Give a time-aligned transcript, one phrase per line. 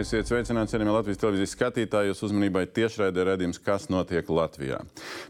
[0.00, 2.08] Esiet sveicināti, cienījamie Latvijas televīzijas skatītāji.
[2.08, 4.78] Jūsu uzmanībai tiešraidē redzējums, kas notiek Latvijā.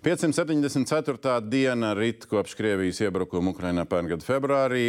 [0.04, 1.32] 574.
[1.50, 4.84] diena rit kopš Krievijas iebrukuma Ukrainā pērn gada februārī.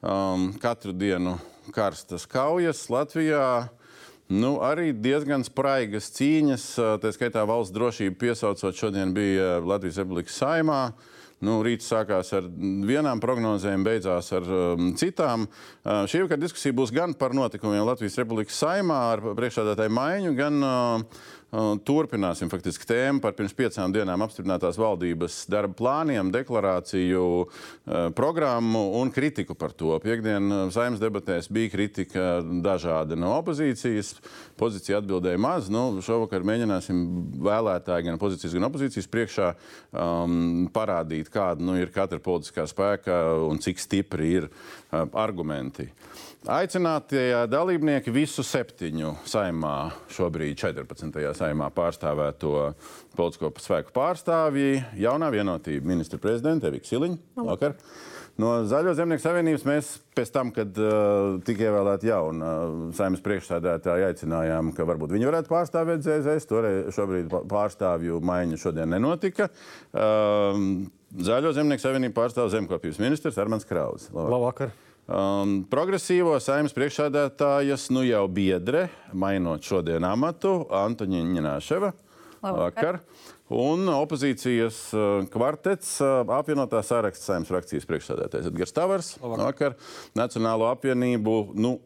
[0.00, 1.34] Um, katru dienu
[1.76, 3.68] karstas kaujas Latvijā.
[4.32, 6.64] Nu, arī diezgan spraigas cīņas,
[7.02, 8.80] tā skaitā valsts drošību piesaucot.
[8.80, 10.82] Šodien bija Latvijas Republikas saimā.
[11.44, 12.46] Nu, rīts sākās ar
[12.88, 15.44] vienām prognozēm, beidzās ar um, citām.
[15.46, 20.58] Uh, šī vakar diskusija būs gan par notikumiem Latvijas Republikas saimā ar priekšādātāju maiņu, gan
[20.66, 27.22] uh, Turpināsim faktiski tēmu par pirms piecām dienām apstiprinātās valdības darba plāniem, deklarāciju,
[28.18, 29.94] programmu un kritiku par to.
[30.04, 34.18] Piektdien saimnes debatēs bija kritika dažāda no opozīcijas.
[34.60, 35.72] Pozīcija atbildēja maz.
[35.72, 37.00] Nu, šovakar mēģināsim
[37.48, 43.64] vēlētāji gan pozīcijas, gan opozīcijas priekšā um, parādīt, kāda nu, ir katra politiskā spēka un
[43.64, 45.88] cik stipri ir uh, argumenti.
[46.46, 51.18] Aicinātie dalībnieki visu septiņu saimā, šobrīd 14.
[51.34, 52.52] saimā pārstāvēto
[53.18, 57.18] politisko spēku pārstāvji, jaunā vienotība ministra prezidenta Evika Siliņa.
[57.42, 57.74] Vakar.
[58.38, 64.12] No Zaļo zemnieku savienības mēs pēc tam, kad uh, tika ievēlēta jauna uh, saimnes priekšsēdētāja,
[64.12, 66.46] aicinājām, ka varbūt viņi varētu pārstāvēt ZZS.
[66.46, 69.50] Toreiz šobrīd pārstāvju maiņa šodien nenotika.
[69.90, 70.86] Uh,
[71.18, 74.06] Zaļo zemnieku savienību pārstāv zemkopības ministrs Armāns Kraus.
[74.12, 74.36] Labvakar!
[74.38, 74.78] Labvakar.
[75.08, 81.92] Um, progresīvo saimnes priekšsēdētājas nu jau biedre, mainot šodien amatu, Antoniņa Ņināševa.
[82.44, 83.00] Vakar.
[83.48, 89.08] Un opozīcijas uh, kvartets, uh, apvienotā saraksta saimnes frakcijas priekšsēdētājs Edgars Tavars.
[89.24, 89.78] Vakar.
[90.18, 91.78] Nacionālo apvienību, nu,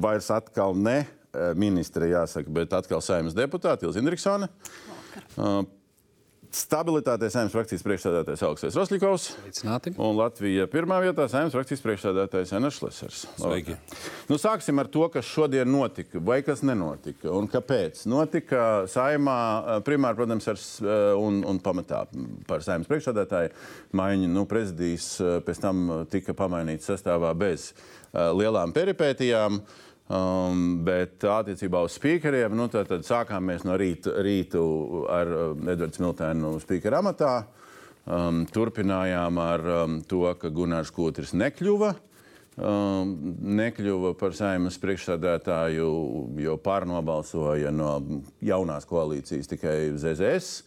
[0.00, 4.48] vairs atkal ne uh, ministre, jāsaka, bet atkal saimnes deputāti Ilza Indriksone.
[5.36, 5.60] Uh,
[6.50, 9.26] Stabilitātei saimnes frakcijas priekšsēdētājs Aleksis Rosļikovs.
[10.02, 13.20] Un Latvija pirmā vietā saimnes frakcijas priekšsēdētājs Enašs Lesers.
[14.26, 18.02] Nu, sāksim ar to, kas šodien notika, vai kas nenotika un kāpēc.
[18.10, 19.36] Notika saimā
[19.86, 20.64] primāri, protams, ar,
[21.22, 22.02] un, un pamatā
[22.50, 23.54] par saimnes priekšsēdētāju
[24.00, 24.32] maiņu.
[24.34, 25.12] Nu, prezidijs
[25.46, 29.62] pēc tam tika pamainīts sastāvā bez uh, lielām peripētijām.
[29.62, 34.62] Uh, Um, bet attiecībā uz spīkeriem, nu, tad, tad sākām mēs no rīta, rītu
[35.06, 37.34] ar um, Edvards Miltēnu spīkeru amatā.
[38.10, 41.92] Um, turpinājām ar um, to, ka Gunārs Kūtris nekļuva.
[42.58, 43.12] Um,
[43.60, 45.86] nekļuva par saimnes priekšsādātāju,
[46.42, 48.00] jo pārnobalsoja no
[48.42, 50.64] jaunās koalīcijas tikai ZZS.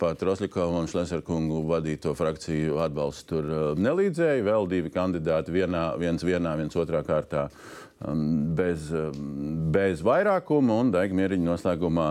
[0.00, 4.40] Pat Roslikovam un Šleserkungu vadīto frakciju atbalsts tur uh, nelīdzēja.
[4.48, 7.50] Vēl divi kandidāti, vienā, viens vienā, viens otrā kārtā
[8.00, 12.06] bez, um, bez vairākuma un daiga mieriņa noslēgumā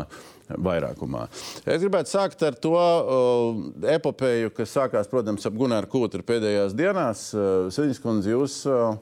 [0.49, 1.27] vairākumā.
[1.65, 3.61] Es gribētu sākt ar to uh,
[3.93, 7.29] epopeju, kas sākās, protams, ap Gunāru Kūtru pēdējās dienās.
[7.35, 8.97] Uh, Siņas kundze, jūs uh,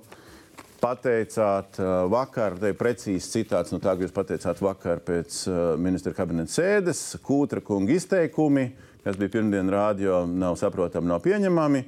[0.84, 5.62] pateicāt uh, vakar, te ir precīzi citāts no tā, ka jūs pateicāt vakar pēc uh,
[5.80, 8.70] ministra kabineta sēdes, Kūtra kunga izteikumi,
[9.04, 11.86] kas bija pirmdien rādio, nav saprotami, nav pieņemami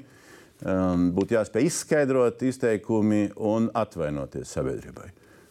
[0.66, 5.10] um, būtu jāspēj izskaidrot izteikumi un atvainoties sabiedrībai.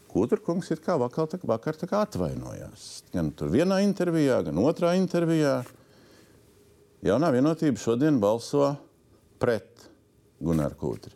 [0.09, 2.87] Kuturkungs ir kā vakar, tā, vakar tā kā atvainojās.
[3.13, 5.61] Gan vienā intervijā, gan otrā intervijā.
[7.05, 8.73] Jaunā vienotība šodien balso
[9.39, 9.87] pret
[10.43, 11.15] Gunāru Kūtri.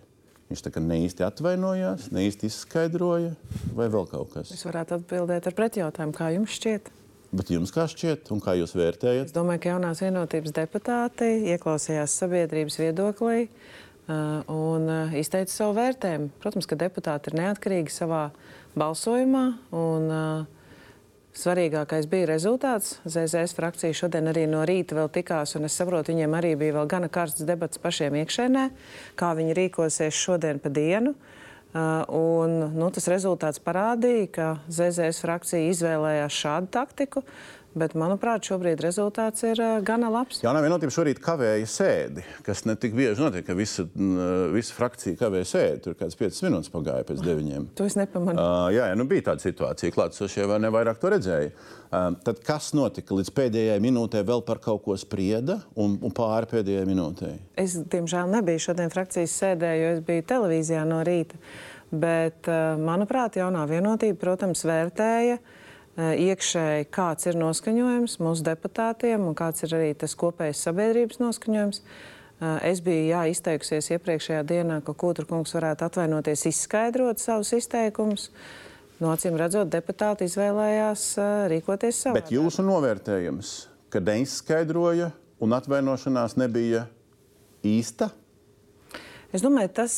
[0.53, 3.32] Viņš tā kā ne īsti atvainojās, ne īsti izskaidroja,
[3.72, 4.53] vai vēl kaut kas.
[4.53, 6.92] Es varētu atbildēt ar pretjautājumu, kā jums šķiet?
[7.32, 9.30] Bet jums kā šķiet, un kā jūs vērtējat?
[9.30, 16.33] Es domāju, ka jaunās vienotības deputāti ieklausījās sabiedrības viedoklī uh, un uh, izteica savu vērtējumu.
[16.43, 18.25] Protams, ka deputāti ir neatkarīgi savā
[18.79, 19.45] balsojumā.
[19.79, 20.63] Un, uh,
[21.33, 22.99] Svarīgākais bija rezultāts.
[23.09, 26.91] ZZS frakcija šodien arī no rīta vēl tikās, un es saprotu, viņiem arī bija vēl
[26.93, 28.66] gana karsts debats pašiem iekšēnē,
[29.16, 31.15] kā viņi rīkosies šodien pa dienu.
[31.72, 37.25] Uh, un, nu, tas rezultāts parādīja, ka ZZS frakcija izvēlējās šādu taktiku.
[37.72, 40.42] Bet, manuprāt, šobrīd rezultāts ir uh, gana labs.
[40.42, 43.86] Jā, vienotība šorīt kavēja sēdi, kas ne tik bieži notiek, ka visa,
[44.53, 45.80] visa frakcija kavēja sēdi.
[45.86, 47.71] Tur kāds 5 minūtes pagāja pēc 9.
[47.78, 48.36] To es nepamanu.
[48.36, 51.54] Uh, jā, jā, nu bija tāda situācija, klātsošie vai ne vairāk to redzēja.
[51.89, 56.51] Uh, tad kas notika līdz pēdējai minūtē, vēl par kaut ko sprieda un, un pāri
[56.53, 57.39] pēdējai minūtei?
[57.57, 61.41] Es, diemžēl, nebiju šodien frakcijas sēdē, jo es biju televīzijā no rīta.
[61.89, 65.59] Bet, uh, manuprāt, jaunā vienotība, protams, vērtēja uh,
[66.00, 71.83] iekšēji, kāds ir noskaņojums mūsu deputātiem un kāds ir arī tas kopējais sabiedrības noskaņojums.
[72.42, 78.30] Eh, es biju jā, izteikusies iepriekšējā dienā, ka Kūtra kungs varētu atvainoties, izskaidrot savus izteikumus.
[79.03, 82.18] No acīm redzot, deputāti izvēlējās eh, rīkoties savā.
[82.18, 83.53] Bet jūsu novērtējums,
[83.92, 85.12] ka neizskaidroja
[85.42, 86.86] un atvainošanās nebija
[87.66, 88.10] īsta?
[89.33, 89.95] Es domāju, tas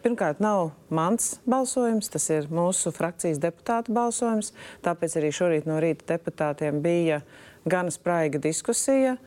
[0.00, 4.54] pirmkārt nav mans balsojums, tas ir mūsu frakcijas deputātu balsojums.
[4.84, 7.20] Tāpēc arī šorīt no rīta deputātiem bija
[7.68, 9.18] gana spraiga diskusija.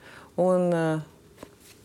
[0.41, 0.73] Un,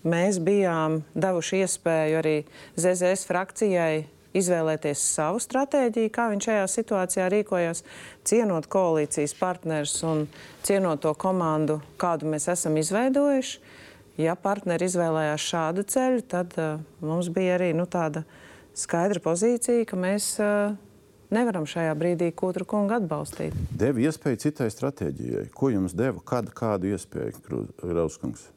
[0.04, 2.36] mēs bijām devuši iespēju arī
[2.80, 7.82] ZZS frakcijai izvēlēties savu stratēģiju, kā viņš šajā situācijā rīkojas,
[8.24, 10.26] cienot koalīcijas partnerus un
[10.66, 13.78] cienot to komandu, kādu mēs esam izveidojuši
[14.20, 18.24] ja partneri izvēlējās šādu ceļu, tad uh, mums bija arī nu, tāda
[18.76, 20.76] skaidra pozīcija, ka mēs uh,
[21.34, 23.56] nevaram šajā brīdī kūtru kungu atbalstīt.
[23.70, 25.46] Deva iespēju citai stratēģijai.
[25.54, 26.22] Ko jums deva?
[26.26, 28.48] Kādu, kādu iespēju, Rauskungs?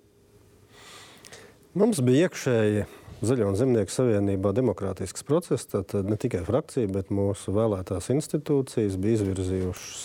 [1.77, 2.85] Mums bija iekšēji
[3.23, 5.63] Zaļo un Zemnieku savienībā demokrātisks process.
[5.71, 10.01] Tad ne tikai frakcija, bet mūsu vēlētās institūcijas bija izvirzījušas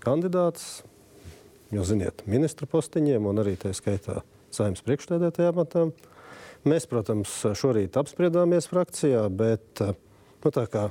[0.00, 0.80] kandidātus,
[1.74, 4.22] jūs ziniet, ministru postiņiem un arī tā skaitā
[4.54, 5.86] saimnes priekšstādētajā amatā.
[6.66, 10.88] Mēs, protams, šorīt apspriedāmies frakcijā, bet nu, tā kā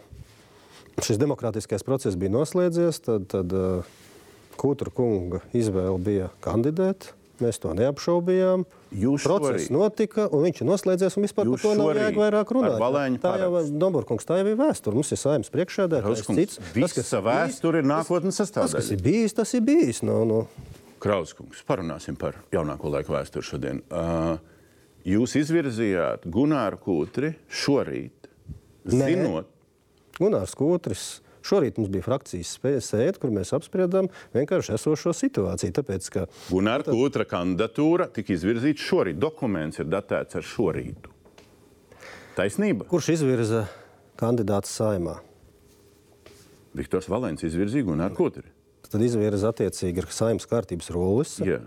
[1.04, 3.56] šis demokrātiskais process bija noslēdzies, tad, tad
[4.56, 7.12] Kūtra kunga izvēle bija kandidēt.
[7.44, 8.63] Mēs to neapšaubījām.
[8.96, 9.74] Jūs Process šorīt.
[9.75, 11.18] notika, un viņš ir noslēdzies.
[11.19, 13.18] Vispār par to nav jēga vairāk runāt.
[13.19, 14.96] Tā jau ir Dombūrkungs, tā jau ir vēsture.
[14.96, 16.24] Mums ir saimnes priekšsēdētājs.
[16.24, 18.72] Tas, kas ir vēsture, ir nākotnes sastāvdaļa.
[18.72, 20.00] Tas, kas ir bijis, tas ir bijis.
[20.07, 20.46] No, no.
[21.06, 23.81] Krauskungs, parunāsim par jaunāko laiku vēsturi šodien.
[23.94, 24.40] Uh,
[25.06, 28.25] jūs izvirzījāt Gunāru Kūtri šorīt,
[28.90, 29.12] Nē.
[29.12, 29.52] zinot.
[30.18, 31.06] Gunārs Kūtris.
[31.46, 35.75] Šorīt mums bija frakcijas sēde, kur mēs apspriedām vienkārši esošo situāciju.
[35.78, 36.98] Tāpēc, ka Gunāra tad...
[36.98, 39.22] Kūtra kandidatūra tika izvirzīta šorīt.
[39.22, 41.13] Dokuments ir datēts ar šorītu.
[42.34, 42.90] Taisnība.
[42.90, 43.68] Kurš izvirza
[44.18, 45.19] kandidātu saimā?
[46.74, 48.55] Viktors Valēns izvirzīja Gunāru Kūtri
[48.91, 51.39] tad izvirza attiecīgi ir saimnes kārtības rullis.
[51.43, 51.61] Jā.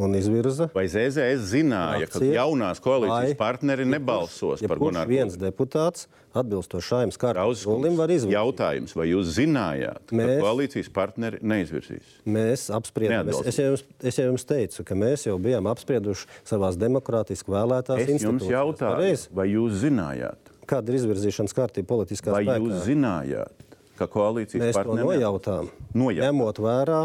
[0.00, 0.70] Un izvirza.
[0.72, 5.12] Vai ZZS zināja, ka jaunās koalīcijas partneri nebalsos ja par Gunāru?
[5.12, 8.32] Viens deputāts atbilstoši kārtības rulim var izvirzīt.
[8.32, 12.16] Jautājums, vai jūs zinājāt, mēs, ka koalīcijas partneri neizvirzīs?
[12.24, 13.28] Mēs apspriedām.
[13.44, 18.14] Es, jums, es jau jums teicu, ka mēs jau bijām apsprieduši savās demokrātiski vēlētās es
[18.14, 18.40] institūcijās.
[18.40, 20.54] Es jums jautāju, vai jūs zinājāt?
[20.70, 22.56] Kāda ir izvirzīšanas kārtība politiskā vai spēkā?
[22.56, 23.69] Vai jūs zinājāt?
[24.00, 25.04] Ka koalīcijas Mēs partneri...
[25.04, 26.26] to nojautām, nojautām.
[26.26, 27.00] ņemot vērā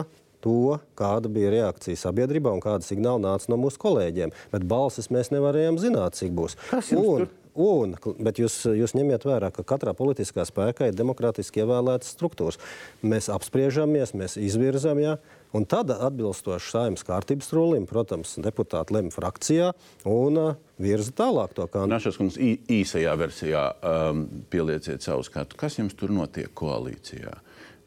[0.46, 4.36] to, kāda bija reakcija sabiedrībā un kāda signāla nāca no mūsu kolēģiem.
[4.54, 6.58] Bet balsis mēs nevarējām zināt, cik būs.
[6.70, 7.28] Kas un?
[7.56, 12.60] Un, bet jūs, jūs ņemiet vērā, ka katrā politiskā spēkā ir demokrātiski ievēlētas struktūras.
[13.00, 15.14] Mēs apspriežamies, mēs izvirzām, ja,
[15.56, 19.72] un tad atbilstoši saimnes kārtības rulim, protams, deputāti lemj frakcijā
[20.10, 21.94] un uh, virza tālāk to kandidātu.
[21.94, 25.60] Našas kungs īsajā versijā um, pielieciet savu skatu.
[25.60, 27.38] Kas jums tur notiek koalīcijā?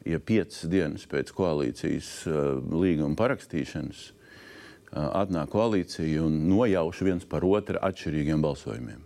[0.09, 2.39] Ja piecas dienas pēc koalīcijas uh,
[2.73, 9.05] līguma parakstīšanas uh, atnāk koalīcija un nojauš viens par otru atšķirīgiem balsojumiem.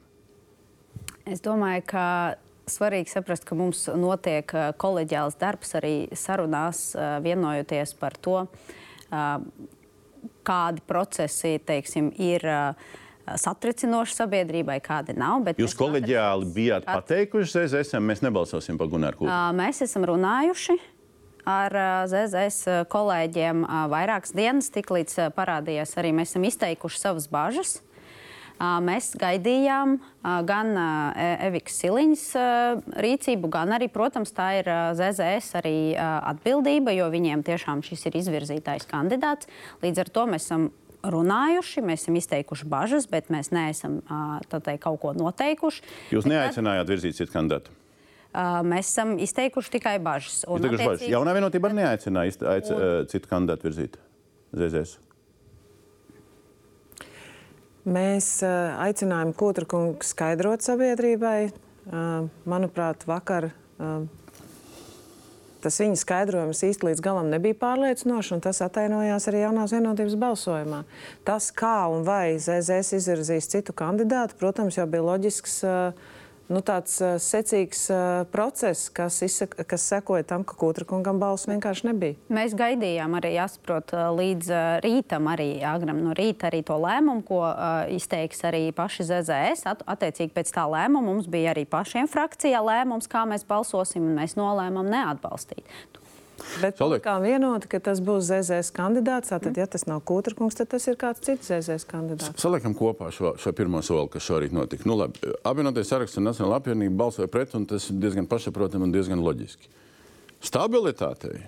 [1.26, 2.06] Es domāju, ka
[2.72, 6.90] svarīgi saprast, ka mums notiek kolēģiāls darbs arī sarunās,
[7.24, 8.42] vienojoties par to,
[10.49, 12.47] kādi procesi teiksim, ir
[13.23, 15.47] satricinoši sabiedrībai, kādi nav.
[15.61, 17.04] Jūs kolēģiāli bijāt at...
[17.04, 19.37] pateikuši ZZS, mēs nebalsosim par Gunāru Kūru?
[19.58, 20.78] Mēs esam runājuši.
[21.42, 21.75] Ar
[22.06, 27.80] ZZS kolēģiem vairākas dienas, tiklīdz parādījās arī mēs esam izteikuši savas bažas.
[28.61, 29.97] Mēs gaidījām
[30.47, 30.85] gan e,
[31.49, 32.26] Evikas Siliņas
[33.02, 38.87] rīcību, gan arī, protams, tā ir ZZS arī atbildība, jo viņiem tiešām šis ir izvirzītais
[38.90, 39.50] kandidāts.
[39.82, 40.71] Līdz ar to mēs esam
[41.02, 44.00] runājuši, mēs esam izteikuši bažas, bet mēs neesam
[44.52, 45.82] teikt, kaut ko noteikuši.
[46.14, 47.75] Jūs neaicinājāt virzīt citu kandidātu?
[48.64, 50.44] Mēs esam izteikuši tikai bažas.
[50.49, 50.88] Un, attiecīgi...
[50.88, 51.09] bažas.
[51.11, 53.09] Jaunā vienotība arī neaicināja un...
[53.11, 53.99] citu kandidātu virzīt
[54.56, 55.12] ZZS.
[57.82, 61.50] Mēs uh, aicinājām Kūtrakungu skaidrot sabiedrībai.
[61.82, 64.04] Uh, manuprāt, vakar uh,
[65.62, 70.82] tas viņa skaidrojums īsti līdz galam nebija pārliecinošs, un tas atainojās arī jaunās vienotības balsojumā.
[71.26, 75.58] Tas, kā un vai ZZS izvirzīs citu kandidātu, protams, jau bija loģisks.
[75.66, 76.18] Uh,
[76.50, 81.49] nu, tāds uh, secīgs uh, process, kas, izsaka, kas sekoja tam, ka Kūtra kungam balss
[81.50, 82.18] vienkārši nebija.
[82.32, 87.40] Mēs gaidījām arī, jāsaprot, līdz uh, rītam, arī agram no rīta, arī to lēmumu, ko
[87.92, 89.66] izteiks arī paši ZZS.
[89.70, 94.18] At, attiecīgi pēc tā lēmuma mums bija arī pašiem frakcijā lēmums, kā mēs balsosim, un
[94.18, 95.66] mēs nolēmām neatbalstīt.
[96.62, 100.87] Bet kā vienota, ka tas būs ZZS kandidāts, tad, ja tas nav Kūtrakungs, tad tas
[100.90, 102.42] ir kāds cits ZZS kandidāts.
[102.42, 104.88] Saliekam kopā šo, šo pirmo soli, kas šorīt notika.
[104.88, 108.94] Nu, labi, apvienoties saraksts un Nacionāla apvienība balsoja pret, un tas ir diezgan pašsaprotami un
[108.94, 109.70] diezgan loģiski.
[110.42, 111.40] Stabilitātei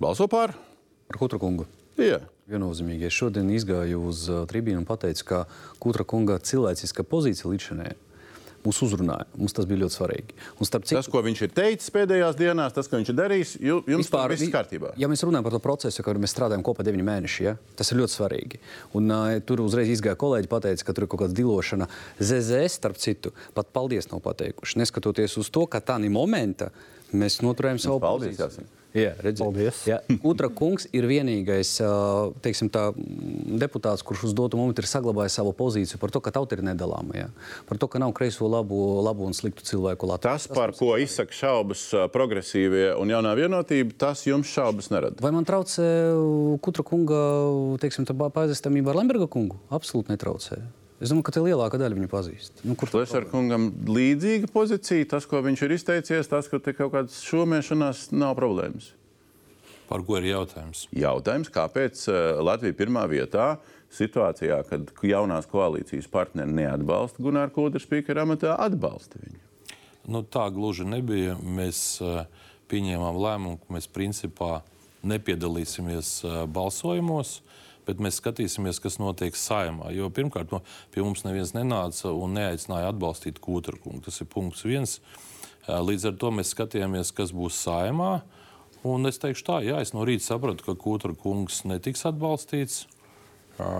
[0.00, 0.54] balso pār.
[1.08, 1.66] Par Kūtrakungu.
[2.00, 2.22] Jā.
[2.50, 3.08] Viennozīmīgi.
[3.08, 5.44] Es šodien izgāju uz uh, tribīnu un pateicu, ka
[5.80, 7.82] Kutra kunga cilvēciska pozīcija līdz šim
[8.64, 9.26] mūs uzrunāja.
[9.36, 10.36] Mums tas bija ļoti svarīgi.
[10.64, 10.96] Citu...
[10.96, 14.52] Tas, ko viņš ir teicis pēdējās dienās, tas, ko viņš ir darījis, jums Vispār, viss
[14.52, 14.94] kārtībā.
[15.00, 18.00] Ja mēs runājam par to procesu, ka mēs strādājam kopā 9 mēneši, ja, tas ir
[18.00, 18.62] ļoti svarīgi.
[18.96, 21.90] Un, uh, tur uzreiz izgāja kolēģi, pateica, ka tur ir kaut kāda dilošana.
[22.20, 24.80] ZZS, starp citu, pat paldies nav pateikuši.
[24.80, 26.72] Neskatoties uz to, ka tā ir momenta,
[27.16, 28.70] mēs noturējam savu paldies, pozīciju.
[28.94, 29.42] Jā, redziet.
[29.42, 29.78] Paldies.
[29.90, 29.96] Jā.
[30.22, 31.72] Utra kungs ir vienīgais
[32.44, 36.54] teiksim, tā, deputāts, kurš uz dotu momentu ir saglabājis savu pozīciju par to, ka tauta
[36.54, 37.16] ir nedalāma.
[37.18, 37.26] Jā.
[37.66, 40.36] Par to, ka nav kreiso labu, labu un sliktu cilvēku Latvijā.
[40.36, 41.82] Tas, par tas, ko izsaka šaubas
[42.14, 45.18] progresīvie un jaunā vienotība, tas jums šaubas nerada.
[45.24, 45.90] Vai man traucē
[46.62, 47.18] Kutra kunga
[47.82, 49.58] teiksim, pazīstamība ar Lemberga kungu?
[49.74, 50.62] Absolūti netraucē.
[51.02, 52.60] Es domāju, ka te lielākā daļa viņu pazīst.
[52.62, 55.08] Nu, kur tas ir kungam līdzīga pozīcija?
[55.10, 58.92] Tas, ko viņš ir izteicies, tas, ka te kaut kādas šomēšanās nav problēmas.
[59.88, 60.86] Par ko ir jautājums?
[60.94, 63.56] Jautājums, kāpēc eh, Latvija pirmā vietā
[63.94, 69.42] situācijā, kad jaunās koalīcijas partneri neatbalsta Gunārs Kūdrs spīkera amatā, atbalsta viņu?
[70.14, 71.34] Nu, tā gluži nebija.
[71.40, 72.24] Mēs uh,
[72.70, 74.58] pieņēmām lēmumu, ka mēs principā
[75.04, 77.38] nepiedalīsimies uh, balsojumos.
[77.40, 77.53] Uh,
[77.86, 79.90] bet mēs skatīsimies, kas notiek saimā.
[79.94, 80.62] Jo pirmkārt, no,
[80.94, 84.04] pie mums neviens nenāca un neaicināja atbalstīt Kūtrakungu.
[84.06, 84.98] Tas ir punkts viens.
[85.68, 88.18] Līdz ar to mēs skatījāmies, kas būs saimā.
[88.84, 92.82] Un es teikšu tā, jā, es no rīta sapratu, ka Kūtrakungs netiks atbalstīts.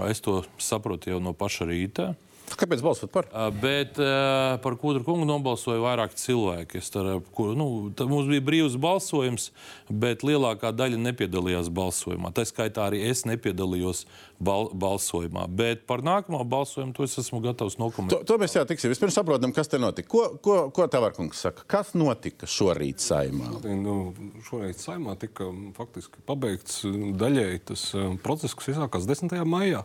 [0.08, 2.14] Es to saprotu jau no paša rīta.
[2.54, 3.26] Kāpēc balsot par?
[3.60, 3.96] Bet
[4.62, 6.82] par Kudru kungu nobalsoja vairāk cilvēki.
[6.92, 7.66] Tar, kur, nu,
[8.10, 9.48] mums bija brīvs balsojums,
[9.88, 12.30] bet lielākā daļa nepiedalījās balsojumā.
[12.36, 14.04] Tā skaitā arī es nepiedalījos
[14.44, 15.46] bal balsojumā.
[15.56, 18.22] Bet par nākamo balsojumu to es esmu gatavs nokomentēt.
[18.22, 18.92] To, to mēs jau tiksim.
[18.92, 20.10] Vispirms saprotam, kas te notika.
[20.12, 21.66] Ko, ko, ko Tavarkungs saka?
[21.70, 23.56] Kas notika šorīt saimā?
[23.80, 23.98] Nu,
[24.46, 25.48] šorīt saimā tika
[25.78, 27.88] faktiski pabeigts daļēji tas
[28.24, 29.36] process, kas iesākās 10.
[29.48, 29.84] maijā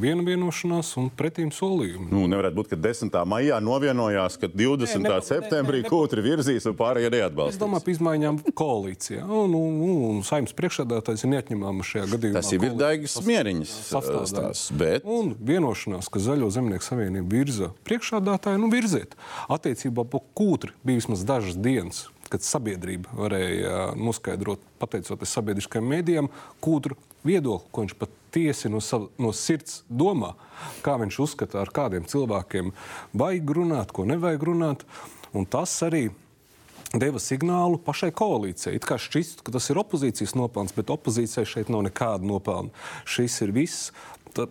[0.00, 2.08] viena vienošanās un pretīm solījumi.
[2.12, 3.16] Nu, nevarētu būt, ka 10.
[3.28, 5.02] maijā novienojās, ka 20.
[5.02, 7.56] Nē, ne, septembrī ne, ne, kūtri virzīs un pārējie neatbalstīs.
[7.56, 9.26] Es domāju par izmaiņām koalīcijā.
[9.26, 12.40] Un, un, un, un saimnes priekšsēdētājs ir neatņemama šajā gadījumā.
[12.40, 14.64] Tas ir Daigas Mieriņas sastāvs.
[14.78, 15.06] Bet...
[15.08, 19.16] Un vienošanās, ka Zaļo zemnieku savienība virza priekšsēdētāju, nu virziet.
[19.52, 26.30] Attiecībā par kūtri bija vismaz dažas dienas kad sabiedrība varēja noskaidrot, pateicoties sabiedriskajiem mēdījiem,
[26.64, 26.96] kūtru
[27.28, 27.96] viedokli, ko viņš
[28.32, 30.32] patiesi no, sav, no sirds domā,
[30.82, 32.72] kā viņš uzskata, ar kādiem cilvēkiem
[33.12, 34.84] vajag runāt, ko nevajag runāt.
[35.36, 36.08] Un tas arī
[36.92, 38.76] deva signālu pašai koalīcijai.
[38.76, 42.72] It kā šķist, ka tas ir opozīcijas nopelns, bet opozīcijai šeit nav nekāda nopelna.
[43.04, 43.92] Šis ir viss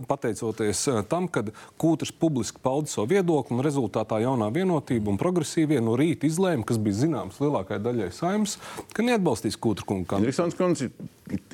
[0.07, 1.43] pateicoties eh, tam, ka
[1.81, 6.79] Kūters publiski pauda savu viedokli, un rezultātā jaunā vienotība un progresīvie no rīta izlēma, kas
[6.81, 8.57] bija zināms lielākajai daļai saimnes,
[8.95, 10.21] ka neatbalstīs Kūtera kungu.
[10.21, 10.91] Interesants kundze,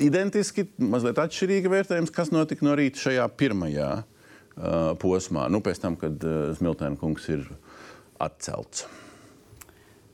[0.04, 5.98] identiski, mazliet atšķirīga vērtējums, kas notika no rīta šajā pirmajā uh, posmā, nu, pēc tam,
[6.00, 7.46] kad uh, Smiltēna kungs ir
[8.24, 8.88] atcelts.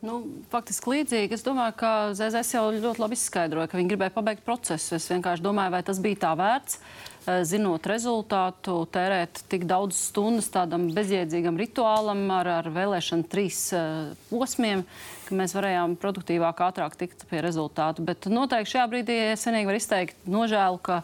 [0.04, 0.18] Nu,
[0.52, 1.38] faktiski līdzīgi.
[1.38, 4.98] Es domāju, ka ZZS jau ļoti labi izskaidroja, ka viņi gribēja pabeigt procesu.
[4.98, 6.82] Es vienkārši domāju, vai tas bija tā vērts.
[7.24, 14.10] Eh, zinot rezultātu, tērēt tik daudz stundas tādam bezjēdzīgam rituālam ar, ar vēlēšanu trīs uh,
[14.28, 14.82] posmiem,
[15.30, 18.04] ka mēs varējām produktīvāk, ātrāk tikt pie rezultātu.
[18.04, 21.00] Bet noteikti šajā brīdī es vienīgi varu izteikt nožēlu, ka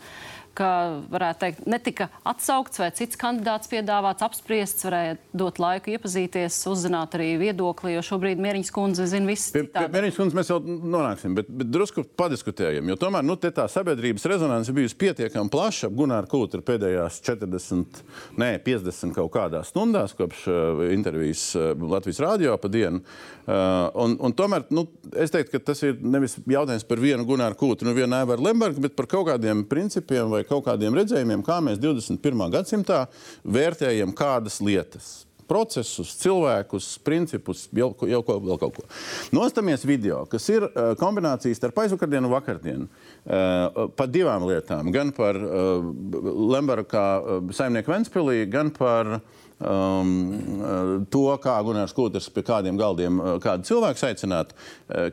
[0.58, 0.70] ka,
[1.12, 7.32] varētu teikt, netika atsaukts vai cits kandidāts piedāvāts, apspriests, varēja dot laiku iepazīties, uzzināt arī
[7.41, 9.53] viedokli, jo šobrīd Mieriņas kundze zina visu.
[9.56, 13.68] Pie, pie Mieriņas kundze mēs jau nonāksim, bet, bet drusku padiskutējam, jo tomēr nu, tā
[13.72, 18.03] sabiedrības rezonance bijusi pietiekami plaša ap Gunāru Kūtru pēdējās 40,
[18.39, 23.01] nē, 50 kaut kādās stundās kopš uh, intervijas uh, Latvijas rādio pa dienu.
[23.50, 24.86] Uh, un, un tomēr nu,
[25.18, 28.84] es teiktu, ka tas ir nevis jautājums par vienu Gunāru Kūtru, nu vienu Aivaru Lembergu,
[28.84, 32.46] bet par kaut kādiem principiem vai kaut kādiem redzējumiem, kā mēs 21.
[32.53, 33.05] gadsimtā
[33.43, 35.17] vērtējam kādas lietas
[35.50, 38.86] procesus, cilvēkus, principus, jau, jau ko, vēl kaut ko.
[39.34, 42.86] Nostamies video, kas ir uh, kombinācijas starp aizvakardienu un vakardienu.
[43.25, 44.91] Uh, par divām lietām.
[44.93, 52.43] Gan par uh, uh, saimnieku Ventspilī, gan par uh, um, to, kā Gunārs Kūters pie
[52.47, 54.53] kādiem galdiem kādu cilvēku aicināt,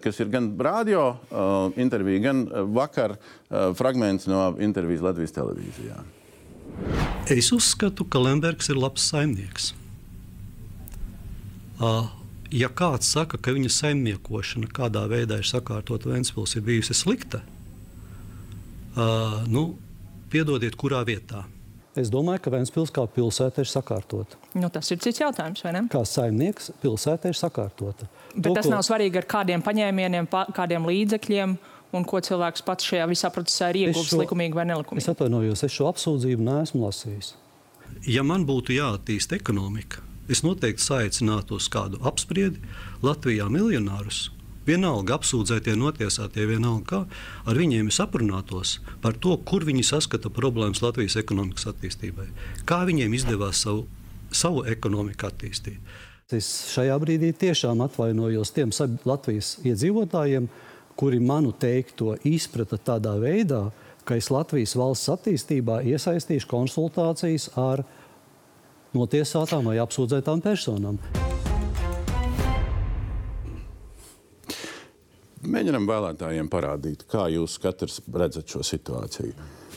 [0.02, 5.98] kas ir gan radio uh, intervija, gan vakar uh, fragments no intervijas Latvijas televīzijā.
[7.32, 9.72] Es uzskatu, ka Lembergs ir labs saimnieks.
[11.76, 12.06] Uh,
[12.54, 17.42] ja kāds saka, ka viņa saimniekošana kādā veidā ir sakārtota Vēncpils, ir bijusi slikta,
[18.96, 19.68] uh, nu,
[20.32, 21.44] piedodiet, kurā vietā.
[21.96, 24.36] Es domāju, ka Vēncpils kā pilsēta ir sakārtota.
[24.52, 25.80] Nu, tas ir cits jautājums, vai ne?
[25.92, 28.08] Kā saimnieks, pilsēta ir sakārtota.
[28.34, 28.74] Bet to, tas ko...
[28.74, 31.56] nav svarīgi ar kādiem paņēmieniem, pa, kādiem līdzekļiem
[31.96, 34.20] un ko cilvēks pats šajā visā procesā ir ieguvis šo...
[34.20, 35.06] likumīgi vai nelikumīgi.
[35.06, 37.32] Es atvainojos, es šo apsūdzību neesmu lasījis.
[38.04, 42.60] Ja man būtu jāattīst ekonomika, es noteikti saicinātu uz kādu apspriedi
[43.06, 44.26] Latvijā miljonārus.
[44.66, 46.98] Vienalga apsūdzētie, notiesātie, vienalga kā,
[47.46, 52.26] ar viņiem es aprunātos par to, kur viņi saskata problēmas Latvijas ekonomikas attīstībai.
[52.66, 53.84] Kā viņiem izdevās savu,
[54.34, 55.78] savu ekonomiku attīstīt.
[56.34, 58.72] Es šajā brīdī tiešām atvainojos tiem
[59.06, 60.48] Latvijas iedzīvotājiem,
[60.98, 63.68] kuri manu teikto izprata tādā veidā,
[64.02, 67.84] ka es Latvijas valsts attīstībā iesaistīšu konsultācijas ar
[68.96, 70.98] notiesātām vai apsūdzētām personām.
[75.46, 79.34] Mēģinam vēlētājiem parādīt, kā jūs katrs redzat šo situāciju.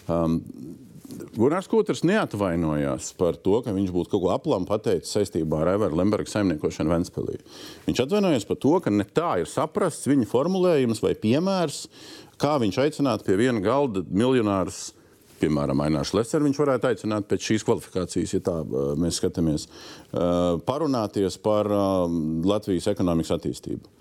[0.10, 0.40] Um,
[1.36, 5.98] Gunārs Kuters neatvainojās par to, ka viņš būtu kaut ko aplām pateicis saistībā ar Evaru
[6.00, 7.40] Lemberga saimniekošanu Ventspēlī.
[7.88, 11.84] Viņš atvainojās par to, ka ne tā ir saprasts viņa formulējums vai piemērs,
[12.40, 14.90] kā viņš aicinātu pie viena galda miljonārus.
[15.40, 18.58] Piemēram, Ainārs Lesers viņš varētu aicināt pēc šīs kvalifikācijas, ja tā
[19.00, 19.70] mēs skatāmies,
[20.68, 23.99] parunāties par Latvijas ekonomikas attīstību.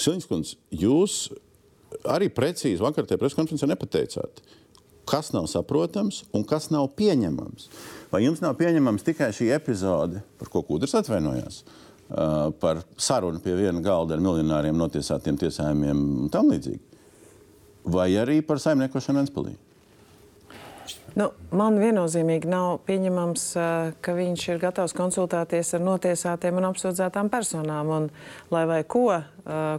[0.00, 1.28] Siliņskundze, jūs
[2.08, 4.42] arī precīzi vakar tajā preskonferencē nepateicāt,
[5.10, 7.68] kas nav saprotams un kas nav pieņemams.
[8.12, 11.64] Vai jums nav pieņemams tikai šī epizode, par ko Kudrs atvainojās?
[12.60, 16.80] Par sarunu pie viena galda ar miljonāriem, notiesātiem tiesājumiem un tam līdzīgi.
[17.90, 19.54] Vai arī par saimniekošanu Ventspēlī?
[21.18, 21.26] Nu,
[21.56, 23.44] man viennozīmīgi nav pieņemams,
[24.04, 27.90] ka viņš ir gatavs konsultēties ar notiesātiem un apsūdzētām personām.
[27.96, 28.08] Un,
[28.54, 29.08] lai vai ko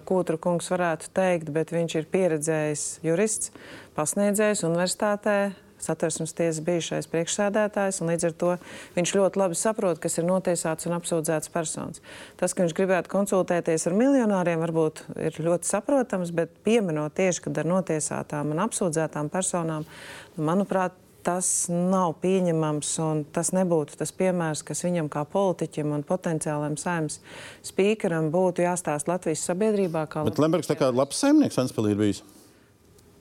[0.08, 3.54] Kūtra kungs varētu teikt, bet viņš ir pieredzējis jurists,
[3.96, 5.38] pasniedzējis universitātē,
[5.82, 8.52] satversmes tiesas bijušais priekšsēdētājs, un līdz ar to
[8.98, 12.04] viņš ļoti labi saprot, kas ir notiesāts un apsūdzēts personas.
[12.40, 17.64] Tas, ka viņš gribētu konsultēties ar miljonāriem, varbūt ir ļoti saprotams, bet pieminot tieši, kad
[17.64, 19.88] ar notiesātām un apsūdzētām personām,
[20.36, 26.06] nu, manuprāt, tas nav pieņemams un tas nebūtu tas piemērs, kas viņam kā politiķim un
[26.08, 27.20] potenciālam saimnes
[27.68, 30.08] spīkeram būtu jāstāsta Latvijas sabiedrībā.
[30.28, 32.24] Bet Lembergs tā kā labs saimnieks Ventspēlī ir bijis.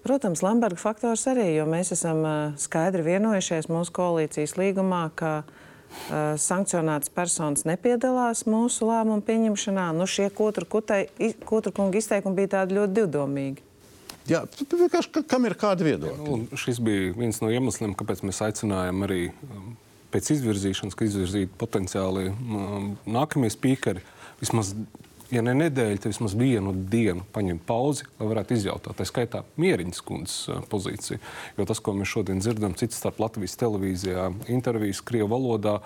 [0.01, 2.23] Protams, Lemberga faktors arī, jo mēs esam
[2.61, 5.43] skaidri vienojušies mūsu koalīcijas līgumā, ka
[6.41, 9.91] sankcionētas personas nepiedalās mūsu lēmumu pieņemšanā.
[9.99, 13.67] Nu, šie kūtra kunga izteikumi bija tādi ļoti divdomīgi.
[14.29, 16.25] Jā, vienkārši kam ir kāda viedokļa?
[16.27, 19.75] Nu, šis bija viens no iemesliem, kāpēc mēs aicinājām arī um,
[20.13, 24.05] pēc izvirzīšanas, ka izvirzītu potenciāli um, nākamie spīkeri
[24.43, 24.75] vismaz
[25.35, 28.97] ja ne nedēļu, tad vismaz vienu dienu paņemt pauzi, lai varētu izjautāt.
[28.99, 31.21] Tā skaitā Mieriņas kundzes pozīciju.
[31.59, 35.79] Jo tas, ko mēs šodien dzirdam, cits starp Latvijas televīzijā, intervijas Krievu valodā,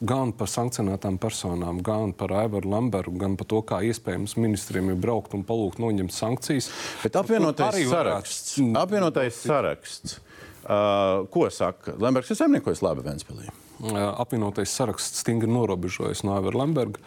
[0.00, 5.00] gan par sankcionētām personām, gan par Aivaru Lamberu, gan par to, kā iespējams ministriem ir
[5.00, 6.70] braukt un palūgt noņemt sankcijas.
[7.04, 8.80] Bet apvienotais saraksts, varētu...
[8.82, 10.18] apvienotais saraksts.
[10.66, 12.32] Uh, ko saka Lembergs?
[12.34, 13.52] Es saimniekojos labi Ventspēlī
[14.16, 17.00] apvienotais saraksts stingri norobežojas no Aivara Lemberga.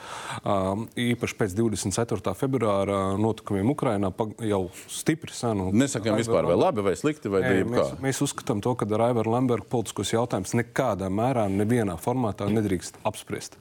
[1.00, 2.34] Īpaši pēc 24.
[2.38, 4.12] februāra notikumiem Ukrainā
[4.46, 5.70] jau stipri senu.
[5.74, 9.34] Nesakām vispār, vai labi vai slikti, vai divi mēs, mēs uzskatām to, ka ar Aivaru
[9.34, 13.58] Lembergu politiskos jautājumus nekādā mērā, nevienā formātā nedrīkst apspriest.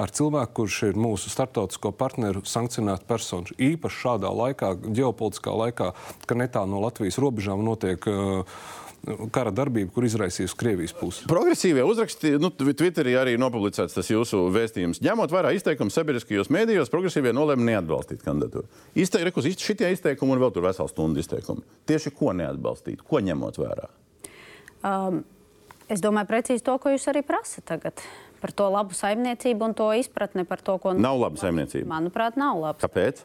[0.00, 5.92] Ar cilvēku, kurš ir mūsu starptautisko partneru sankcionēta persona, īpaši šādā laikā, ģeopolitiskā laikā,
[6.26, 8.60] ka netālu no Latvijas robežām notiek uh,
[9.32, 11.24] kara darbību, kur izraisījusi Krievijas pusi.
[11.30, 15.00] Progresīvie uzraksti, nu, Twitterī arī nopublicēts tas jūsu vēstījums.
[15.04, 18.68] Ņemot vērā izteikumus sabiedriskajos mēdījos, progresīvie nolēma neatbalstīt kandidatūru.
[19.00, 21.64] Izteikums, šitie izteikumi un vēl tur vesela stunda izteikumi.
[21.88, 23.88] Tieši ko neatbalstīt, ko ņemot vērā?
[24.86, 25.22] Um,
[25.88, 28.04] es domāju, precīzi to, ko jūs arī prasat tagad.
[28.40, 30.94] Par to labu saimniecību un to izpratni par to, ko.
[30.96, 31.88] Nav laba saimniecība.
[31.88, 32.80] Manuprāt, nav laba.
[32.80, 33.24] Kāpēc?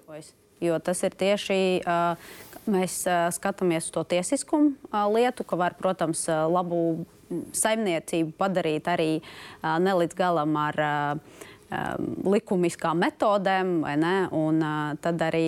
[0.63, 2.35] Jo tas ir tieši uh,
[2.71, 3.03] Mēs
[3.35, 4.73] skatāmies uz to tiesiskumu
[5.13, 7.05] lietu, ka var, protams, labu
[7.55, 10.81] saimniecību padarīt arī uh, ne līdz galam ar
[12.25, 13.79] likumiskām metodēm,
[14.37, 14.59] un
[15.01, 15.47] tad arī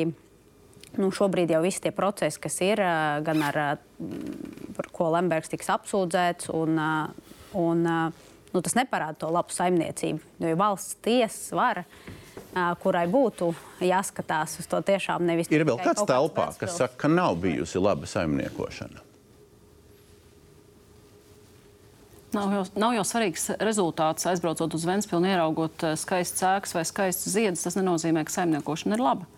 [0.98, 2.82] nu, šobrīd jau visi tie procesi, kas ir,
[3.24, 3.76] gan ar uh,
[4.92, 6.82] ko Lembergs tiks apsūdzēts, un,
[7.58, 7.86] un
[8.54, 11.86] nu, tas neparāda to labu saimniecību, jo valsts tiesas vara.
[12.82, 13.52] Kurai būtu
[13.86, 15.50] jāskatās uz to tiešām nevis.
[15.54, 19.04] Ir vēl kāds telpā, kas saka, ka nav bijusi laba saimniekošana.
[22.34, 27.64] Nav jau, nav jau svarīgs rezultāts, aizbraucot uz Vēnspilsnu, ieraugot skaistu cēkstu vai skaistu ziedus.
[27.64, 29.30] Tas nenozīmē, ka saimniekošana ir laba.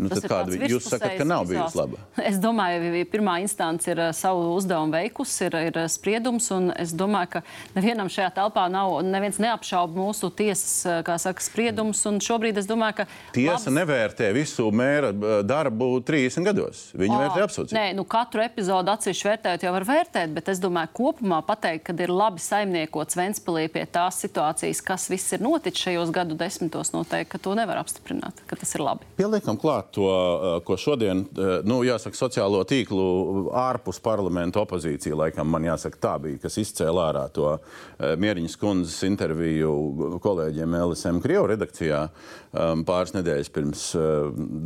[0.00, 1.98] Nu, Tas tad kāda vi- jūs sakat, ka nav bijusi laba?
[2.30, 6.46] Es domāju, ka pirmā instance ir uh, savu uzdevumu veikusi, ir, ir uh, spriedums.
[6.56, 7.42] un Es domāju, ka
[7.76, 12.00] nevienam šajā telpā nav, neviens neapšauba mūsu tiesas uh, saka, spriedumus.
[12.08, 13.06] un Šobrīd es domāju, ka.
[13.36, 15.12] Tiesa labas- nevērtē visu mēra
[15.44, 16.86] darbu 30 gados.
[16.96, 17.76] Viņa Ā, vērtē apsūdzību.
[17.76, 21.96] Nē, nu katru epizodu atsevišķi vērtējot, jau var vērtēt, bet es domāju, kopumā pateikt, ka
[22.00, 27.30] ir labi saimniekots Ventspīlī pie tās situācijas, kas viss ir noticis šajos gadu desmitos, noteikti,
[27.34, 29.04] ka to nevar apstiprināt, ka tas ir labi.
[29.18, 35.48] Pieliekam klāt to, eh, ko šodien, eh, nu, jāsaka, sociālo tīklu ārpus parlamenta opozīcija, laikam,
[35.50, 41.48] man jāsaka, tā bija, kas izcēlā ārā to eh, Mieriņas kundzes interviju kolēģiem LSM Krievu
[41.50, 43.84] redakcijā um, pāris nedēļas pirms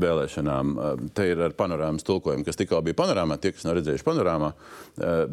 [0.04, 0.74] vēlēšanām.
[0.74, 4.52] Uh, te ir ar panorāmas tulkojumu, kas tikko bija panorāmā, tie, kas nav redzējuši panorāmā.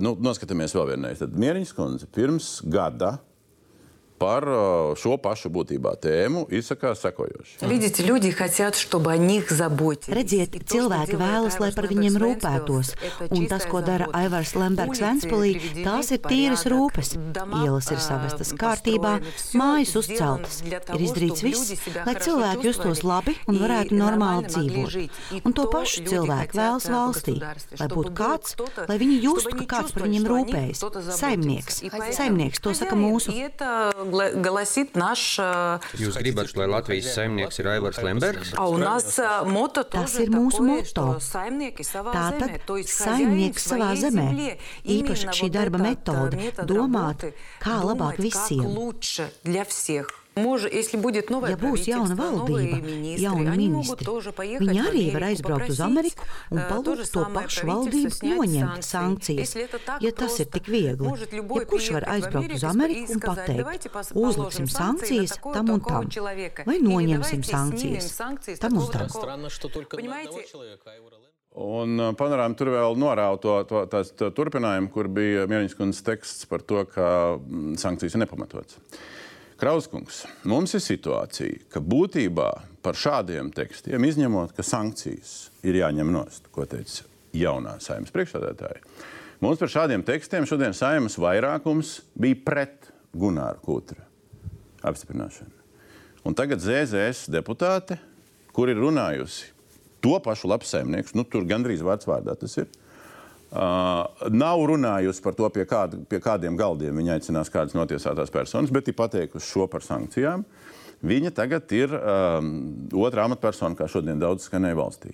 [0.02, 1.22] Nu, noskatāmies vēl vienreiz.
[1.22, 3.18] Tad Mieriņas kundze pirms gada
[4.22, 4.46] Par
[5.02, 7.58] šo pašu būtībā tēmu izsakās sekojoši.
[10.14, 12.92] Redziet, cilvēki vēlas, lai par viņiem rūpētos,
[13.32, 17.16] un tas, ko dara Aivars Lembergs Vēnspilī, tās ir tīras rūpes.
[17.64, 19.16] Ielas ir savestas kārtībā,
[19.58, 21.74] mājas uzceltas, ir izdarīts viss,
[22.06, 25.42] lai cilvēki justos labi un varētu normāli dzīvot.
[25.42, 27.40] Un to pašu cilvēku vēlas valstī,
[27.82, 28.56] lai būtu kāds,
[28.86, 30.86] lai viņi justu, ka kāds par viņiem rūpējas.
[31.18, 31.82] Saimnieks,
[32.14, 33.34] saimnieks to saka mūsu
[34.43, 35.39] Голосит наш...
[35.39, 38.53] э, Jūs gribat, lai Latvijas saimnieks ir Aivars Lembergs?
[38.57, 40.85] А у нас э, мото Tas тоже ir mūsu такое, moto.
[40.87, 44.27] что saimnieki savā Tātad zemē, то есть хозяин saimnieks savā своей zemē.
[44.31, 44.59] земле.
[44.85, 50.07] Īpaši Именно šī вот darba этот, metode э, метод domāt, работы, kā labāk думать, visiem.
[50.32, 52.78] Ja būs jauna valdība,
[53.20, 54.08] jauni ministri,
[54.62, 56.24] viņi arī var aizbraukt uz Ameriku
[56.56, 59.52] un palūgt to pašu valdību noņemt sankcijas.
[60.00, 65.36] Ja tas ir tik viegli, ja kurš var aizbraukt uz Ameriku un pateikt, uzliksim sankcijas
[65.52, 66.08] tam un tam,
[66.64, 68.16] vai noņemsim sankcijas
[68.64, 69.12] tam un tam.
[71.52, 76.48] Un panorāma tur vēl norāda to, to, tās, to turpinājumu, kur bija Mieriņas kundzes teksts
[76.48, 77.36] par to, ka
[77.82, 78.80] sankcijas ir nepamatotas.
[79.62, 82.48] Krauskungs, mums ir situācija, ka būtībā
[82.82, 87.06] par šādiem tekstiem, izņemot, ka sankcijas ir jāņem nost, ko teica
[87.38, 88.82] jaunā saimnes priekšsādātāja,
[89.44, 94.02] mums par šādiem tekstiem šodien saimnes vairākums bija pret Gunāra Kūtra
[94.82, 95.54] apstiprināšanu.
[96.26, 98.00] Un tagad ZZS deputāte,
[98.58, 99.52] kur ir runājusi
[100.02, 102.70] to pašu labsaimnieku, nu, tur gandrīz vārds vārdā tas ir.
[103.52, 108.72] Uh, nav runājusi par to, pie, kāda, pie kādiem galdiem viņa aicinās kādas notiesātās personas,
[108.72, 110.46] bet ir pateikusi šo par sankcijām.
[111.04, 112.54] Viņa tagad ir um,
[113.02, 115.12] otrā amatpersona, kā šodien daudz skanēja valstī.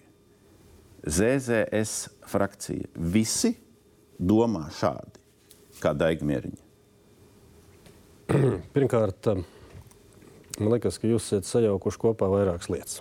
[1.07, 2.91] ZZS frakcija.
[2.93, 3.55] Visi
[4.19, 5.21] domā šādi,
[5.81, 6.61] kā Daigmieriņa.
[8.75, 9.31] Pirmkārt,
[10.59, 12.99] man liekas, ka jūs esat sajaukuši kopā vairākas lietas.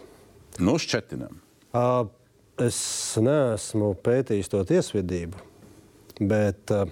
[0.62, 1.42] Nu, šķetinam.
[1.76, 2.06] Ā,
[2.56, 2.76] Es
[3.20, 5.36] neesmu pētījis to tiesvedību,
[6.24, 6.86] bet uh,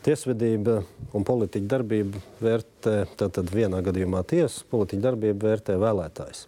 [0.00, 0.78] tiesvedība
[1.12, 6.46] un politiķa darbība vērtē, tātad vienā gadījumā tiesa, politiķa darbība vērtē vēlētājs.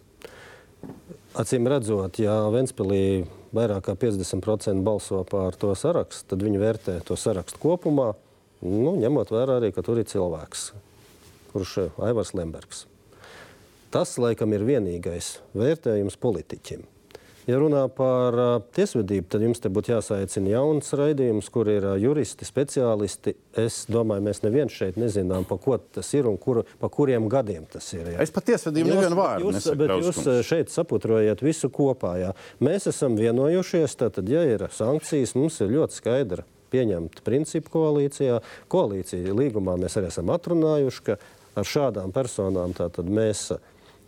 [1.37, 7.19] Acīm redzot, ja Ventspīlī vairāk kā 50% balso par to sarakstu, tad viņi vērtē to
[7.19, 8.09] sarakstu kopumā,
[8.65, 10.65] nu, ņemot vērā arī, ka tur ir cilvēks,
[11.53, 12.87] kurš ir Aivars Lembergs.
[13.93, 16.89] Tas, laikam, ir vienīgais vērtējums politiķim.
[17.45, 18.35] Ja runā par
[18.73, 23.35] tiesvedību, tad jums te būtu jāsaicina jauns raidījums, kur ir juristi, speciālisti.
[23.61, 27.67] Es domāju, mēs neviens šeit nezinām, pa ko tas ir un kuru, pa kuriem gadiem
[27.69, 28.15] tas ir.
[28.15, 28.23] Jā.
[28.25, 32.15] Es pat tiesvedību nevienu vārdu Jūs, bet jūs šeit saputrojat visu kopā.
[32.23, 32.33] Jā.
[32.65, 38.39] Mēs esam vienojušies, tātad, ja ir sankcijas, mums ir ļoti skaidra pieņemta principu koalīcijā.
[38.73, 41.19] Koalīcija līgumā mēs arī esam atrunājuši, ka
[41.55, 43.51] ar šādām personām tātad mēs.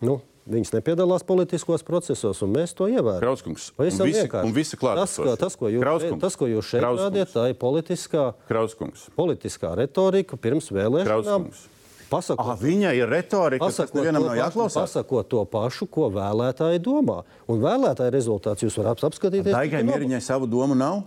[0.03, 3.19] Nu, Viņas nepiedalās politiskos procesos, un mēs to ievērojam.
[3.19, 5.37] Krauskungs, un visi- un visi tas, klātesošie.
[5.37, 6.21] tas, ko jūs, Krauskungs.
[6.21, 7.11] tas, ko jūs šeit Krauskungs.
[7.11, 9.09] rādiet, tā ir politiskā, Krauskungs.
[9.17, 11.05] politiskā retorika pirms vēlēšanām.
[11.05, 11.67] Krauskungs.
[12.09, 14.87] Pasakot, Ah, viņai ir retorika, kas nav pašu- jāklausās.
[14.87, 17.23] Pasakot to pašu, ko vēlētāji domā.
[17.49, 19.51] Un vēlētāju rezultāts jūs varat apskatīties.
[19.51, 21.03] Daigai tikai Mieriņai savu domu nav?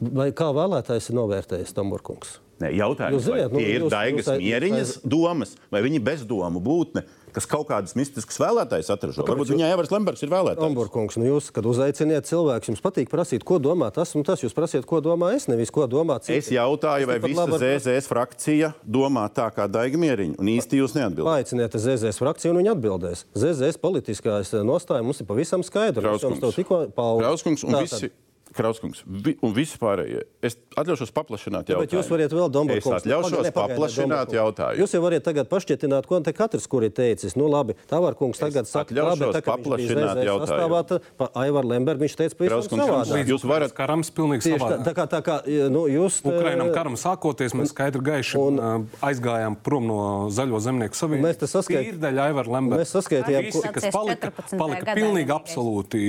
[0.00, 2.38] Vai kā vēlētājs ir novērtējis Tamburkungs?
[2.60, 6.00] Nē, jautājums, Jūs zināt, nu, tie ir jūs- Daigas jūs Mieriņas aiz- domas, vai viņi
[6.02, 9.22] bezdomu būtne, kas kaut kādas mistiskas vēlētājas atražo?
[9.22, 10.60] kāpēc Varbūt jūs- viņai Evers Lembergs ir vēlētājs.
[10.62, 14.40] Tamburkungs, nu jūs, kad uzaiciniet cilvēkus, jums patīk prasīt, ko domā tas un tas.
[14.42, 16.38] Jūs prasiet, ko domā es, nevis ko domā citi.
[16.38, 20.78] Es jautāju, vai visa labi varu- ZZS frakcija domā tā kā Daiga Mieriņa, un īsti
[20.82, 21.24] jūs neatbildat.
[21.26, 23.24] Paaiciniet ZZS frakciju, un viņi atbildēs.
[23.34, 26.18] ZZS politiskais nostāja mums ir pavisam skaidra.
[26.20, 27.22] To tikko paudu.
[27.22, 28.10] Krauskungs un Tātad, visi.
[28.56, 30.24] Krauskungs vi, un visi pārējie.
[30.44, 31.86] Es atļaušos paplašināt jautājumu.
[31.86, 32.86] Bet jūs varat vēl Dombrovs.
[32.86, 34.80] Es atļaušos paplašināt jautājumu.
[34.82, 37.36] Jūs jau varat tagad pašķietināt, ko te katrs, kur ir teicis.
[37.38, 41.00] Nu labi, Tāvar kungs tagad saka, atļaušos labi, tā kā paplašināt jautājumu.
[41.18, 43.26] pa Aivar Lemberg, viņš teica pavisam savādāk.
[43.32, 44.84] Jūs varat karams pilnīgi Tieši tā, savādāk.
[44.86, 45.36] tā kā, tā kā,
[45.72, 46.20] nu, jūs...
[46.28, 48.60] Ukrainam karam sākoties, mēs skaidri gaiši un,
[49.02, 49.98] aizgājām prom no
[50.32, 51.28] Zaļo zemnieku savienības.
[51.28, 52.82] Mēs te saskait- Tīrdaļa Aivar Lemberga.
[52.82, 54.58] Mēs saskaitījām, ko- kas palika, 14.
[54.58, 56.02] palika pilnīgi absolūti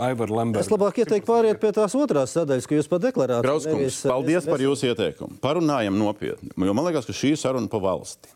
[0.00, 0.68] Aivar Es Lemberga.
[0.76, 3.44] labāk ieteiktu pāriet pie tās otrās sadaļas, ko jūs pat deklarējāt.
[3.44, 5.38] Krauskungs, paldies par jūsu ieteikumu.
[5.42, 6.52] Parunājam nopietni.
[6.54, 8.30] Jo man liekas, ka šī saruna pa valsti.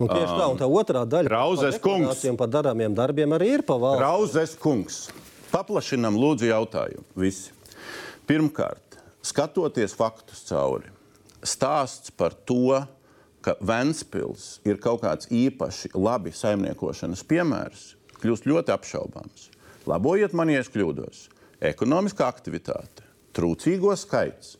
[0.00, 3.76] Un tieši tā, un tā otrā daļa par deklarācijām, par darāmiem darbiem arī ir pa
[3.80, 4.00] valsts.
[4.00, 5.00] Krauzes kungs,
[5.52, 7.04] paplašinam lūdzu jautājumu.
[7.20, 7.52] Visi.
[8.28, 8.96] Pirmkārt,
[9.26, 10.88] skatoties faktus cauri,
[11.44, 12.80] stāsts par to,
[13.44, 17.84] ka Ventspils ir kaut kāds īpaši labi saimniekošanas piemērs,
[18.20, 19.50] kļūst ļoti apšaubāms.
[19.88, 21.26] Labojiet man, ja es kļūdos.
[21.60, 23.04] Ekonomiskā aktivitāte,
[23.36, 24.54] trūcīgo skaits,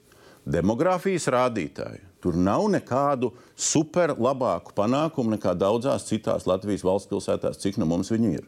[0.45, 2.03] demogrāfijas rādītāji.
[2.21, 8.13] Tur nav nekādu super labāku panākumu nekā daudzās citās Latvijas valsts pilsētās, cik nu mums
[8.13, 8.45] viņi ir.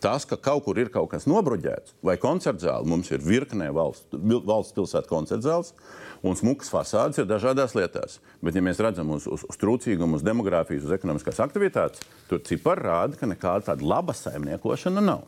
[0.00, 4.06] Tas, ka kaut kur ir kaut kas nobruģēts, vai koncertzāle, mums ir virknē valsts,
[4.46, 5.74] valsts pilsētu koncertzāles,
[6.22, 8.20] un smukas fasādes ir dažādās lietās.
[8.38, 12.86] Bet, ja mēs redzam uz, uz, uz trūcīgumu, uz demogrāfijas, uz ekonomiskās aktivitātes, tur cipari
[12.86, 15.26] rāda, ka nekāda tāda laba saimniekošana nav.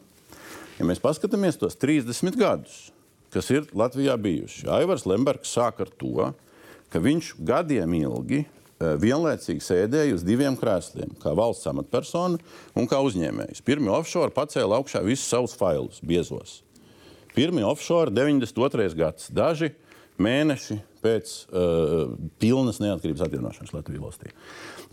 [0.83, 2.89] Ja mēs paskatāmies tos 30 gadus,
[3.31, 6.33] kas ir Latvijā bijuši, Aivars Lembergs sāk ar to,
[6.91, 12.43] ka viņš gadiem ilgi eh, vienlaicīgi sēdēja uz diviem krēsliem, kā valsts amatpersona
[12.75, 13.63] un kā uzņēmējs.
[13.63, 16.65] Pirmie offshore pacēla augšā visus savus failus, biezos.
[17.37, 18.91] Pirmie offshore 92.
[18.99, 19.71] gads, daži
[20.19, 22.11] mēneši pēc uh,
[22.43, 24.35] pilnas neatkarības atjaunošanas Latvijas valstī.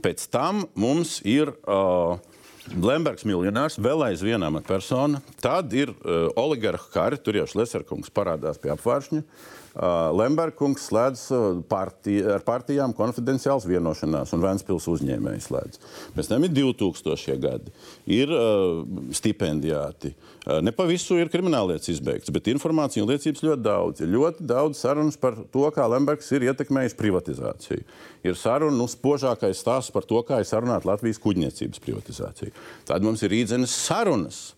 [0.06, 2.22] Pēc tam mums ir uh,
[2.68, 5.22] Lembergs miljonārs, vēl aizvien amatpersona.
[5.42, 9.24] Tad ir uh, oligarhu kari, tur jau Šleserkungs parādās pie apvāršņa.
[9.24, 15.80] Uh, Lembergs slēdz uh, partij, ar partijām konfidenciāls vienošanās, un Vēnspils uzņēmējs slēdz.
[16.18, 17.72] Pēc tam ir 2000 gadi,
[18.12, 18.82] ir uh,
[19.16, 20.12] stipendijāti.
[20.44, 24.04] Uh, ne pa visu ir krimināllietas izbeigts, bet informācija un liecības ļoti daudz.
[24.04, 27.88] Ir ļoti daudz sarunas par to, kā Lembergs ir ietekmējis privatizāciju.
[28.28, 32.52] Ir saruna, nu, spožākais stāsts par to, kā ir sarunāta Latvijas kuģniecības privatizācija.
[32.90, 34.50] Tad mums ir rīdzenes sarunas.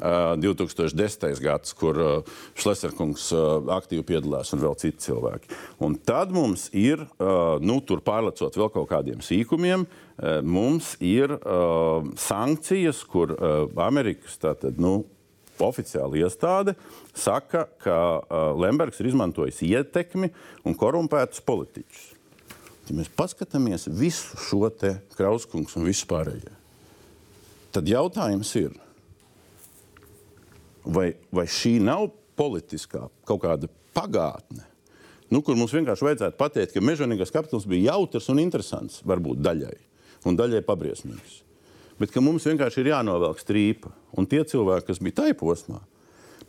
[0.00, 1.42] Uh, 2010.
[1.44, 5.52] gads, kur uh, Šleserkungs uh, aktīvi piedalās un vēl citi cilvēki.
[5.84, 7.02] Un tad mums ir,
[7.60, 9.84] nu, tur pārlecot vēl kaut kādiem sīkumiem,
[10.44, 11.32] mums ir
[12.20, 13.32] sankcijas, kur
[13.80, 15.02] Amerikas tātad, nu,
[15.60, 16.74] oficiāla iestāde
[17.16, 17.96] saka, ka
[18.60, 20.32] Lembergs ir izmantojis ietekmi
[20.64, 22.04] un korumpētus politiķus.
[22.88, 26.52] Ja mēs paskatāmies visu šo te krauskungs un vispārējie,
[27.76, 28.72] tad jautājums ir,
[30.84, 34.64] vai, vai šī nav politiskā kaut kāda pagātne,
[35.30, 39.76] nu, kur mums vienkārši vajadzētu pateikt, ka mežonīgais kapitāls bija jautrs un interesants, varbūt daļai,
[40.26, 41.40] un daļai pabriesmīgs.
[42.00, 43.90] Bet mums vienkārši ir jānovelk strīpa.
[44.16, 45.82] Un tie cilvēki, kas bija tajā posmā,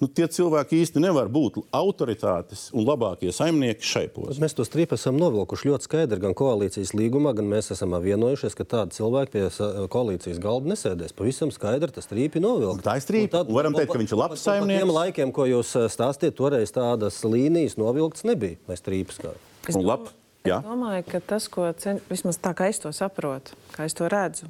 [0.02, 4.40] nu, tie cilvēki īsti nevar būt autoritātes un labākie saimnieki šai posmā.
[4.44, 8.68] Mēs to strīpu esam novilkuši ļoti skaidri gan koalīcijas līgumā, gan mēs esam vienojušies, ka
[8.76, 9.46] tādi cilvēki pie
[9.94, 11.16] koalīcijas galda nesēdēs.
[11.18, 12.84] Pavisam skaidri tas strīpi novilkt.
[12.88, 13.44] Tā ir strīpa.
[13.46, 14.82] Un varam teikt, ka viņš ir labs saimnieks.
[14.82, 18.60] Tiem laikiem, ko jūs eh, stāstījāt, toreiz tādas līnijas novilktas nebija.
[18.72, 19.36] Mēs strīpas kā.
[19.70, 22.02] Es domāju, ka tas, ko cen...
[22.10, 24.50] vismaz tā kā es to saprotu, kā es to redzu,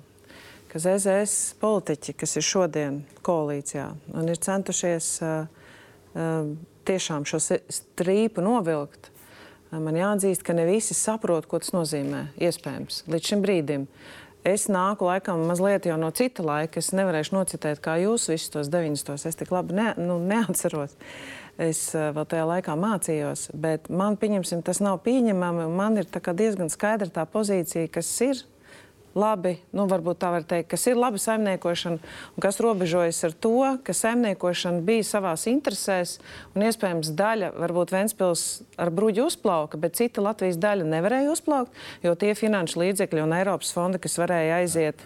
[0.71, 5.63] ka ZZS politiķi, kas ir šodien koalīcijā un ir centušies uh,
[6.15, 6.51] uh,
[6.87, 12.29] tiešām šo strīpu novilkt, uh, man jāatzīst, ka ne visi saprot, ko tas nozīmē.
[12.39, 13.87] Iespējams, līdz šim brīdim.
[14.47, 16.81] Es nāku laikam mazliet jau no cita laika.
[16.81, 19.27] Es nevarēšu nocitēt, kā jūs visus tos 90.
[19.29, 20.95] Es tik labi ne, nu, neatceros.
[21.61, 25.67] Es vēl tajā laikā mācījos, bet man pieņemsim, tas nav pieņemami.
[25.75, 28.41] Man ir diezgan skaidra tā pozīcija, kas ir
[29.17, 33.55] labi, nu, varbūt tā var teikt, kas ir laba saimniekošana un kas robežojas ar to,
[33.85, 36.17] ka saimniekošana bija savās interesēs
[36.55, 38.45] un iespējams daļa, varbūt Ventspils
[38.81, 43.73] ar bruģu uzplauka, bet cita Latvijas daļa nevarēja uzplaukt, jo tie finanšu līdzekļi un Eiropas
[43.75, 45.05] fondi, kas varēja aiziet.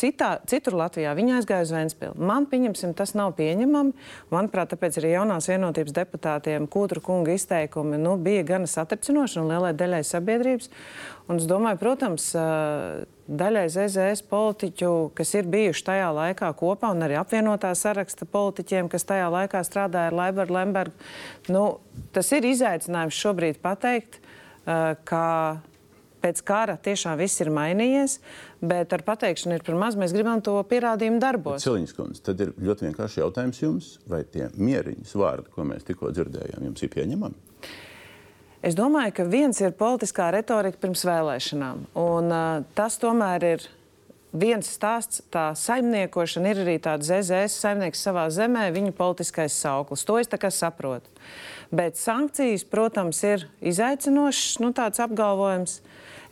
[0.00, 2.18] Citā, citur Latvijā viņa aizgāja uz Vēnspili.
[2.18, 3.94] Man, pieņemsim, tas nav pieņemami.
[4.34, 9.74] Manuprāt, tāpēc arī jaunās vienotības deputātiem Kūtra kunga izteikumi nu, bija gana satricinoši un lielai
[9.78, 10.70] daļai sabiedrības.
[11.30, 12.30] Un es domāju, protams,
[13.24, 19.06] daļai ZZS politiķu, kas ir bijuši tajā laikā kopā, un arī apvienotā saraksta politiķiem, kas
[19.08, 21.08] tajā laikā strādāja ar Laibaru Lembergu,
[21.54, 21.64] nu,
[22.12, 24.20] tas ir izaicinājums šobrīd pateikt,
[25.08, 25.24] ka
[26.24, 28.18] pēc kara tiešām viss ir mainījies,
[28.64, 29.98] bet ar pateikšanu ir par maz.
[30.00, 31.64] Mēs gribam to pierādījumu darbos.
[31.66, 36.14] Ciliņš kundze, tad ir ļoti vienkārši jautājums jums, vai tie mieriņas vārdi, ko mēs tikko
[36.16, 37.40] dzirdējām, jums ir pieņemami?
[38.64, 43.66] Es domāju, ka viens ir politiskā retorika pirms vēlēšanām, un uh, tas tomēr ir
[44.34, 45.22] viens stāsts.
[45.32, 50.04] Tā saimniekošana ir arī tāda ZZS saimnieks savā zemē, viņa politiskais sauklis.
[50.08, 51.10] To es saprotu.
[51.74, 55.80] Bet sankcijas, protams, ir izaicinošs nu, tāds apgalvojums.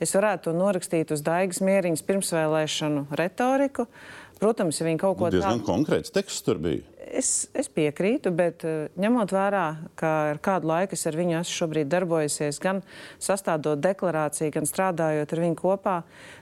[0.02, 3.86] Es varētu to norakstīt uz Daigas mieriņas pirmsvēlēšanu retoriku.
[4.42, 6.82] Protams, ja viņi kaut ko Nu, diezgan tādu konkrēts teksts tur bija.
[7.12, 9.66] Es, es piekrītu, bet uh, ņemot vērā,
[10.00, 12.80] ka ar kādu laiku es ar viņu esmu šobrīd darbojusies, gan
[13.22, 15.96] sastādot deklarāciju, gan strādājot ar viņu kopā,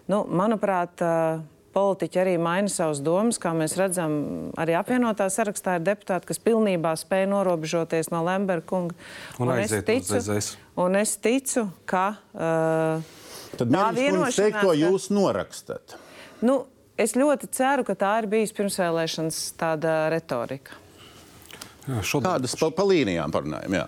[0.08, 1.42] nu, manuprāt, uh,
[1.74, 3.38] politiķi arī maina savas domas.
[3.42, 4.14] Kā mēs redzam,
[4.60, 8.98] arī apvienotā sarakstā ir deputāti, kas pilnībā spēj norobežoties no Lemberga kunga.
[9.38, 10.52] Un es aiziet uz ZZS.
[10.80, 13.18] un es ticu, ka uh,
[13.56, 15.96] Tad tā vienošanās, ka- jūs norakstat.
[16.42, 16.66] Nu,
[17.00, 20.76] es ļoti ceru, ka tā ir bijusi pirmsvēlēšanas tāda retorika.
[21.88, 23.72] Jā, šodien, Kādas pa, pa līnijām parunājam?
[23.74, 23.86] Jā.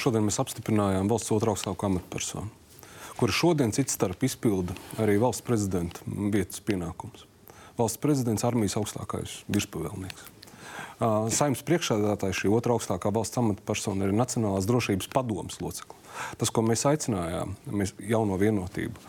[0.00, 2.48] šodien mēs apstiprinājām valsts otru augstāko amatpersonu,
[3.20, 7.26] kura šodien cits starp izpilda arī valsts prezidenta vietas pienākums.
[7.78, 10.24] Valsts prezidents armijas augstākais virspavēlnieks.
[11.00, 15.96] Saimnes priekšsēdētājs šī otrā augstākā valsts amatpersona ir Nacionālās drošības padomas locekle.
[16.36, 19.00] Tas, ko mēs aicinājām, mēs jauno vienotību,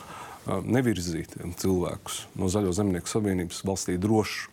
[0.63, 4.47] nevirzīt cilvēkus no Zaļo zemnieku savienības valstī drošu,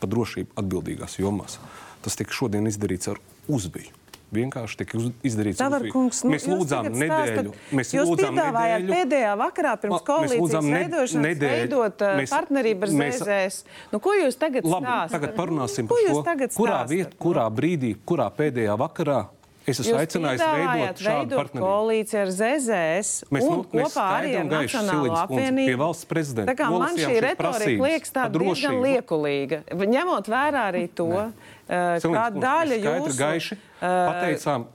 [0.00, 1.60] par drošību atbildīgās jomās.
[2.02, 4.01] Tas tika šodien izdarīts ar uzbiju.
[4.32, 4.96] Vienkārši tika
[5.28, 7.50] izdarīts Tavar kungs, nu, mēs lūdzām nedēļu.
[7.52, 8.94] stāstat- Mēs jūs lūdzām piedāvājāt nedēļu.
[8.96, 11.58] pēdējā vakarā pirms koalīcijas ne- veidošanas nedēļu.
[11.58, 13.64] veidot uh, Mēs- partnerību ar mēs- ZZS.
[13.92, 15.10] Nu, ko jūs tagad Labi, stāstat?
[15.20, 19.26] tagad parunāsim Ko par to, tagad kurā, viet, kurā brīdī, kurā pēdējā vakarā
[19.64, 21.62] es esmu aicinājis veidot šādu partnerību.
[21.62, 25.66] koalīciju ar ZZS Mēs, un nu, kopā arī ar Nacionālo apvienību.
[25.68, 29.62] pie valsts prezidenta Tā kā man šī retorika liekas tāda diezgan liekulīga.
[29.70, 34.66] Ņemot vērā arī to, Siliņas kā daļa jūsu gaiši pateicām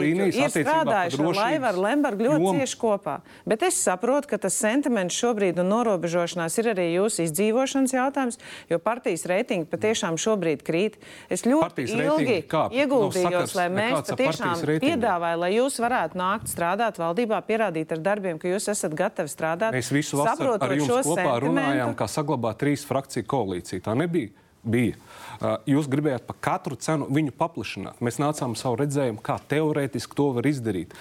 [0.00, 2.52] līnijas ir strādājuši ar drošības Laivaru Lembergu ļoti jomu.
[2.56, 3.16] cieši kopā.
[3.48, 8.40] Bet es saprotu, ka tas sentiments šobrīd un norobežošanās ir arī jūsu izdzīvošanas jautājums,
[8.70, 11.00] jo partijas reitingi patiešām šobrīd krīt.
[11.28, 12.38] Es ļoti Partijas ilgi
[12.80, 18.40] ieguldījos, lai mēs ar patiešām piedāvāju, lai jūs varētu nākt strādāt valdībā, pierādīt ar darbiem,
[18.40, 19.76] ka jūs esat gatavi strādāt.
[19.76, 21.98] Mēs visu vasaru ar jums kopā runājām, sentimentu.
[22.00, 23.84] kā saglabāt trīs frakciju koalīciju.
[23.84, 24.32] Tā nebija.
[24.60, 24.96] Bija.
[25.40, 28.02] Jūs gribējāt par katru cenu viņu paplašināt.
[28.04, 30.92] Mēs nācām savu redzējumu, kā teorētiski to var izdarīt.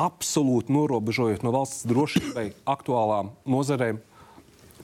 [0.00, 4.00] Absolūti norobežojot no valsts drošībai aktuālām nozarēm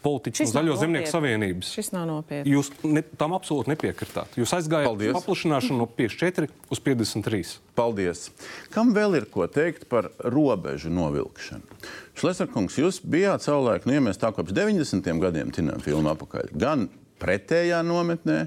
[0.02, 1.70] politiķus Šis no Zaļo zemnieku savienības.
[1.74, 2.52] Šis nav nopietni.
[2.52, 4.36] Jūs ne, tam absolūti nepiekritāt.
[4.38, 5.12] Jūs aizgājāt Paldies.
[5.12, 7.56] uz paplašināšanu no 54 uz 53.
[7.78, 8.28] Paldies.
[8.74, 11.80] Kam vēl ir ko teikt par robežu novilkšanu?
[12.18, 15.10] Šlesnerkungs, jūs bijāt savulaik, nu, ja mēs tā kopš 90.
[15.22, 16.88] gadiem tinām filmu apakaļ, gan
[17.22, 18.44] pretējā nometnē,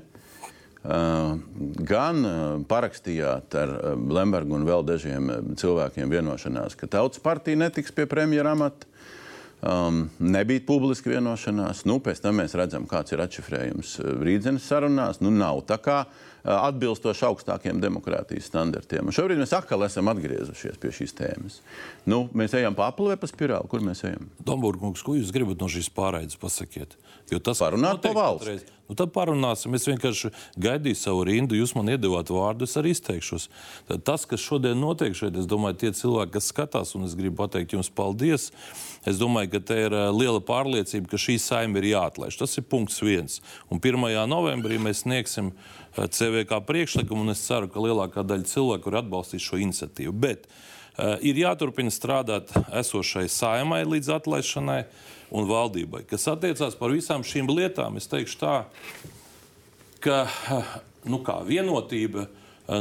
[0.81, 5.29] gan uh, parakstījāt ar uh, Lembergu un vēl dažiem
[5.61, 8.89] cilvēkiem vienošanās, ka Tautas partija netiks pie premjera amata.
[9.61, 11.83] Um, nebija publiska vienošanās.
[11.85, 15.21] Nu, pēc tam mēs redzam, kāds ir atšifrējums rītdienas sarunās.
[15.21, 19.07] Nu, nav tā kā uh, atbilstoši augstākiem demokrātijas standartiem.
[19.07, 21.59] Un šobrīd mēs atkal esam atgriezušies pie šīs tēmas.
[22.09, 23.69] Nu, mēs ejam pa apli vai pa spirāli?
[23.71, 24.29] Kur mēs ejam?
[24.41, 26.97] Domburgungs, ko jūs gribat no šīs pārraides pasakiet?
[27.31, 28.45] Jo tas Parunāt notiek pa valsti.
[28.45, 28.77] patreiz.
[28.91, 29.71] Nu, tad parunāsim.
[29.77, 31.55] Es vienkārši gaidīju savu rindu.
[31.55, 33.45] Jūs man iedevāt vārdu, es arī izteikšos.
[33.87, 37.37] Tad tas, kas šodien notiek šeit, es domāju, tie cilvēki, kas skatās, un es gribu
[37.39, 38.49] pateikt jums paldies.
[39.07, 42.37] Es domāju, ka te ir eh, liela pārliecība, ka šī saima ir jāatlaiž.
[42.37, 43.39] Tas ir punkts viens.
[43.73, 43.97] Un 1.
[44.29, 49.47] novembrī mēs sniegsim eh, CVK priekšlikumu, un es ceru, ka lielākā daļa cilvēku ir atbalstīs
[49.47, 50.13] šo iniciatīvu.
[50.21, 54.83] Bet uh, ir jāturpina strādāt esošai saimai līdz atlaišanai
[55.33, 56.03] un valdībai.
[56.09, 58.55] Kas attiecās par visām šīm lietām, es teikšu tā,
[60.03, 60.21] ka
[61.09, 62.27] nu kā, vienotība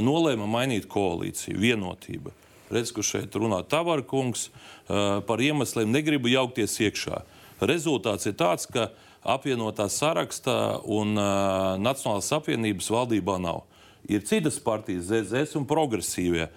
[0.04, 1.56] nolēma mainīt koalīciju.
[1.62, 2.34] Vienotība.
[2.70, 7.22] Redz, ka šeit runā Tavarkungs eh, par iemesliem, negribu jaukties iekšā.
[7.60, 8.88] Rezultāts ir tāds, ka
[9.20, 13.66] apvienotā sarakstā un uh, Nacionālās apvienības valdībā nav.
[14.08, 16.48] Ir citas partijas, ZZS un progresīvie.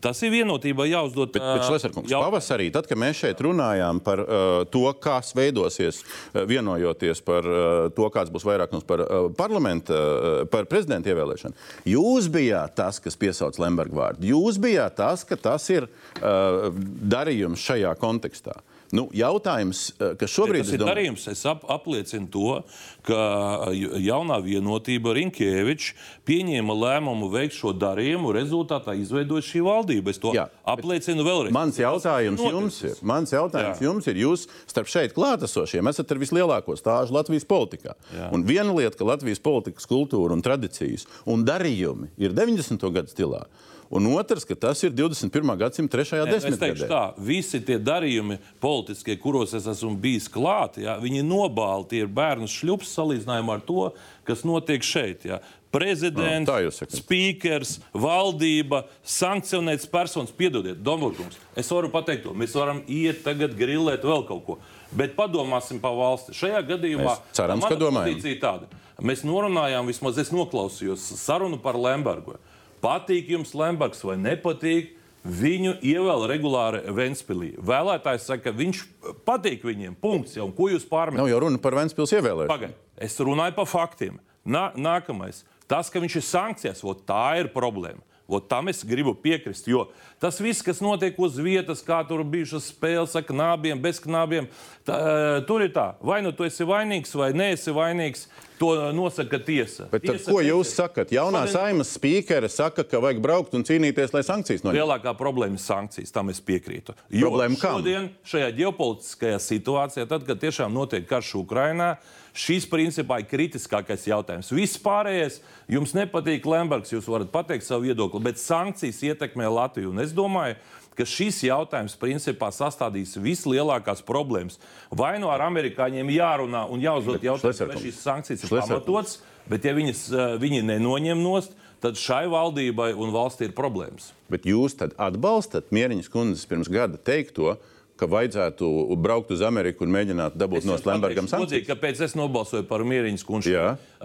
[0.00, 1.32] Tas ir vienotībā jāuzdod.
[1.34, 6.46] Bet, bet Šlesnerkungs, pavasarī, tad, kad mēs šeit runājām par uh, to, kas veidosies, uh,
[6.48, 11.58] vienojoties par uh, to, kāds būs vairākums par uh, parlamenta, uh, par prezidenta ievēlēšanu,
[11.92, 14.30] jūs bijāt tas, kas piesauc Lemberga vārdu.
[14.32, 16.70] Jūs bijāt tas, ka tas ir uh,
[17.12, 18.56] darījums šajā kontekstā.
[18.92, 21.22] Nu, jautājums, eh, kas šobrīd Tas ir darījums.
[21.32, 22.62] Es ap, apliecinu to,
[23.02, 25.94] ka ja- jaunā vienotība Rinkēvičs
[26.28, 30.10] pieņēma lēmumu veikt šo darījumu, rezultātā izveidot šī valdība.
[30.10, 31.50] Es to Jā, apliecinu vēlreiz.
[31.56, 33.88] Mans jautājums ir jums ir, mans jautājums Jā.
[33.88, 37.94] jums ir, jūs starp šeit klātesošiem esat ar vislielāko stāžu Latvijas politikā.
[38.14, 38.30] Jā.
[38.30, 42.92] Un viena lieta, ka Latvijas politikas kultūra un tradīcijas un darījumi ir 90.
[42.92, 43.46] gadu stilā.
[43.92, 45.52] Un otrs, ka tas ir 21.
[45.60, 46.86] gadsimta trešajā Nē, Es teikšu desmitgadē.
[46.88, 52.08] tā, visi tie darījumi, politiskie, kuros es esmu bijis klāt, ja, viņi nobāli, tie ir
[52.08, 53.90] bērnu šļups salīdzinājumā ar to,
[54.24, 55.26] kas notiek šeit.
[55.28, 55.42] Ja.
[55.72, 61.36] Prezidents, spīkers, valdība, sankcionēts personas, piedodiet, Dombūrkungs.
[61.56, 62.34] Es varu pateikt, to.
[62.36, 64.58] mēs varam iet tagad grilēt vēl kaut ko.
[64.92, 66.34] Bet padomāsim par valsti.
[66.36, 68.20] Šajā gadījumā Mēs cerams, ka domājam.
[68.40, 68.68] tāda.
[69.00, 72.36] Mēs norunājām, vismaz es noklausījos sarunu par Lembergu.
[72.82, 74.98] Patīk jums Lembergs vai nepatīk?
[75.22, 77.52] Viņu ievēl regulāri Ventspīlī.
[77.62, 78.80] Vēlētājs saka, ka viņš
[79.22, 79.94] patīk viņiem.
[80.02, 80.34] Punkts.
[80.34, 81.20] Jau, ko jūs pārmetat?
[81.22, 82.50] Nav jau runa par Ventspils ievēlēšanu.
[82.50, 84.18] Pagaidiet, es runāju par faktiem.
[84.42, 85.44] Nā, nākamais.
[85.70, 88.02] Tas, ka viņš ir sankcijās, ot, tā ir problēma.
[88.32, 89.66] Ot, tam es gribu piekrist.
[89.68, 89.88] Jo
[90.22, 94.48] tas viss, kas notiek uz vietas, kā tur bijušas spēles ar knābiem, bez knābiem,
[94.86, 95.94] tā, eh, tur ir tā.
[96.00, 98.26] Vai nu tu esi vainīgs, vai neesi vainīgs,
[98.62, 99.88] to nosaka tiesa.
[99.90, 101.10] Bet tiesa ko jūs sakat?
[101.10, 104.78] Jaunā Šodien- saimas spīkere saka, ka vajag braukt un cīnīties, lai sankcijas noņemtu.
[104.78, 106.94] Lielākā problēma ir sankcijas, tam es piekrītu.
[107.10, 107.80] Jo Problēma kam?
[107.82, 111.96] šodien, šajā ģeopolitiskajā situācijā, tad, kad tiešām notiek karš Ukrajinā,
[112.34, 114.52] šis principā ir kritiskākais jautājums.
[114.54, 119.90] Viss pārējais, jums nepatīk Lembergs, jūs varat pateikt savu viedokli, bet sankcijas ietekmē Latviju.
[119.90, 124.58] Un es domāju, ka šis jautājums principā sastādīs vislielākās problēmas.
[124.90, 129.18] Vai no ar amerikāņiem jārunā un jāuzdod jautājums, vai šīs sankcijas ir pamatotas,
[129.48, 134.12] bet ja viņas, eh, viņi nenoņem nost, tad šai valdībai un valstī ir problēmas.
[134.30, 137.56] Bet jūs atbalstat Mieriņas kundzes pirms gada teikto,
[138.00, 138.68] ka vajadzētu
[139.02, 141.66] braukt uz Ameriku un mēģināt dabūt no pateikšu sankcijas?
[141.68, 143.52] kāpēc es nobalsoju par Mieriņas kungu.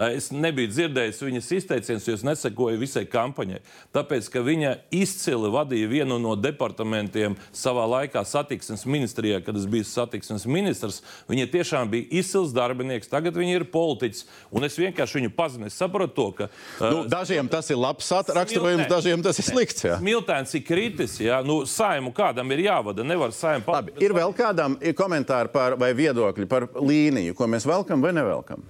[0.08, 3.58] Es nebiju dzirdējis viņas izteicienus, jo es nesekoju visai kampaņai.
[3.96, 9.86] Tāpēc, ka viņa izcili vadīja vienu no departamentiem savā laikā satiksmes ministrijā, kad es biju
[9.88, 11.00] satiksmes ministrs.
[11.30, 14.24] Viņa tiešām bija izcils darbinieks, tagad viņa ir politiķis.
[14.54, 15.66] Un es vienkārši viņu pazinu.
[15.66, 16.48] Es saprotu to, ka.
[16.78, 19.84] Nu, dažiem tas ir labs raksturojums, dažiem tas ir slikts.
[19.88, 19.98] Jā.
[19.98, 23.06] Smiltēns ir kritis, jā, nu, saimu kādam ir jāvada.
[23.06, 27.66] Nevar saimu Labi, ir vēl kādam ir komentāri par, vai viedokļi par līniju, ko mēs
[27.68, 28.64] velkam vai nevelkam?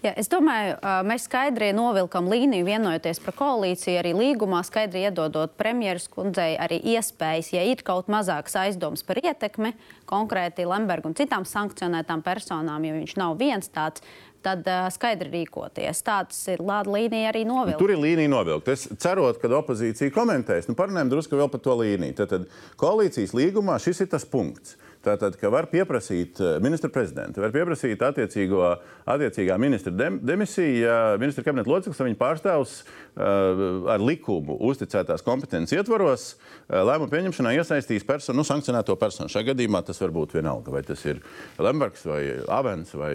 [0.00, 6.08] Jā, es domāju, mēs skaidri novilkam līniju, vienojoties par koalīciju, arī līgumā skaidri iedodot premjeras
[6.10, 9.74] kundzei arī iespējas, ja ir kaut mazāks aizdoms par ietekmi,
[10.08, 14.02] konkrēti Lemberga un citām sankcionētām personām, jo viņš nav viens tāds,
[14.44, 16.02] tad ā, skaidri rīkoties.
[16.06, 17.80] Tāds ir līnija arī novilkt.
[17.80, 18.76] Tur ir līnija novilkta.
[18.76, 20.68] Es ceru, ka opozīcija komentēs.
[20.70, 22.16] Nu, Parunājam drusku vēl par to līniju.
[22.20, 24.76] Tad, tad koalīcijas līgumā šis ir tas punkts.
[25.00, 28.60] Tātad, ka var pieprasīt eh, ministra prezidenta, var pieprasīt attiecīgo,
[29.08, 35.24] attiecīgā ministra dem, demisiju, ja ministra kabineta loceklis vai viņa pārstāvs uh, ar likumu uzticētās
[35.24, 39.32] kompetences ietvaros uh, lēmumu pieņemšanā iesaistīs personu, nu, sankcionēto personu.
[39.32, 41.24] Šajā gadījumā tas var būt vienalga, vai tas ir
[41.56, 42.22] Lembergs vai
[42.60, 43.14] Avens vai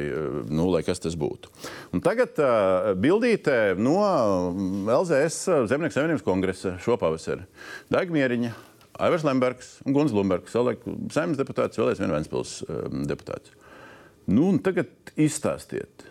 [0.50, 1.54] nu, kas tas būtu.
[1.94, 7.46] Un tagad uh, bildīte no mm, LZS Zemnieku savienības kongresa šopavasar.
[7.94, 8.74] Daigmieriņa.
[9.00, 13.52] Aivars Lembergs un Guns Lumbergs, savulaik saimnes deputāts, vēlreiz viens Ventspils um, deputāts.
[14.32, 14.90] Nu, tagad
[15.20, 16.06] izstāstiet.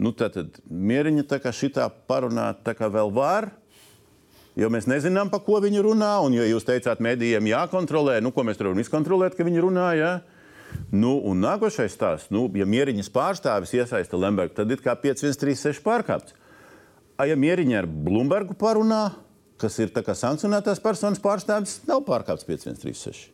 [0.00, 3.50] Nu, tā tad mieriņa tā kā šitā parunāt tā kā vēl var,
[4.58, 8.44] jo mēs nezinām, pa ko viņi runā, un jo jūs teicāt medijiem jākontrolē, nu, ko
[8.44, 10.12] mēs tur varam izkontrolēt, ka viņi runā, jā.
[10.94, 16.36] Nu, un nākošais stāsts, nu, ja mieriņas pārstāvis iesaista Lembergu, tad ir kā 5136 pārkāpts.
[17.20, 19.10] A, ja mieriņa ar Blumbergu parunā,
[19.60, 23.28] kas ir sankcionētās personas pārstāvis, nav pārkāpts 5136.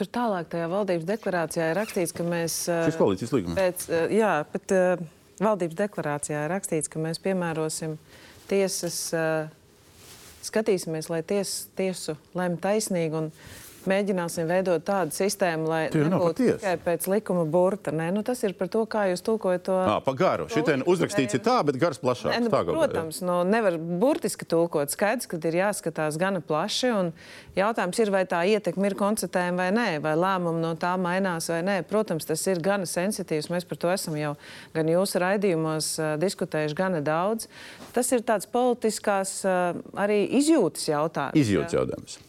[0.00, 2.62] Tur tālāk tajā valdības deklarācijā ir rakstīts, ka mēs.
[2.88, 3.58] Šis koalīcijas līgums.
[3.58, 5.02] Pēc, eh, jā, bet uh,
[5.44, 7.96] valdības deklarācijā ir rakstīts, ka mēs piemērosim
[8.50, 8.98] tiesas,
[10.44, 13.28] skatīsimies, lai ties, tiesu lem taisnīgi un
[13.88, 17.92] mēģināsim veidot tādu sistēmu, lai nav nebūtu tikai pēc likuma burta.
[17.94, 19.76] Nē, nu, tas ir par to, kā jūs tulkojat to.
[19.76, 20.48] À, pa garu.
[20.52, 22.34] Šitien uzrakstīts ir tā, bet gars plašāks.
[22.34, 22.76] Nē, nu, Tā kā, jā.
[22.76, 24.92] protams, nu, nevar burtiski tulkot.
[24.92, 26.92] Skaidrs, ka ir jāskatās gana plaši.
[26.96, 27.12] un
[27.58, 31.60] Jautājums ir, vai tā ietekme ir konstatējama vai nē, vai lēmumi no tā mainās vai
[31.66, 31.76] nē.
[31.90, 33.50] Protams, tas ir gana sensitīvs.
[33.52, 34.36] Mēs par to esam jau
[34.76, 37.50] gan jūsu raidījumos uh, diskutējuši gana daudz.
[37.96, 41.40] Tas ir tāds politiskās uh, arī izjūtas jautājums.
[41.42, 42.20] Izjūtas jautājums.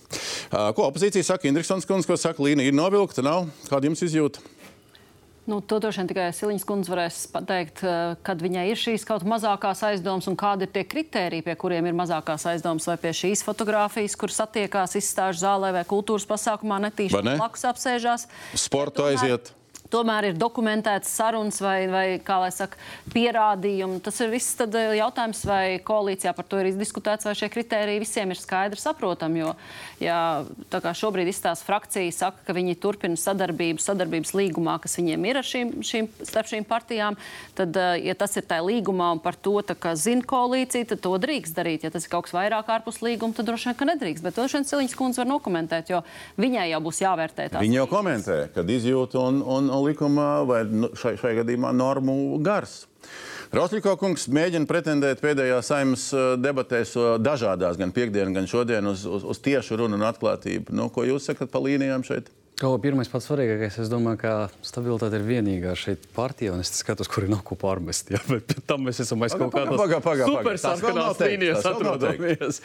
[0.51, 1.47] Ko opozīcija saka?
[1.49, 3.47] Indriksons kundze, ko saka, līnija ir novilkta, nav?
[3.69, 4.43] Kāda jums izjūta?
[5.49, 7.81] Nu, to droši vien tikai Siliņas kundze varēs pateikt,
[8.23, 11.97] kad viņai ir šīs kaut mazākās aizdomas un kādi ir tie kriteriji, pie kuriem ir
[11.97, 17.39] mazākās aizdomas, vai pie šīs fotogrāfijas, kur satiekās izstāžu zālē vai kultūras pasākumā netīši ne?
[17.41, 18.27] blakus apsēžās.
[18.53, 19.49] Sportu aiziet.
[19.49, 19.60] Tomēr
[20.25, 22.79] ir dokumentēts sarunas vai, vai kā lai saka,
[23.11, 23.99] pierādījumi.
[24.03, 27.99] Tas ir viss tad, eh, jautājums, vai koalīcijā par to ir izdiskutēts, vai šie kriteriji
[27.99, 29.41] visiem ir skaidri saprotami.
[29.41, 29.55] Jo,
[29.99, 35.43] ja šobrīd izstāsta frakcija, saka, ka viņi turpina sadarbību, sadarbības līgumā, kas viņiem ir ar
[35.43, 37.17] šīm, šīm, starp šīm partijām,
[37.55, 39.61] tad, eh, ja tas ir tajā līgumā un par to
[39.95, 41.83] zina koalīcija, tad to drīkst darīt.
[41.83, 44.23] Ja tas ir kaut kas vairāk ārpus līguma, tad droši vien, ka nedrīkst.
[44.23, 46.01] Bet to vien Siliņas kundze var nokomentēt, jo
[46.37, 47.49] viņai jau būs jāvērtē.
[47.59, 52.15] Viņi jau komentē, kad izjūta un, un, un likuma vai nu, šai, šai gadījumā normu
[52.43, 52.85] gars.
[53.51, 59.03] Rosļiko kungs mēģina pretendēt pēdējā saimnes eh, debatēs eh, dažādās, gan piekdienas, gan šodien uz,
[59.03, 60.71] uz, uz tiešu runu un atklātību.
[60.77, 62.31] Nu, ko jūs sakat pa līnijām šeit?
[62.61, 64.31] Kā pirmais pats svarīgākais, es domāju, ka
[64.61, 68.11] stabilitāte ir vienīgā šeit partija, un es skatos, kur ir nav ko pārmest.
[68.13, 70.27] Jā, bet tam mēs esam aiz kaut kādas paga, paga, paga.
[70.29, 72.59] super Tas vēl nav sarkanās teikts, līnijas atrodamies.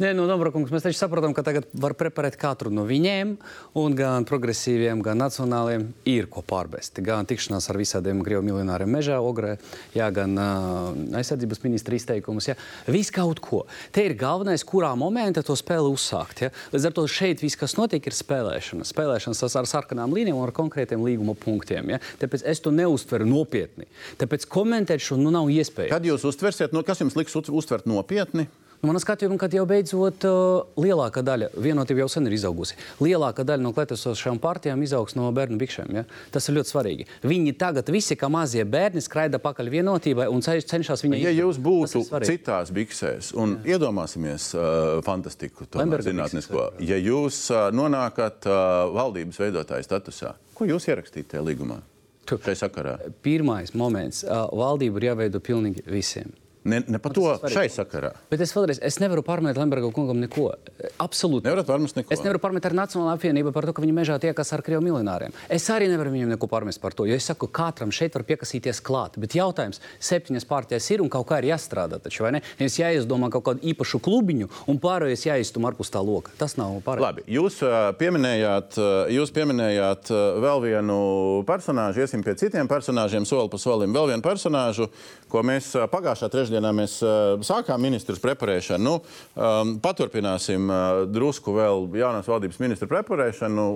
[0.00, 3.34] Nē, nu, Dobra kungs, mēs taču saprotam, ka tagad var preparēt katru no viņiem,
[3.82, 7.02] un gan progresīviem, gan nacionāliem ir ko pārmest.
[7.04, 9.58] Gan tikšanās ar visādiem Krievu miljonāriem mežā, ogrē,
[9.92, 12.56] jā, gan uh, aizsardzības ministra izteikumus, jā.
[12.88, 13.66] Viss kaut ko.
[13.92, 16.46] Te ir galvenais, kurā momentā to spēli uzsākt.
[16.46, 16.52] Ja?
[16.72, 18.88] Līdz ar to šeit viss, kas notiek, ir spēlēšana.
[19.34, 21.94] Spēlēšanas ar sarkanām līnijām un ar konkrētiem līguma punktiem.
[21.94, 22.00] Ja?
[22.20, 23.86] Tāpēc es to neuztveru nopietni.
[24.20, 25.92] Tāpēc komentēt šo nu nav iespējams.
[25.92, 28.46] Kad jūs uztversiet, no, kas jums liks uztvert nopietni?
[28.84, 33.64] Manā skatījumā, kad jau beidzot uh, lielākā daļa, vienotība jau sen ir izaugusi, lielākā daļa
[33.64, 35.94] no klātesošajām partijām izaugs no bērnu bikšēm.
[35.96, 36.02] Ja?
[36.34, 37.06] Tas ir ļoti svarīgi.
[37.24, 41.56] Viņi tagad visi, kā mazie bērni, skraida pakaļ vienotībai un cenš- cenšas viņai Ja jūs
[41.56, 43.78] Tas būtu citās biksēs, un Jā.
[43.78, 50.90] iedomāsimies uh, fantastiku, tomēr zinātnisko, ja jūs uh, nonākat uh, valdības veidotāja statusā, ko jūs
[50.92, 51.80] ierakstītu tajā līgumā?
[53.24, 56.32] Pirmais moments uh,- valdība ir jāveido pilnīgi visiem.
[56.64, 58.14] Ne, ne par to šai sakarā.
[58.30, 60.46] Bet es vēlreiz es nevaru pārmest Lemberga kungam neko.
[61.02, 61.44] Absolūti.
[61.44, 62.08] Nevarat pārmest neko.
[62.14, 65.34] Es nevaru pārmest ar Nacionālo apvienību par to, ka viņi mežā tiekas ar krievu miljonāriem.
[65.52, 68.24] Es arī nevaru viņiem neko pārmest par to, jo es saku, ka katram šeit var
[68.30, 69.18] piekasīties klāt.
[69.20, 72.00] Bet jautājums, septiņas partijas ir un kaut kā ir jāstrādā.
[72.00, 72.42] Taču, vai ne?
[72.56, 76.32] Nevis jāizdomā kaut kādu īpašu klubiņu un pārējais jāiztum ārpus tā loka.
[76.40, 77.04] Tas nav pareizi.
[77.04, 77.60] Labi, jūs
[78.00, 78.80] pieminējāt,
[79.12, 80.14] jūs pieminējāt
[80.48, 80.98] vēl vienu
[81.44, 83.92] personāžu, iesim pie citiem personāžiem, soli pa solim.
[83.92, 84.88] Vēl vienu personāžu,
[85.28, 88.84] ko mēs pagājušā trešdienā mēs, uh, sākām ministrus preparēšanu.
[88.84, 88.94] Nu,
[89.34, 93.66] um, paturpināsim uh, drusku vēl jaunās valdības ministru preparēšanu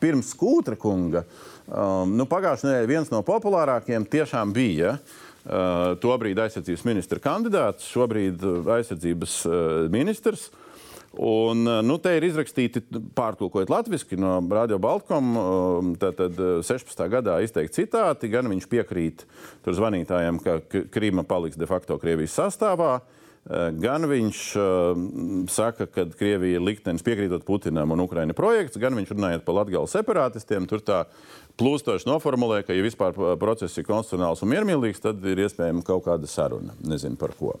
[0.00, 1.24] pirms Kūtra kunga.
[1.70, 4.96] Um, nu, Pagājušajā nedēļā viens no populārākajiem tiešām bija.
[5.40, 9.54] Uh, tobrīd aizsardzības ministra kandidāts, šobrīd uh, aizsardzības uh,
[9.92, 10.50] ministrs.
[11.18, 12.84] Un, uh, nu, te ir izrakstīti,
[13.18, 17.06] pārtulkojot latviešu no Radio Baltkom, um, uh, 16.
[17.10, 18.30] gadā izteikti citāti.
[18.30, 19.24] Gan viņš piekrīt
[19.66, 20.60] zvanītājiem, ka
[20.94, 23.00] Krīma paliks de facto Krievijas sastāvā.
[23.00, 23.16] Uh,
[23.80, 24.98] Gan viņš uh,
[25.48, 29.88] saka, ka Krievija ir liktenis piekrītot Putinam un Ukraiņa projekts, gan viņš runājot par latgālu
[29.88, 30.68] separātistiem.
[30.68, 31.00] Tur tā
[31.58, 36.28] plūstoši noformulē, ka, ja vispār process ir konstitucionāls un miermīlīgs, tad ir iespējama kaut kāda
[36.30, 36.76] saruna.
[36.84, 37.56] Nezinu par ko.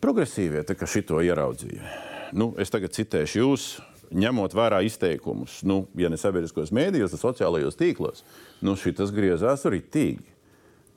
[0.00, 1.88] Progresīvie šito ieraudzīja.
[2.34, 3.64] Nu, es tagad citēšu jūs,
[4.14, 8.24] ņemot vērā izteikumus, nu, ja ne sabiedriskos mēdījos, tad sociālajos tīklos.
[8.64, 10.32] Nu, šitas griezās ritīgi.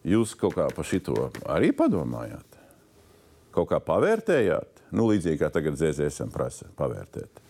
[0.07, 2.59] Jūs kaut kā par šito arī padomājāt?
[3.51, 4.83] Kaut kā pavērtējāt?
[4.95, 7.46] Nu, līdzīgi kā tagad ZZSM prasa pavērtēt.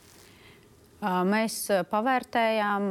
[0.97, 1.55] Mēs
[1.91, 2.87] pavērtējām,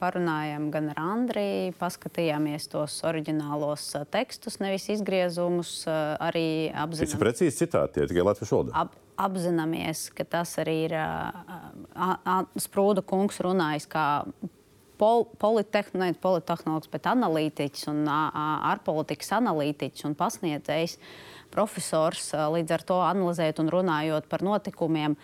[0.00, 5.84] parunājām gan ar Andriju, paskatījāmies tos oriģinālos tekstus, nevis izgriezumus.
[5.86, 8.74] Arī ir apzināmies, precīzi citāti, tie tikai Latvijas valodā.
[8.74, 10.96] ap, apzināmies, ka tas arī ir
[12.58, 14.06] Sprūda kungs runājis kā
[14.98, 20.98] pol, politehn, ne politehnologs, bet analītiķis un ārpolitikas analītiķis un pasniedzējs,
[21.54, 22.32] profesors.
[22.34, 25.14] Līdz ar to analizējot un runājot par notikumiem,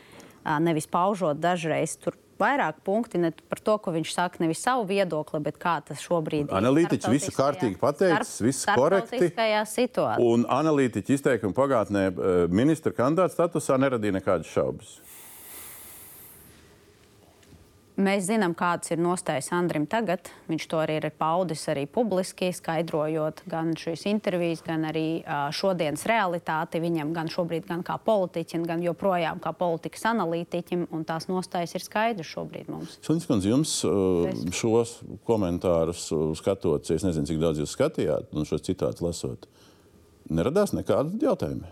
[0.61, 2.19] nevis paužot dažreiz tur.
[2.35, 6.49] Vairāk punkti ne par to, ko viņš saka, nevis savu viedokli, bet kā tas šobrīd
[6.49, 6.57] ir.
[6.59, 9.29] Analītiķis visu kārtīgi pateicis, viss korekti.
[10.19, 12.09] Un analītiķi izteikumi pagātnē
[12.51, 14.97] ministra kandidāta statusā neradīja nekādas šaubas.
[17.95, 20.27] Mēs zinām, kāds ir nostājis Andrim tagad.
[20.49, 25.23] Viņš to arī ir paudis arī publiski, skaidrojot gan šīs intervijas, gan arī
[25.55, 30.89] šodienas realitāti viņam, gan šobrīd, gan kā politiķim, gan joprojām kā politikas analītiķim.
[30.91, 32.99] Un tās nostājas ir skaidras šobrīd mums.
[33.07, 33.77] Šuņskundze, jums
[34.59, 34.97] šos
[35.31, 36.09] komentārus
[36.43, 39.47] skatot, es nezinu, cik daudz jūs skatījāt, un šos citātus lasot,
[40.35, 41.71] neradās nekādu jautājumu.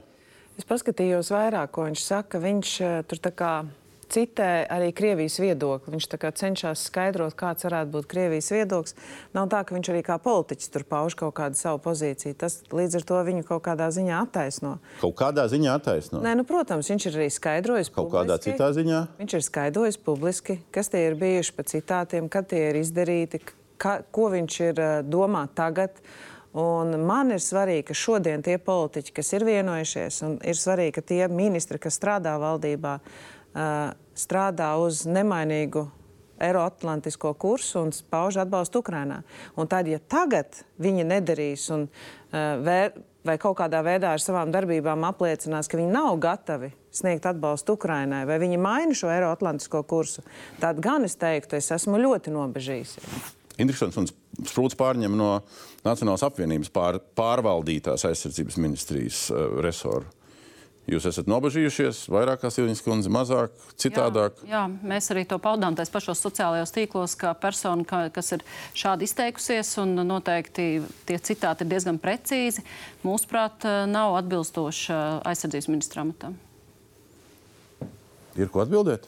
[0.54, 2.38] Es paskatījos vairāk, ko viņš saka.
[2.38, 2.78] Viņš
[3.10, 3.54] tur tā kā
[4.12, 5.94] citē arī Krievijas viedokli.
[5.94, 6.08] Viņš
[6.38, 8.96] cenšas skaidrot, kāds varētu būt Krievijas viedoklis.
[9.36, 12.36] Nav tā, ka viņš arī kā politiķis tur pauž kaut kādu savu pozīciju.
[12.38, 14.76] Tas līdz ar to viņu kaut kādā ziņā attaisno.
[15.00, 16.20] Kaut kādā ziņā attaisno.
[16.24, 17.92] Nē, nu, protams, viņš ir arī skaidrojis.
[17.94, 18.52] Kaut kādā publiski.
[18.52, 19.00] citā ziņā?
[19.22, 23.42] Viņš ir skaidrojis publiski, kas tie ir bijuši pa citātiem, kad tie ir izdarīti,
[23.80, 25.96] ka, ko viņš ir uh, domā tagad.
[26.52, 31.04] Un man ir svarīgi, ka šodien tie politiķi, kas ir vienojušies, un ir svarīgi, ka
[31.08, 35.86] tie ministri, kas strādā valdībā, uh, strādā uz nemainīgu
[36.42, 39.20] Eiroatlantisko kursu un pauž atbalstu Ukrainā.
[39.56, 42.96] Un tad, ja tagad viņi nedarīs un uh, vēr,
[43.26, 48.24] vai kaut kādā veidā ar savām darbībām apliecinās, ka viņi nav gatavi sniegt atbalstu Ukrainai,
[48.28, 50.24] vai viņi maina šo Eiroatlantisko kursu,
[50.60, 53.30] tad gan es teiktu, es esmu ļoti nobežījusies.
[53.62, 54.08] Interesants un
[54.48, 55.36] sprūts pārņem no
[55.84, 60.08] Nacionālās apvienības pār, pārvaldītās aizsardzības ministrijas uh, resoru.
[60.90, 64.40] Jūs esat nobežījušies, vairāk kā Silvijas kundze, mazāk, citādāk.
[64.42, 68.42] Jā, jā, mēs arī to paudām tais pašos sociālajos tīklos, kā persona, ka, kas ir
[68.74, 70.66] šādi izteikusies, un noteikti
[71.06, 72.66] tie citāti ir diezgan precīzi.
[73.06, 73.62] Mūsuprāt,
[73.94, 74.98] nav atbilstoši
[75.30, 76.34] aizsardzības ministra amatam.
[78.34, 79.06] Ir ko atbildēt?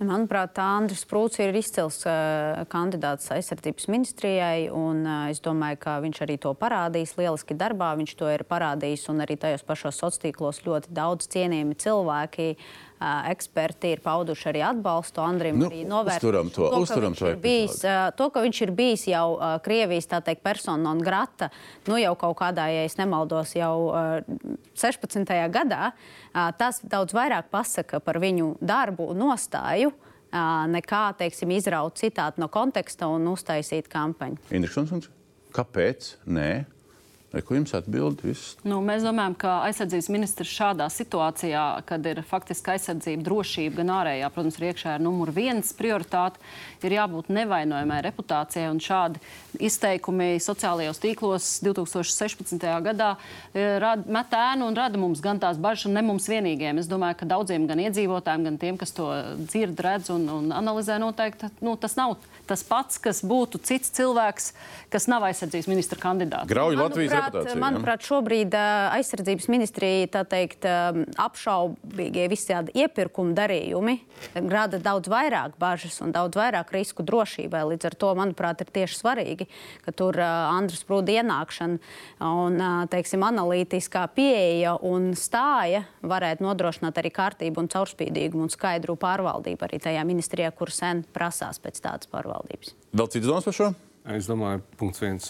[0.00, 6.22] Manuprāt, Andris Prūts ir izcils uh, kandidāts aizsardzības ministrijai, un uh, es domāju, ka viņš
[6.24, 7.90] arī to parādīs lieliski darbā.
[8.00, 12.48] Viņš to ir parādījis, un arī tajos pašos sociālos tīklos ļoti daudz cienījami cilvēki.
[12.56, 15.60] Uh, eksperti ir pauduši arī atbalstu Andrim.
[15.60, 17.78] Nu, uzturam to, ka uzturam to bijis,
[18.16, 21.48] to, ka viņš ir bijis jau Krievijas teikt, persona non grata,
[21.88, 25.24] nu jau kaut kādā, ja es nemaldos, jau uh, 16.
[25.52, 25.92] gadā,
[26.60, 29.94] tas daudz vairāk pasaka par viņu darbu un nostāju.
[30.30, 34.38] Nekā, teiksim, izraut citātu no konteksta un uztaisīt kampaņu.
[34.54, 35.08] Interesants.
[35.50, 36.12] Kāpēc?
[36.30, 36.50] Nē.
[37.30, 38.24] Vai ko jums atbild?
[38.26, 38.56] Viss?
[38.66, 44.30] Nu, mēs domājam, ka aizsardzības ministrs šādā situācijā, kad ir faktiski aizsardzība, drošība, gan ārējā,
[44.34, 46.42] protams, ir iekšā ir numur viens prioritāte,
[46.82, 48.66] ir jābūt nevainojamai reputācijai.
[48.72, 49.22] Un šādi
[49.62, 52.66] izteikumi sociālajos tīklos 2016.
[52.88, 56.82] gadā eh, rad, met ēnu un rada mums gan tās bažas, un ne mums vienīgiem.
[56.82, 59.06] Es domāju, ka daudziem gan iedzīvotājiem, gan tiem, kas to
[59.44, 62.18] dzird, redz un, un analizē, noteikti nu, tas nav
[62.50, 64.50] tas pats, kas būtu cits cilvēks,
[64.90, 66.50] kas nav aizsardzības ministra kandidāts.
[66.50, 70.66] Grauj Latvijas manuprāt, manuprāt, šobrīd aizsardzības ministrija tā teikt,
[71.20, 73.96] apšaubīgie visādi iepirkuma darījumi
[74.50, 77.62] rada daudz vairāk bažas un daudz vairāk risku drošībai.
[77.72, 79.48] Līdz ar to, manuprāt, ir tieši svarīgi,
[79.84, 82.60] ka tur Andrus Prūda ienākšana un
[82.92, 89.82] teiksim, analītiskā pieeja un stāja varētu nodrošināt arī kārtību un caurspīdīgumu un skaidru pārvaldību arī
[89.82, 92.74] tajā ministrijā, kur sen prasās pēc tādas pārvaldības.
[92.96, 93.72] Vēl cits domas par šo?
[94.08, 95.28] Es domāju, punkts viens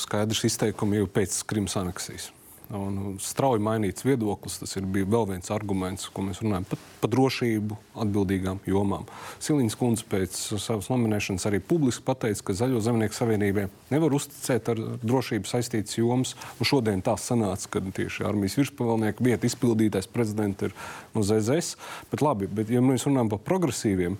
[0.00, 2.30] skaidrs izteikumi jau pēc Krimas aneksijas.
[2.72, 4.56] Un strauji mainīts viedoklis.
[4.62, 9.04] Tas ir vēl viens arguments, ko mēs runājam par pa drošību, atbildīgām jomām.
[9.44, 14.80] Silīņas kundze pēc savas nominēšanas arī publiski pateica, ka Zaļo zemnieku savienībai nevar uzticēt ar
[15.04, 16.32] drošību saistītas jomas.
[16.56, 20.74] Un šodien tā sanāca, ka tieši armijas virspavēlnieka vieta izpildītais prezidents ir
[21.12, 21.76] no ZZS.
[22.14, 24.16] Bet labi, bet ja mēs runājam par progresīviem,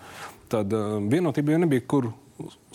[0.52, 2.12] tad uh, vienotība jau nebija kur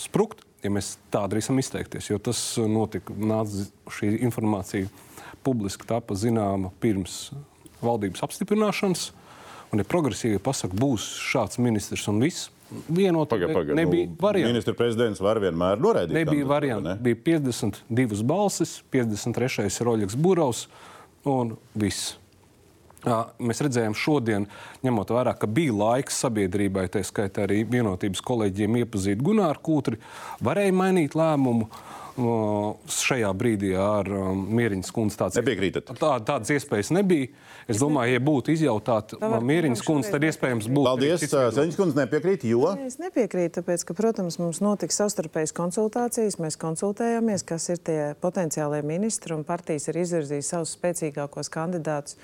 [0.01, 0.48] sprukt.
[0.63, 4.89] Ja mēs tā drīzam izteikties, jo tas notika, nāca šī informācija
[5.45, 7.29] publiski tapa zināma pirms
[7.79, 9.09] valdības apstiprināšanas.
[9.69, 12.49] Un, ja progresīvi pasakā, būs šāds ministrs un viss,
[12.89, 14.53] vienot, Paga, paga, nebija nu, variantu.
[14.53, 16.17] Ministra prezidents var vienmēr noraidīt.
[16.17, 16.89] Nebija variantu.
[16.89, 16.95] ne?
[17.01, 19.69] Bija 52 balsis, 53.
[19.69, 20.65] ir Oļegs Burovs
[21.29, 22.15] un viss.
[23.05, 24.47] Mēs redzējām šodien,
[24.83, 30.01] ņemot vērā, ka bija laiks sabiedrībai, tā skaitā arī vienotības kolēģiem iepazīt Gunāru Kūtri,
[30.43, 31.69] varēja mainīt lēmumu.
[32.19, 35.93] Šajā brīdī ar um, Mieriņas kundzi tāds Nepiekrītat?
[35.95, 37.29] tā, tādas iespējas nebija.
[37.69, 40.83] Es domāju, ja būtu izjautāta Mieriņas kundze, tad iespējams būtu.
[40.89, 41.23] Paldies.
[41.55, 46.39] Zeņģis kundze nepiekrīt, jo Es nepiekrītu, tāpēc, ka, protams, mums notika savstarpējas konsultācijas.
[46.43, 52.19] Mēs konsultējāmies, kas ir tie potenciālie ministri, un partijas ir izvirzījusi savus spēcīgākos kandidātus.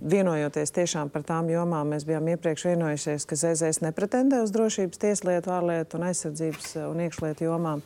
[0.00, 5.52] Vienojoties tiešām par tām jomām, mēs bijām iepriekš vienojušies, ka ZZS nepretendē uz drošības, tieslietu,
[5.54, 7.84] ārlietu un aizsardzības un iekšlietu jomām.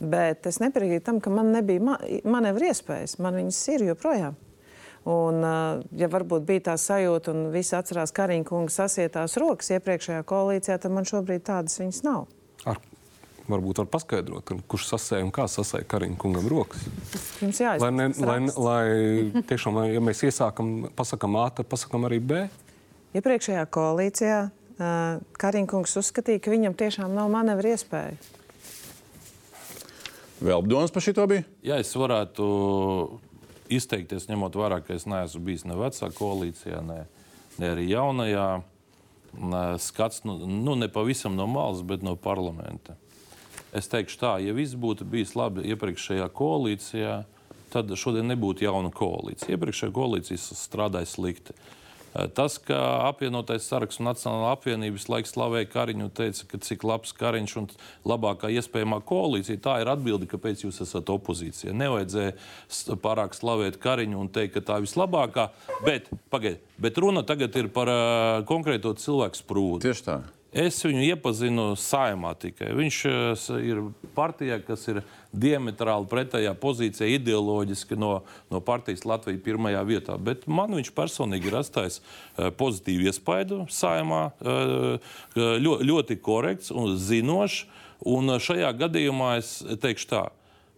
[0.00, 3.18] Bet es nepiekrītu tam, ka man nebija ma manevru iespējas.
[3.20, 4.38] Man viņas ir joprojām.
[5.06, 5.42] Un,
[5.94, 10.94] ja varbūt bija tā sajūta, un visi atcerās Kariņa kunga sasietās rokas iepriekšējā koalīcijā, tad
[10.94, 12.24] man šobrīd tādas viņas nav.
[12.66, 12.80] Ar,
[13.50, 16.84] varbūt var paskaidrot, kurš sasēja un kā sasēja Kariņa kungam rokas.
[17.42, 18.28] Jums Lai, ne, jāizsaka.
[18.28, 22.46] lai, lai tiešām, lai, ja mēs iesākam, pasakām A, tad pasakām arī B.
[23.16, 28.18] Iepriekšējā koalīcijā uh, Kariņa kungs uzskatīja, ka viņam tiešām nav manevru iespēju.
[30.40, 31.46] vēl domas par šito bija.
[31.64, 32.46] Ja es varētu
[33.72, 37.04] izteikties, ņemot vērā, ka es neesmu bijis ne vecā koalīcijā, ne,
[37.58, 38.48] ne arī jaunajā,
[39.82, 42.96] skats nu, nu, ne pavisam no malas, bet no parlamenta.
[43.76, 47.16] Es teikšu tā, ja viss būtu bijis labi iepriekšējā koalīcijā,
[47.72, 49.52] tad šodien nebūtu jauna koalīcija.
[49.52, 51.56] Iepriekšējā koalīcija strādāja slikti.
[52.16, 52.78] Eh, Tas, ka
[53.10, 57.56] apvienotais saraksts un Nacionālā apvienība visu laiku slavēja Kariņu un teica, ka cik labs Kariņš
[57.60, 57.68] un
[58.08, 61.74] labākā iespējamā koalīcija, tā ir atbilde, kāpēc jūs esat opozīcija.
[61.76, 65.50] Nevajadzēja pārāk slavēt Kariņu un teikt, ka tā ir vislabākā,
[65.84, 69.84] bet, pagaid, bet runa tagad ir par uh, konkrēto cilvēku sprūdu.
[69.84, 70.18] Tieši tā.
[70.54, 72.70] Es viņu iepazinu saimā tikai.
[72.78, 73.80] Viņš eh, ir
[74.14, 75.02] partijā, kas ir
[75.36, 78.22] diametrāli pretējā pozīcijā, ideoloģiski no,
[78.52, 80.16] no partijas Latvijas pirmajā vietā.
[80.16, 86.94] Bet man viņš personīgi ir atstājis eh, pozitīvu iespaidu saimā, eh, ļo, ļoti korekts un
[86.96, 87.66] zinošs.
[88.06, 90.26] Un šajā gadījumā es teikšu tā.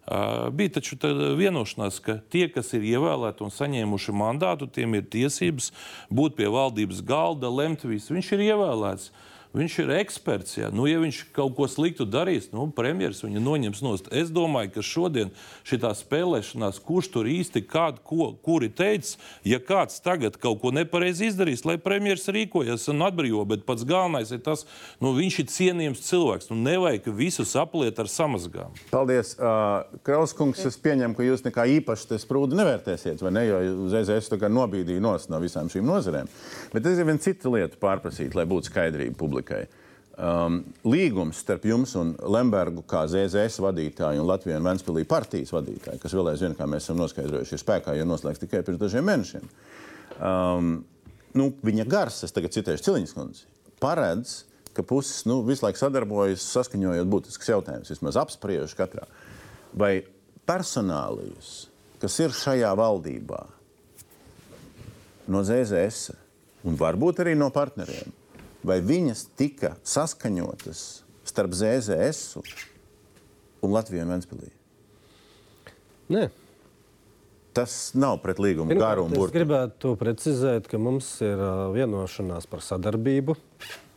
[0.09, 0.97] Uh, bija taču
[1.37, 5.73] vienošanās, ka tie, kas ir ievēlēti un saņēmuši mandātu, tiem ir tiesības
[6.09, 8.15] būt pie valdības galda, lemt visu.
[8.15, 9.11] Viņš ir ievēlēts.
[9.57, 10.57] Viņš ir eksperts.
[10.59, 14.11] Ja, nu, ja viņš kaut ko sliktu darīs, nu, premjerministrs viņu noņems nost.
[14.13, 15.33] Es domāju, ka šodien
[15.69, 19.17] šī spēlēšanās, kurš tur īsti kādu, ko, kuri teica,
[19.49, 24.35] ja kāds tagad kaut ko nepareizi izdarīs, lai premjerministrs rīkojas un atbrīvo, bet pats galvenais
[24.35, 24.67] ir tas,
[25.01, 26.51] nu, viņš ir cienījams cilvēks.
[26.53, 28.77] Nu, nevajag visus apliet ar samazgām.
[28.93, 29.33] Paldies.
[29.39, 33.47] Uh, Krauskungs, es pieņemu, ka jūs nekā īpaši te sprūdu nevērtēsiet, vai ne?
[33.49, 36.29] Jo uzreiz es nobīdīju no visām šīm nozarēm.
[36.73, 39.67] Bet es gribu vienu citu lietu pārprasīt, lai būtu skaidrība publikai.
[40.19, 46.01] Um, līgums starp jums un Lembergu, kā ZZS vadītāju un Latvijas un Ventspīlī partijas vadītāju,
[46.03, 49.47] kas vēl aizvien, kā mēs esam noskaidrojuši, ir spēkā, jo noslēgts tikai pirms dažiem mēnešiem.
[50.19, 50.73] Um,
[51.39, 53.47] nu, viņa gars, es tagad citēšu Ciliņas kundzi,
[53.79, 54.41] paredz,
[54.75, 59.07] ka puses nu, visu laiku sadarbojas, saskaņojot būtiskus jautājumus, vismaz apspriež katrā.
[59.71, 60.01] Vai
[60.51, 61.69] personālijas,
[62.03, 63.45] kas ir šajā valdībā,
[65.31, 66.17] no ZZS
[66.67, 68.19] un varbūt arī no partneriem,
[68.67, 70.83] vai viņas tika saskaņotas
[71.29, 72.39] starp ZZS
[73.63, 74.51] un Latviju un Ventspīlī?
[76.15, 76.29] Nē.
[77.59, 79.35] Tas nav pret līgumu Pirmkārt, garu un Es burbuļu.
[79.35, 81.41] gribētu precizēt, ka mums ir
[81.75, 83.35] vienošanās par sadarbību.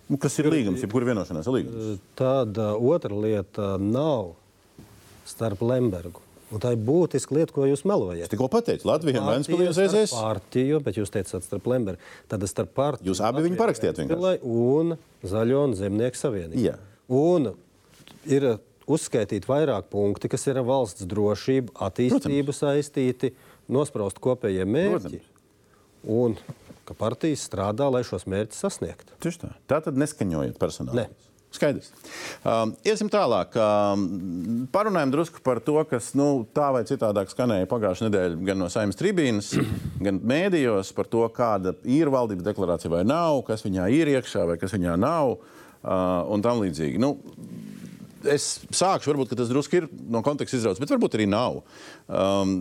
[0.09, 0.81] Nu, kas ir līgums?
[0.81, 1.99] Jebkura vienošanās ir līgums.
[2.19, 4.33] Tāda otra lieta nav
[5.29, 6.20] starp Lembergu.
[6.51, 8.25] Un tā ir būtiska lieta, ko jūs melojat.
[8.25, 10.15] Es tikko pateicu, Latvija un Ventspīlī un Partija starp ZZS.
[10.19, 12.09] Partiju, bet jūs teicāt starp Lembergu.
[12.31, 13.11] Tad starp partiju.
[13.11, 14.41] Jūs abi viņu parakstījāt vienkārši.
[14.43, 14.97] Un
[15.31, 16.65] Zaļo un Zemnieku savienību.
[16.65, 16.75] Jā.
[17.07, 17.53] Un
[18.27, 18.47] ir
[18.91, 23.31] uzskaitīti vairāk punkti, kas ir valsts drošību, attīstību saistīti,
[23.71, 25.21] nospraust kopējie mērķi.
[26.11, 26.35] Un
[26.87, 29.15] ka partijas strādā, lai šos mērķus sasniegtu.
[29.23, 29.53] Tieši tā.
[29.71, 31.05] Tā tad neskaņojot personāli.
[31.05, 31.30] Ne.
[31.51, 31.89] Skaidrs.
[32.47, 33.55] Um, iesim tālāk.
[33.59, 38.69] Um, parunājam drusku par to, kas nu, tā vai citādāk skanēja pagājušajā nedēļā gan no
[38.71, 39.51] saimnes tribīnas,
[40.05, 44.57] gan mēdījos par to, kāda ir valdības deklarācija vai nav, kas viņā ir iekšā vai
[44.61, 45.43] kas viņā nav uh,
[46.31, 47.01] un tam līdzīgi.
[47.03, 47.17] Nu,
[48.31, 51.61] es sākšu, varbūt tas drusku ir no konteksta izrauts, bet varbūt arī nav.
[52.07, 52.55] Um,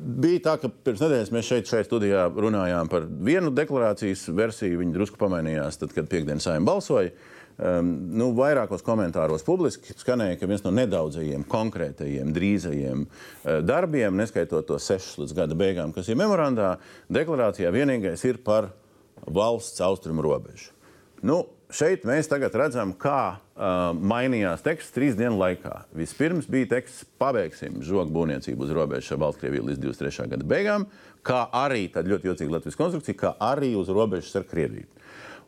[0.00, 4.80] bija tā, ka pirms nedēļas mēs šeit, šeit studijā runājām par vienu deklarācijas versiju.
[4.80, 7.12] Viņi drusku pamainījās, tad, kad piekdienas saimnieks balsoja.
[7.60, 14.64] Um, nu, vairākos komentāros publiski skanēja, ka viens no nedaudzajiem konkrētajiem, drīzajiem uh, darbiem, neskaitot
[14.70, 16.78] tos sešus līdz gada beigām, kas ir memorandā,
[17.12, 18.70] deklarācijā vienīgais ir par
[19.28, 20.70] valsts austrumu robežu.
[21.20, 25.82] Nu, šeit mēs tagad redzam, kā uh, mainījās teksts trīs dienu laikā.
[26.00, 30.30] Vispirms bija teksts, pabeigsim žogu būvniecību uz robežas ar Baltkrieviju līdz 23.
[30.32, 30.88] gada beigām,
[31.20, 34.88] kā arī tāda ļoti jocīga Latvijas konstrukcija, kā arī uz robežas ar Krieviju.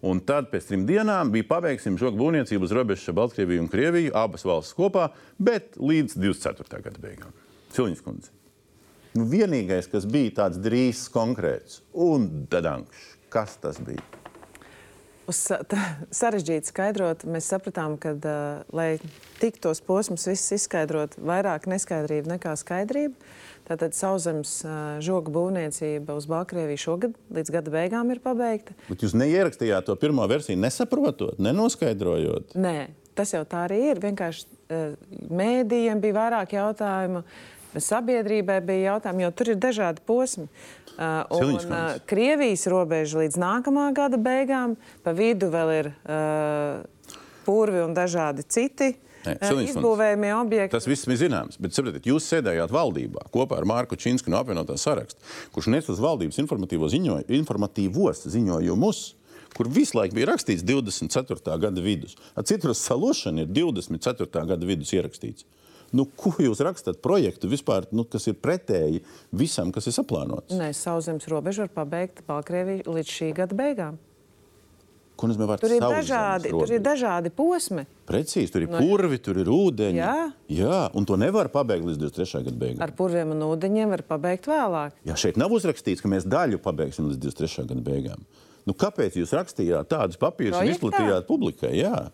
[0.02, 4.14] Un tad pēc trim dienām bija pabeigsim žogu būvniecību uz robežas ar Baltkrieviju un Krieviju,
[4.18, 6.82] abas valstis kopā, bet līdz 24.
[6.82, 7.36] gada beigām.
[7.76, 8.32] Cilņas kundze.
[9.14, 14.21] Nu, vienīgais, kas bija tāds drīz konkrēts un dadanks, kas tas bija?
[15.30, 15.38] Uz
[16.22, 18.96] sarežģīti skaidrot, mēs sapratām, ka, uh, lai
[19.40, 23.14] tiktos posms viss izskaidrot, vairāk neskaidrība nekā skaidrība.
[23.68, 28.74] Tātad sauszemes uh, žoga būvniecība uz Baltkrieviju šogad līdz gada beigām ir pabeigta.
[28.88, 32.56] Bet jūs neierakstījāt to pirmo versiju, nesaprotot, nenoskaidrojot.
[32.58, 34.02] Nē, tas jau tā arī ir.
[34.02, 34.94] Vienkārši uh,
[35.30, 37.22] mēdījiem bija vairāk jautājumu,
[37.80, 40.48] sabiedrībai bija jautājumi, jo tur ir dažādi posmi.
[40.92, 41.94] Uh, un uh.
[42.08, 46.82] Krievijas robeža līdz nākamā gada beigām, pa vidu vēl ir uh,
[47.46, 48.92] purvi un dažādi citi.
[49.22, 49.62] Nē, uh.
[49.70, 50.74] Izbūvējumie objekti.
[50.74, 54.76] Tas viss ir zināms, bet saprotiet, jūs sēdējāt valdībā kopā ar Mārku Čīnsku no apvienotā
[54.80, 55.22] saraksta,
[55.54, 56.42] kurš nes uz valdības
[56.96, 59.02] ziņoju, informatīvos ziņojumus.
[59.52, 61.58] Kur visu laiku bija rakstīts 24.
[61.60, 62.14] gada vidus.
[62.48, 64.46] Citrus salošana ir 24.
[64.48, 65.44] gada vidus ierakstīts.
[65.92, 69.02] Nu, ko jūs rakstat projektu vispār, nu, kas ir pretēji
[69.36, 70.54] visam, kas ir saplānots?
[70.56, 73.98] Nē, sauszemes robeža var pabeigt Baltkrieviju līdz šī gada beigām.
[75.20, 76.74] Ko nozīmē vārds Tur ir, dažādi, tur robeža?
[76.78, 77.82] ir dažādi posmi.
[78.08, 80.00] Precīzi, tur ir No- purvi, tur ir ūdeņi.
[80.00, 80.32] Jā.
[80.48, 82.42] Jā, un to nevar pabeigt līdz 23.
[82.48, 82.80] gada beigām.
[82.82, 84.92] Ar purviem un ūdeņiem var pabeigt vēlāk.
[85.06, 87.68] Jā, šeit nav uzrakstīts, ka mēs daļu pabeigsim līdz 23.
[87.68, 88.24] gada beigām.
[88.66, 90.74] Nu, kāpēc jūs rakstījāt tādus papīrus un Projektā?
[90.80, 91.76] izplatījāt publikai?
[91.76, 92.10] Jā.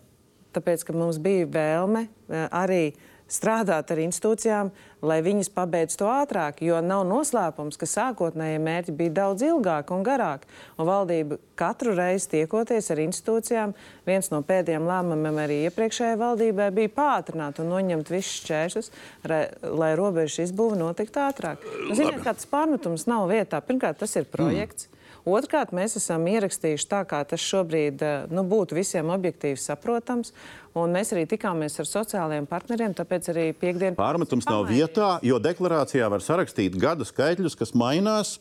[0.53, 2.93] Tāpēc, ka mums bija vēlme eh, arī
[3.29, 4.71] strādāt ar institūcijām,
[5.05, 6.59] lai viņas pabeigtu to ātrāk.
[6.65, 10.49] Jo nav noslēpums, ka sākotnējie mērķi bija daudz ilgāki un garāki.
[10.77, 13.75] Un valdība katru reizi tiekoties ar institūcijām,
[14.09, 18.93] viens no pēdējiem lēmumiem arī iepriekšējai valdībai bija pātrināt un noņemt visus šķēršļus,
[19.29, 21.65] lai, robežas izbūve notiktu ātrāk.
[21.87, 23.61] Nu, Ziniet, kā tas pārmetums nav vietā.
[23.63, 24.89] Pirmkārt, tas ir projekts.
[24.89, 24.98] Mm.
[25.29, 30.33] Otrkārt, mēs esam ierakstījuši tā, kā tas šobrīd eh, nu, būtu visiem objektīvi saprotams.
[30.79, 33.97] Un mēs arī tikāmies ar sociālajiem partneriem, tāpēc arī piekdien...
[33.99, 38.37] Pārmetums nav vietā, jo deklarācijā var sarakstīt gada skaitļus, kas mainās,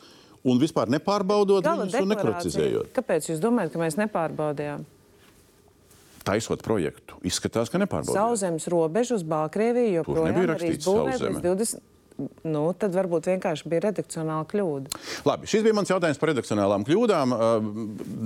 [0.46, 2.92] un vispār nepārbaudot Gala viņus un nekritizējot.
[2.96, 4.86] Kāpēc jūs domājat, ka mēs nepārbaudījām?
[6.28, 8.18] Taisot projektu, izskatās, ka nepārbaudot.
[8.18, 11.40] Sauszemes robežu uz Baltkrieviju joprojām arī rakstīts izbūvēt sauszeme.
[11.40, 11.97] līdz 20.
[12.18, 14.90] Nu, tad varbūt vienkārši bija redakcionāla kļūda.
[15.28, 17.34] Labi, šis bija mans jautājums par redakcionālām kļūdām.
[17.36, 17.68] Uh,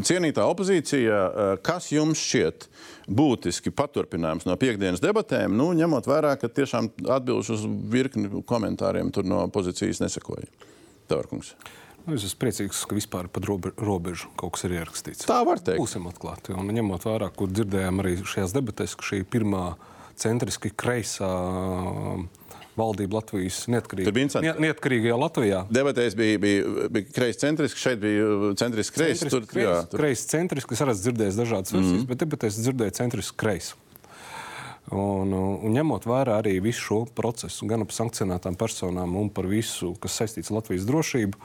[0.08, 2.66] Cienītā opozīcija, uh, kas jums šķiet
[3.12, 9.28] būtiski paturpinājums no piekdienas debatēm, nu, ņemot vērā, ka tiešām atbildes uz virkni komentāriem tur
[9.28, 10.48] no opozīcijas nesakoja?
[11.12, 11.52] Tavārkungs.
[12.06, 15.28] Nu, Es esmu priecīgs, ka vispār par robe- robežu kaut kas ir ierakstīts.
[15.28, 15.78] Tā var teikt.
[15.84, 16.56] Būsim atklāti.
[16.56, 19.66] Un ņemot vērā, kur dzirdējām arī šajās debatēs, ka šī ir pirmā
[20.18, 21.28] centriski kreisā
[22.78, 24.50] valdība Latvijas neatkarīgā, Tur bija interesanti.
[24.50, 25.60] ne, neatkarīgajā Latvijā.
[25.72, 29.24] Debatēs bija, bija, bija kreis centriski, šeit bija centriski kreis.
[29.26, 30.02] Tur, jā, tur.
[30.02, 32.08] Kreis centriski, es arī esmu dzirdējis dažādas versijas, mm.
[32.10, 33.76] bet debatēs dzirdēju centriski kreisi.
[34.92, 39.94] Un, un ņemot vērā arī visu šo procesu, gan par sankcionētām personām, un par visu,
[40.02, 41.38] kas saistīts ar Latvijas drošību,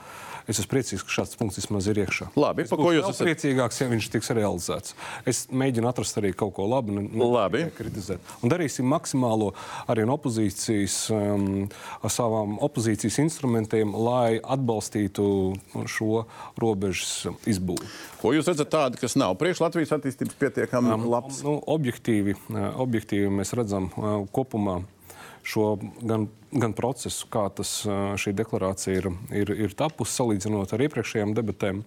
[0.48, 2.30] es esmu priecīgs, ka šāds punkts vismaz ir iekšā.
[2.40, 4.94] Labi, es ko jūs esat- priecīgāks, ja viņš tiks realizēts.
[5.26, 7.66] Es mēģinu atrast arī kaut ko labu, ne, ne Labi.
[7.78, 8.20] kritizēt.
[8.42, 9.54] Un darīsim maksimālo
[9.88, 11.70] arī no opozīcijas, um,
[12.02, 15.28] ar savām opozīcijas instrumentiem, lai atbalstītu
[15.88, 16.26] šo
[16.58, 17.88] robežas izbūvi.
[18.22, 21.44] Ko jūs redzat tādu, kas nav priekš Latvijas attīstības pietiekami um, labs?
[21.44, 24.84] Nu, objektīvi, eh, objektīvi mēs redzam eh, kopumā
[25.48, 27.72] šo gan, gan procesu, kā tas,
[28.22, 31.82] šī deklarācija ir, ir, ir tapusi, salīdzinot ar iepriekšējām debatēm.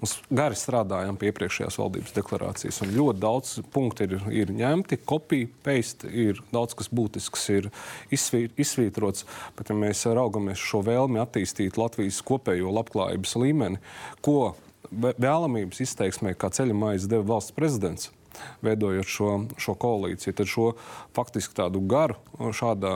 [0.00, 5.50] Mums gari strādājām pie iepriekšējās valdības deklarācijas, un ļoti daudz punktu ir, ir ņemti, kopija,
[5.66, 7.70] paste, ir daudz kas būtisks, ir
[8.14, 9.26] izsvī, izsvītrots.
[9.58, 13.82] Bet, ja mēs raugamies šo vēlmi attīstīt Latvijas kopējo labklājības līmeni,
[14.24, 14.54] ko
[14.88, 18.12] vē- vēlamības izteiksmē, kā ceļa maize deva valsts prezidents,
[18.64, 19.30] veidojot šo,
[19.60, 20.72] šo koalīciju, tad šo
[21.16, 22.92] faktiski tādu garu šādā,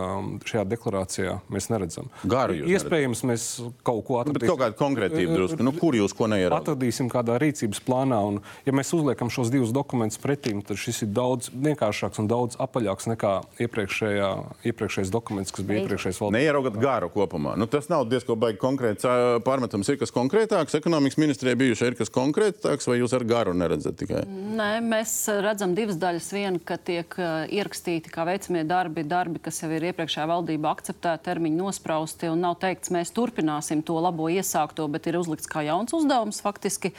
[0.47, 2.11] šajā deklarācijā mēs neredzam.
[2.28, 3.47] Garu jūs Iespējams, mēs
[3.82, 4.53] kaut ko Bet atradīsim.
[4.53, 5.64] kaut kāda konkrētība drusku.
[5.66, 6.68] Nu, kur jūs ko neierakstāt?
[6.72, 11.11] Atradīsim kādā rīcības plānā, un, ja mēs uzliekam šos divus dokumentus pretī, tad šis ir
[11.16, 13.32] daudz vienkāršāks un daudz apaļāks nekā
[13.66, 14.30] iepriekšējā,
[14.70, 16.38] iepriekšējais dokuments, kas bija iepriekšējais valdības.
[16.38, 17.57] Neieraugat garu kopumā.
[17.59, 19.07] Nu, tas nav diezgan baigi konkrēts
[19.47, 19.90] pārmetums.
[19.90, 24.22] Ir kas konkrētāks, ekonomikas ministrijai bijuši, ir kas konkrētāks, vai jūs ar garu neredzat tikai?
[24.28, 26.30] Nē, mēs redzam divas daļas.
[26.35, 31.26] Viena, ka tiek uh, ierakstīti kā veicamie darbi, darbi, kas jau ir iepriekšējā valdībā akceptēti,
[31.28, 35.95] termiņi nosprausti, un nav teikts, mēs turpināsim to labo iesākto, bet ir uzlikts kā jauns
[35.97, 36.41] uzdevums.
[36.45, 36.95] Faktiski,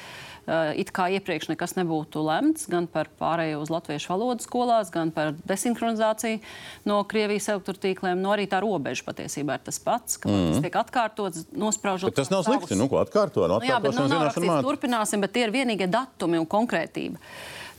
[0.46, 5.12] uh, it kā iepriekš nekas nebūtu lemts, gan par pārējo uz latviešu valodu skolās, gan
[5.16, 6.44] par desinhronizāciju
[6.90, 10.54] no Krievijas elektrotīkliem, no arī tā robeža patiesībā ir tas pats, ka mm.
[10.54, 12.14] tas tiek atkārtots, nospraužot.
[12.14, 12.78] Bet tas nav slikti.
[12.80, 13.48] Nu, ko atkārto?
[13.50, 14.64] Nu, Nu, jā, bet nu, rakstīts, māca.
[14.66, 17.20] turpināsim, bet tie ir vienīgie datumi un konkrētība.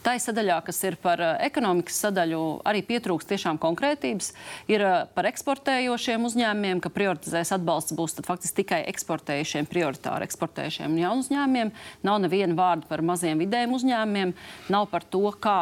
[0.04, 4.34] Tā ir sadaļā, kas ir par uh, ekonomikas sadaļu, arī pietrūkst tiešām konkrētības.
[4.68, 11.24] Ir uh, par eksportējošiem uzņēmumiem, ka prioritizēs atbalsts būs faktiski tikai eksportējušiem, prioritāri eksportējušiem jaunu
[11.24, 11.72] uzņēmumiem.
[12.04, 14.36] Nav neviena vārda par maziem vidējiem uzņēmumiem,
[14.76, 15.58] nav par to, kā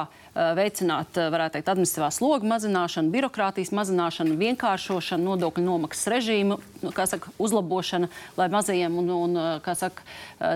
[0.59, 7.33] veicināt, uh, varētu teikt, administratīvā sloga mazināšanu, birokrātijas mazināšanu, vienkāršošanu, nodokļu nomaksas režīmu, nu, saka,
[7.43, 8.09] uzlabošana,
[8.39, 10.05] lai mazajiem un, un kā saka,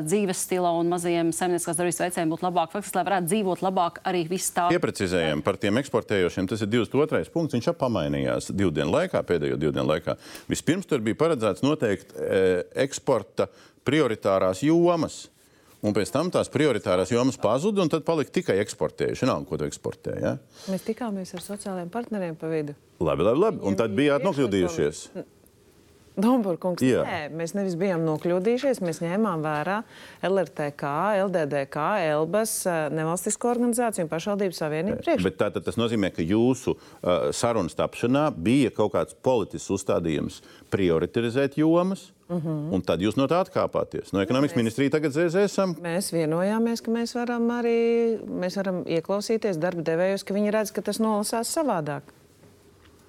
[0.07, 4.25] dzīves stila un mazajiem saimnieciskās darbības veicējiem būtu labāk, faktiski, lai varētu dzīvot labāk arī
[4.31, 4.67] viss tā.
[4.73, 6.49] Pieprecizējam par tiem eksportējošiem.
[6.51, 7.31] Tas ir 22.
[7.35, 7.57] punkts.
[7.57, 10.17] Viņš jau pamainījās divu dienu laikā, pēdējo divu dienu laikā.
[10.51, 12.43] Vispirms tur bija paredzēts noteikt e,
[12.87, 13.49] eksporta
[13.87, 15.27] prioritārās jomas.
[15.87, 19.29] Un pēc tam tās prioritārās jomas pazuda, un tad palika tikai eksportējuši.
[19.29, 20.17] Nav ko tu eksportē.
[20.19, 20.33] Ja?
[20.73, 22.75] Mēs tikāmies ar sociālajiem partneriem pa vidu.
[22.99, 23.63] Labi, labi, labi.
[23.69, 25.03] Un tad bijāt nokļūdījušies.
[26.17, 27.03] Domburkungs, Jā.
[27.05, 29.83] nē, mēs nevis bijām nokļūdījušies, mēs ņēmām vērā
[30.25, 30.93] LRTK,
[31.27, 31.77] LDDK,
[32.09, 35.29] ELBAS, eh, nevalstisko organizāciju un pašvaldību savienību priekšlikumu.
[35.29, 40.41] Bet tātad tas nozīmē, ka jūsu uh, sarunas tapšanā bija kaut kāds politisks uzstādījums
[40.73, 42.49] prioritizēt jomas, Mhm.
[42.49, 42.75] -huh.
[42.75, 44.13] un tad jūs no tā atkāpāties.
[44.13, 45.75] No ekonomikas ministrija tagad esam.
[45.75, 50.83] Mēs vienojāmies, ka mēs varam arī mēs varam ieklausīties darba devējos, ka viņi redz, ka
[50.83, 52.03] tas nolasās savādāk.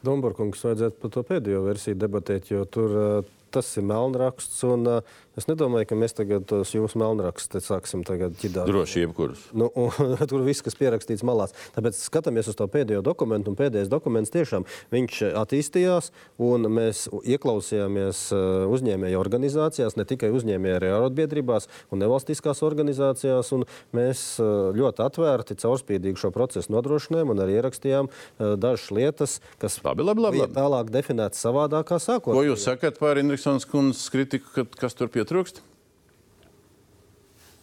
[0.08, 4.64] Domburkungs vajadzētu par to pēdējo versiju debatēt, jo tur uh, tas ir melnraksts.
[4.68, 8.65] Un, uh, es nedomāju, ka mēs tagad tos jūsu melnrakstus sāksim ķidāt.
[8.67, 9.43] Droši jebkurus.
[9.57, 9.91] Nu, un,
[10.29, 11.55] tur viss, kas pierakstīts malās.
[11.75, 16.11] Tāpēc skatāmies uz to pēdējo dokumentu, un pēdējais dokuments tiešām viņš attīstījās,
[16.43, 23.67] un mēs ieklausījāmies uh, uzņēmēju organizācijās, ne tikai uzņēmēju arotbiedrībās un nevalstiskās organizācijās, un
[23.97, 29.79] mēs uh, ļoti atvērti, caurspīdīgi šo procesu nodrošinājām un arī ierakstījām uh, dažas lietas, kas
[29.85, 32.38] labi, labi, labi, bija tālāk definētas savādāk kā sākotnēji.
[32.38, 35.59] Ko jūs sakat par Indriksons kundzes kritiku, kas tur pietrūkst?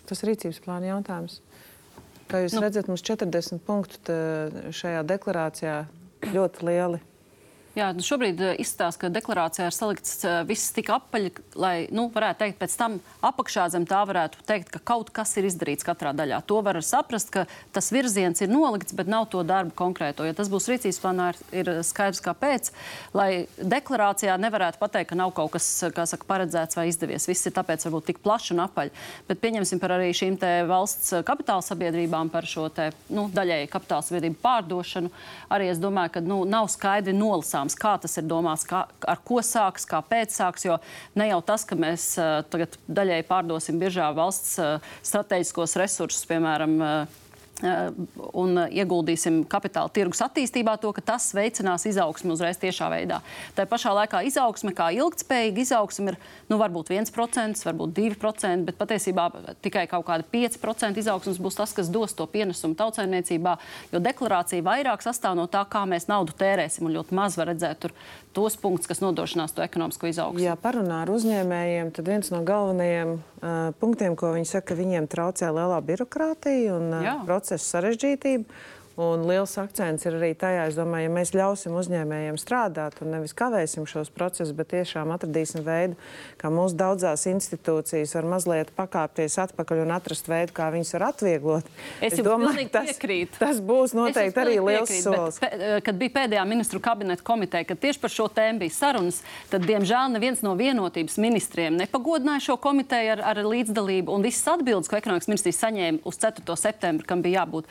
[0.04, 1.40] Tas ir rīcības plāna jautājums.
[2.28, 2.62] Kā jūs nu.
[2.64, 4.16] redzat, mums 40 punktu
[4.72, 5.78] šajā deklarācijā
[6.34, 7.00] ļoti lieli.
[7.74, 11.24] Jā, nu šobrīd eh, izskatās, ka deklarācijā ir salikts eh, viss tik apaļ,
[11.58, 15.48] lai, nu, varētu teikt, pēc tam apakšā zem tā varētu teikt, ka kaut kas ir
[15.48, 16.38] izdarīts katrā daļā.
[16.46, 20.22] To var saprast, ka tas virziens ir nolikts, bet nav to darbu konkrēto.
[20.22, 22.70] Ja tas būs rīcības plānā, ir, ir skaidrs, kāpēc.
[23.18, 25.66] Lai deklarācijā nevarētu pateikt, ka nav kaut kas,
[25.98, 27.26] kā saka, paredzēts vai izdevies.
[27.26, 28.94] Viss ir tāpēc varbūt tik plaši un apaļ.
[29.26, 34.06] Bet pieņemsim par arī šīm te valsts kapitāla sabiedrībām par šo te, nu, daļēji kapitāla
[34.06, 35.10] sabiedrību pārdošanu.
[35.58, 37.18] Arī es domāju, ka nu, nav skaidri
[37.64, 40.64] nolasāms, kā tas ir domāts, kā, ar ko sāks, kāpēc sāks.
[40.64, 40.78] Jo
[41.16, 46.80] ne jau tas, ka mēs uh, tagad daļēji pārdosim biežā valsts uh, strateģiskos resursus, piemēram,
[46.80, 47.06] uh,
[47.62, 53.20] un ieguldīsim kapitāla tirgus attīstībā, to, ka tas veicinās izaugsmu uzreiz tiešā veidā.
[53.54, 56.18] Tā pašā laikā izaugsme, kā ilgspējīga izaugsme, ir
[56.50, 59.28] nu, varbūt 1%, varbūt 2%, bet patiesībā
[59.64, 63.56] tikai kaut kāda 5% izaugsmes būs tas, kas dos to pienesumu tautsājumniecībā.
[63.94, 67.84] Jo deklarācija vairāk sastāv no tā, kā mēs naudu tērēsim, un ļoti maz var redzēt
[67.86, 67.94] tur
[68.34, 70.42] tos punktus, kas nodrošinās to ekonomisko izaugsmu.
[70.42, 75.08] Ja parunā ar uzņēmējiem, tad viens no galvenajiem uh, punktiem, ko viņi saka, ka viņiem
[75.10, 78.62] traucē lielā birokrātija un uh, procesa sarežģītība.
[78.94, 83.88] Un liels akcents ir arī tajā, domāju, ja mēs ļausim uzņēmējiem strādāt un nevis kavēsim
[83.90, 85.96] šos procesus, bet tiešām atradīsim veidu,
[86.38, 91.72] kā mūsu daudzās institūcijas var mazliet pakāpties atpakaļ un atrast veidu, kā viņas var atvieglot.
[91.98, 93.40] Es, es domāju, tas, piekrītu.
[93.42, 95.40] tas būs noteikti arī liels piekrītu, solis.
[95.42, 99.20] Bet, pe, kad bija pēdējā ministru kabineta komiteja, kad tieši par šo tēmu bija sarunas,
[99.50, 104.14] tad, diemžēl, neviens no vienotības ministriem nepagodināja šo komiteju ar, ar līdzdalību.
[104.14, 106.58] Un visas atbildes, ko ekonomikas ministrija saņēma uz 4.
[106.62, 107.66] septembri, kam bija jābūt,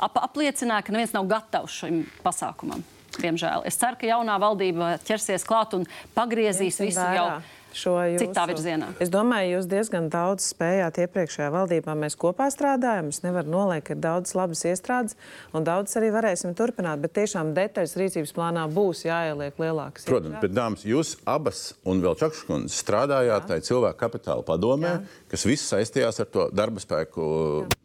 [0.00, 2.84] ap, apliecināja, ka neviens nav gatavs šim pasākumam.
[3.20, 3.64] Diemžēl.
[3.66, 7.40] Es ceru, ka jaunā valdība ķersies klāt un pagriezīs visu jau
[7.76, 8.90] šo jūsu citā virzienā.
[9.02, 11.94] Es domāju, jūs diezgan daudz spējāt iepriekšējā valdībā.
[11.98, 13.10] Mēs kopā strādājam.
[13.14, 15.16] Es nevaru noliekt, ka ir daudz labas iestrādes
[15.56, 17.02] un daudz arī varēsim turpināt.
[17.04, 20.06] Bet tiešām detaļas rīcības plānā būs jāieliek lielākas.
[20.08, 25.24] Protams, bet, dāmas, jūs abas un vēl Čakškundze strādājāt tajā cilvēku kapitāla padomē, Jā.
[25.32, 27.30] kas viss saistījās ar to darba spēku.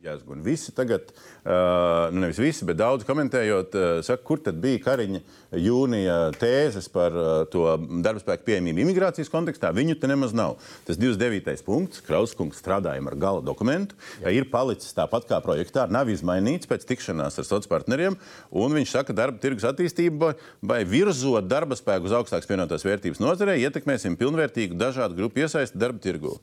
[0.05, 4.83] Un visi tagad, uh, nu nevis visi, bet daudz komentējot, uh, saka, kur tad bija
[4.83, 5.21] Kariņa
[5.59, 7.65] jūnija tēzes par uh, to
[8.03, 9.71] darba spēku pieejamību imigrācijas kontekstā.
[9.75, 10.57] Viņu te nemaz nav.
[10.87, 11.63] Tas 29.
[11.65, 16.87] punkts, Krauskungs strādājam ar gala dokumentu, ja ir palicis tāpat kā projektā, nav izmainīts pēc
[16.89, 18.17] tikšanās ar sociāliem partneriem,
[18.51, 20.33] un viņš saka, ka darba tirgus attīstība
[20.65, 26.03] vai virzot darba spēku uz augstākas pievienotās vērtības nozarē, ietekmēsim pilnvērtīgu dažādu grupu iesaisti darba
[26.03, 26.35] tirgu.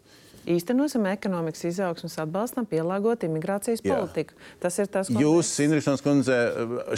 [0.48, 3.94] Īstenosim ekonomikas izaugsmas atbalstam, pielāgot imigrācijas Jā.
[3.94, 4.34] politiku.
[4.62, 6.38] Tas ir tas, ko Jūs, Indriksons kundze,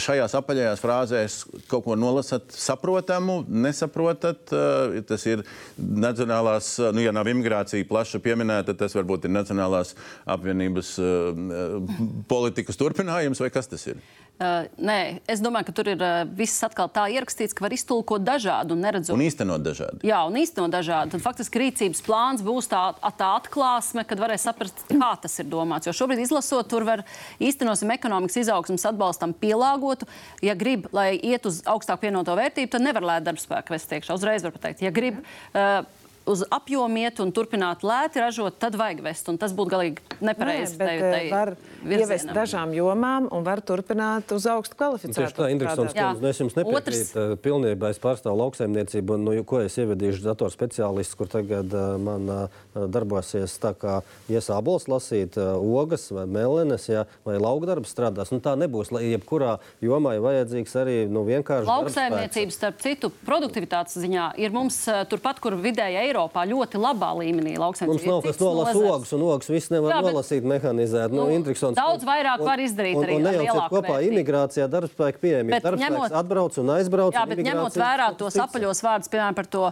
[0.01, 1.37] šajās apaļajās frāzēs
[1.69, 4.49] kaut ko nolasat saprotamu, nesaprotat.
[4.51, 5.43] eh, Tas ir
[5.77, 9.93] nacionālās, nu, ja nav imigrācija plaša pieminēta, tas varbūt ir Nacionālās
[10.25, 11.85] apvienības uh,
[12.27, 13.99] politikas turpinājums, vai kas tas ir?
[14.35, 18.19] Uh, nē, es domāju, ka tur ir uh, viss atkal tā ierakstīts, ka var iztulkot
[18.25, 19.15] dažādu un neredzot.
[19.15, 20.01] Un īstenot dažādi.
[20.03, 21.13] Jā, un īstenot dažādi.
[21.13, 22.81] Tad faktiski rīcības plāns būs tā,
[23.15, 25.89] tā atklāsme, kad varēs saprast, kā tas ir domāts.
[25.89, 27.05] Jo šobrīd izlasot, tur var
[27.43, 30.09] īstenosim ekonomikas izaugsmas atbalstam pielāgotu.
[30.45, 34.17] Ja grib, lai iet uz augstāk pienoto vērtību, tad nevar lēt darbspēku vest iekšā.
[34.17, 35.21] Uzreiz var pateikt, ja grib.
[35.53, 35.83] Uh,
[36.25, 39.29] uz apjomu iet un turpināt lēti ražot, tad vajag vest.
[39.29, 40.77] Un tas būtu galīgi nepareizi.
[40.79, 41.51] Nē, bet eh, var
[41.85, 45.21] ievest dažām jomām un var turpināt uz augstu kvalificētu.
[45.21, 47.91] Tieši tā, Indriksons kundze, nu, es jums nepiekrītu uh, pilnībā.
[47.93, 53.57] Es pārstāvu lauksaimniecību, un, nu, ko es ievadīšu datorspeciālists, kur tagad uh, man uh, darbosies
[53.61, 53.99] tā kā
[54.31, 58.33] iesābols lasīt uh, ogas vai melenes, ja, vai laukdarbs strādās.
[58.33, 63.99] Nu, tā nebūs, lai jebkurā jomā ir vajadzīgs arī nu, vienkārši Lauksaimniecības, starp citu, produktivitātes
[64.01, 68.07] ziņā ir mums uh, turpat, kur vidēji Eiropā ļoti labā līmenī Mums lauksaimniecība.
[68.07, 71.11] nav kas nolasa ogas, un ogas viss nevar Jā, bet- nolasīt, mehanizēt.
[71.11, 74.13] Nu, Nu, daudz vairāk var izdarīt un, arī un, un ar lielāku kopā vērtību.
[74.13, 75.59] imigrācijā darbspēka pieejamība.
[75.65, 77.13] Darbspēks atbrauc un aizbrauc.
[77.13, 78.43] Jā, un bet ņemot vērā kaut kas tos cits.
[78.45, 79.63] apaļos vārdus, piemēram, par to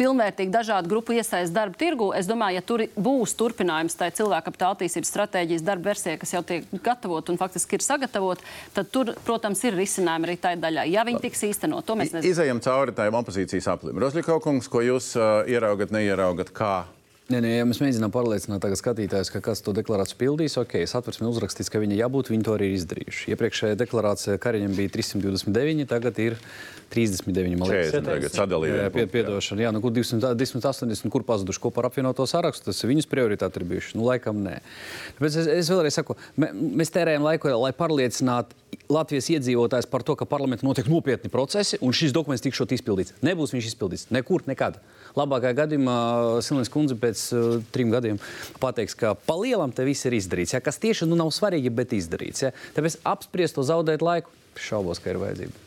[0.00, 4.76] pilnvērtīgu dažādu grupu iesaistību darba tirgu, es domāju, ja tur būs turpinājums tai cilvēka kapitāla
[4.78, 8.38] attīstības stratēģijas darba versijai, kas jau tiek gatavot un faktiski ir sagatavot,
[8.74, 10.86] tad tur, protams, ir risinājumi arī tai daļai.
[10.92, 12.30] Ja viņi tiks īstenot, to mēs nezinām.
[12.30, 13.98] Izejam cauri tām opozīcijas aplim.
[14.00, 16.74] Rozļikovkungs, ko jūs uh, ieraugat, neieraugat, kā
[17.30, 21.70] Nē, nē, ja mēs mēģinām pārliecināt skatītājus, ka kāds to deklarāciju pildīs, ok, satversmē uzrakstīts,
[21.70, 23.28] ka viņa jābūt, viņi to arī ir izdarījuši.
[23.30, 26.34] Iepriekšējā deklarācijā Kariņam bija 329, tagad ir
[26.90, 27.54] 39.
[27.54, 27.92] man liekas.
[27.94, 29.12] 40 tagad sadalīja Jā, vienu jā, jā.
[29.14, 29.70] piedošana.
[29.76, 33.94] Nu, kur 200, 280, kur pazuduši kopā ar apvienoto sarakstu, tas viņas prioritāte ir bijuši.
[34.00, 34.56] Nu, laikam nē.
[35.20, 36.50] Tāpēc es, es vēlreiz saku, mē,
[36.82, 38.58] mēs tērējam laiku, lai pārliecinātu
[38.90, 43.14] Latvijas iedzīvotājs par to, ka parlamentā notiek nopietni procesi un šis dokuments tikšot izpildīts.
[43.22, 44.82] Nebūs viņš izpildīts nekur, nekad.
[45.18, 45.96] Labākajā gadījumā
[46.46, 48.20] Silvijas kundze pēc uh, trim gadiem
[48.62, 50.54] pateiks, ka pa lielam te viss ir izdarīts.
[50.54, 52.46] Ja, kas tieši nu, nav svarīgi, bet izdarīts.
[52.46, 52.54] Ja.
[52.76, 55.66] Tāpēc apspriest to zaudēt laiku, šaubos, ka ir vajadzība.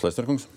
[0.00, 0.48] Šlesterkungs?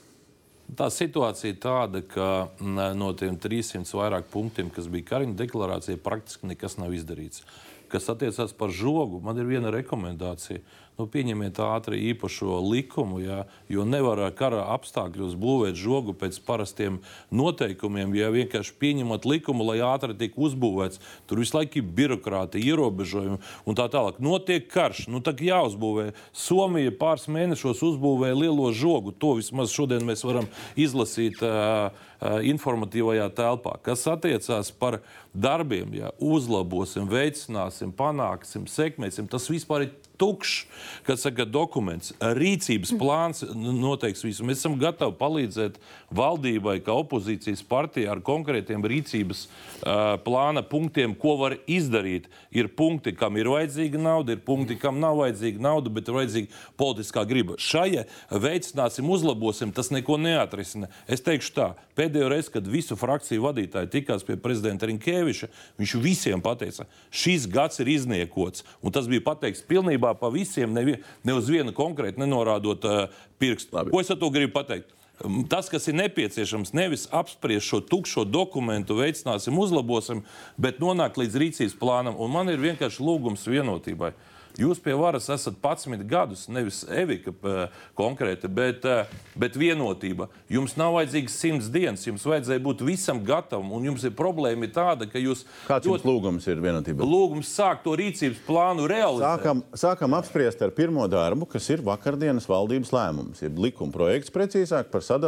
[0.74, 2.28] Tā situācija ir tāda, ka
[2.58, 7.44] mm, no tiem 300 vairāk punktiem, kas bija Kariņa deklarācijā, praktiski nekas nav izdarīts.
[7.92, 10.64] Kas attiecās par žogu, man ir viena rekomendācija.
[10.94, 13.40] Nu, pieņemiet ātri īpašo likumu, jā,
[13.72, 17.00] jo nevar kara apstākļos būvēt žogu pēc parastiem
[17.34, 18.14] noteikumiem.
[18.14, 23.80] Ja vienkārši pieņemat likumu, lai ātri tiek uzbūvēts, tur visu laiku ir birokrātija, ierobežojumi un
[23.80, 24.22] tā tālāk.
[24.22, 26.12] Notiek karš, nu tā jāuzbūvē.
[26.30, 29.18] Somija pāris mēnešos uzbūvēja lielo žogu.
[29.18, 30.46] To vismaz šodien mēs varam
[30.78, 31.42] izlasīt.
[31.42, 31.90] Uh,
[32.24, 35.00] uh, informatīvajā telpā, kas attiecās par
[35.34, 39.28] darbiem, ja uzlabosim, veicināsim, panāksim, sekmēsim.
[39.32, 40.66] Tas vispār ir tukšs,
[41.08, 44.46] kas saka, dokuments, rīcības plāns noteiks visu.
[44.48, 45.80] Mēs esam gatavi palīdzēt
[46.14, 52.30] valdībai, kā opozīcijas partijai ar konkrētiem rīcības uh, plāna punktiem, ko var izdarīt.
[52.54, 56.62] Ir punkti, kam ir vajadzīga nauda, ir punkti, kam nav vajadzīga nauda, bet ir vajadzīga
[56.80, 57.58] politiskā griba.
[57.62, 60.92] Šajā veicināsim, uzlabosim, tas neko neatrisina.
[61.08, 65.50] Es teikšu tā, pēdējo reizi, kad visu frakciju vadītāji tikās pie prezidenta Rinkēviča,
[65.82, 68.66] viņš visiem pateica, šis gads ir izniekots.
[68.82, 73.78] Un tas bija pateikts pilnībā pa visiem, nevi, ne uz vienu konkrēti nenorādot uh, pirkstu.
[73.78, 73.94] Labi.
[73.94, 74.92] Ko es ar to gribu pateikt?
[75.24, 80.24] Um, Tas, kas ir nepieciešams, nevis apspriest šo tukšo dokumentu, veicināsim, uzlabosim,
[80.58, 82.18] bet nonākt līdz rīcības plānam.
[82.18, 84.14] Un man ir vienkārši lūgums vienotībai.
[84.60, 90.28] Jūs pie varas esat 11 gadus, nevis Evika eh, konkrēti, bet, eh, bet vienotība.
[90.52, 95.08] Jums nav vajadzīgs simts dienas, jums vajadzēja būt visam gatavam, un jums ir problēma tāda,
[95.10, 95.42] ka jūs.
[95.66, 97.08] Kāds jums lūgums ir vienotība?
[97.08, 99.26] Lūgums sākt to rīcības plānu realizēt.
[99.26, 103.42] Sākam, sākam apspriest ar pirmo darbu, kas ir vakardienas valdības lēmums.
[103.42, 105.24] Ir likuma projekts precīzāk par sadalījuma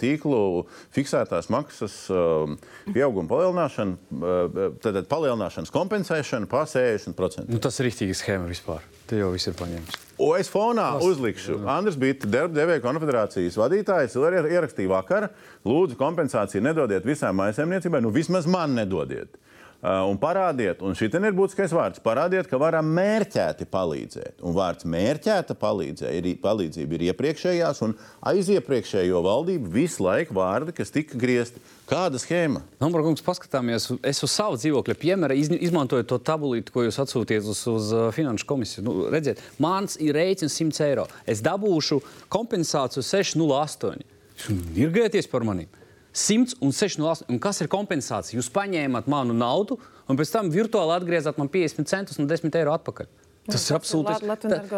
[0.00, 2.50] tīklu fiksētās maksas uh,
[2.90, 7.46] pieauguma palielināšanu, uh, tad palielināšanas kompensēšanu pa 60%.
[7.52, 8.82] Nu, tas ir rīktīgi schēma vispār.
[9.10, 9.98] Te jau viss ir paņemts.
[10.22, 11.62] O, es fonā uzlikšu.
[11.68, 14.14] Andris bija darba devēja konfederācijas vadītājs.
[14.16, 15.30] Ierakstīja vakar,
[15.66, 19.34] lūdzu, kompensāciju nedodiet visām maisaimniecībai, nu vismaz man nedodiet.
[19.82, 24.36] Uh, un parādiet, un šī ir būtiskais vārds, parādiet, ka varam mērķēti palīdzēt.
[24.46, 27.96] Un vārds mērķēta palīdzē, ir, palīdzība ir iepriekšējās un
[28.30, 31.58] aiziepriekšējo valdību visu laiku vārdi, kas tika griezti.
[31.90, 32.62] Kāda schēma?
[32.78, 37.66] Nombraukungs, paskatāmies, es uz savu dzīvokļa piemēra iz, izmantoju to tabulīti, ko jūs atsūtījāt uz,
[37.74, 38.86] uz uh, finanšu komisiju.
[38.86, 41.10] Nu, redziet, mans ir rēķins 100 eiro.
[41.26, 41.98] Es dabūšu
[42.30, 44.06] kompensāciju 6,08.
[44.78, 45.81] Ir gēties par maniem.
[46.12, 47.24] 100 un 6,08.
[47.32, 48.36] Un kas ir kompensācija?
[48.40, 52.74] Jūs paņēmat manu naudu un pēc tam virtuāli atgriezāt man 50 centus un 10 eiro
[52.76, 53.08] atpakaļ.
[53.50, 54.12] Tas ir absolūti.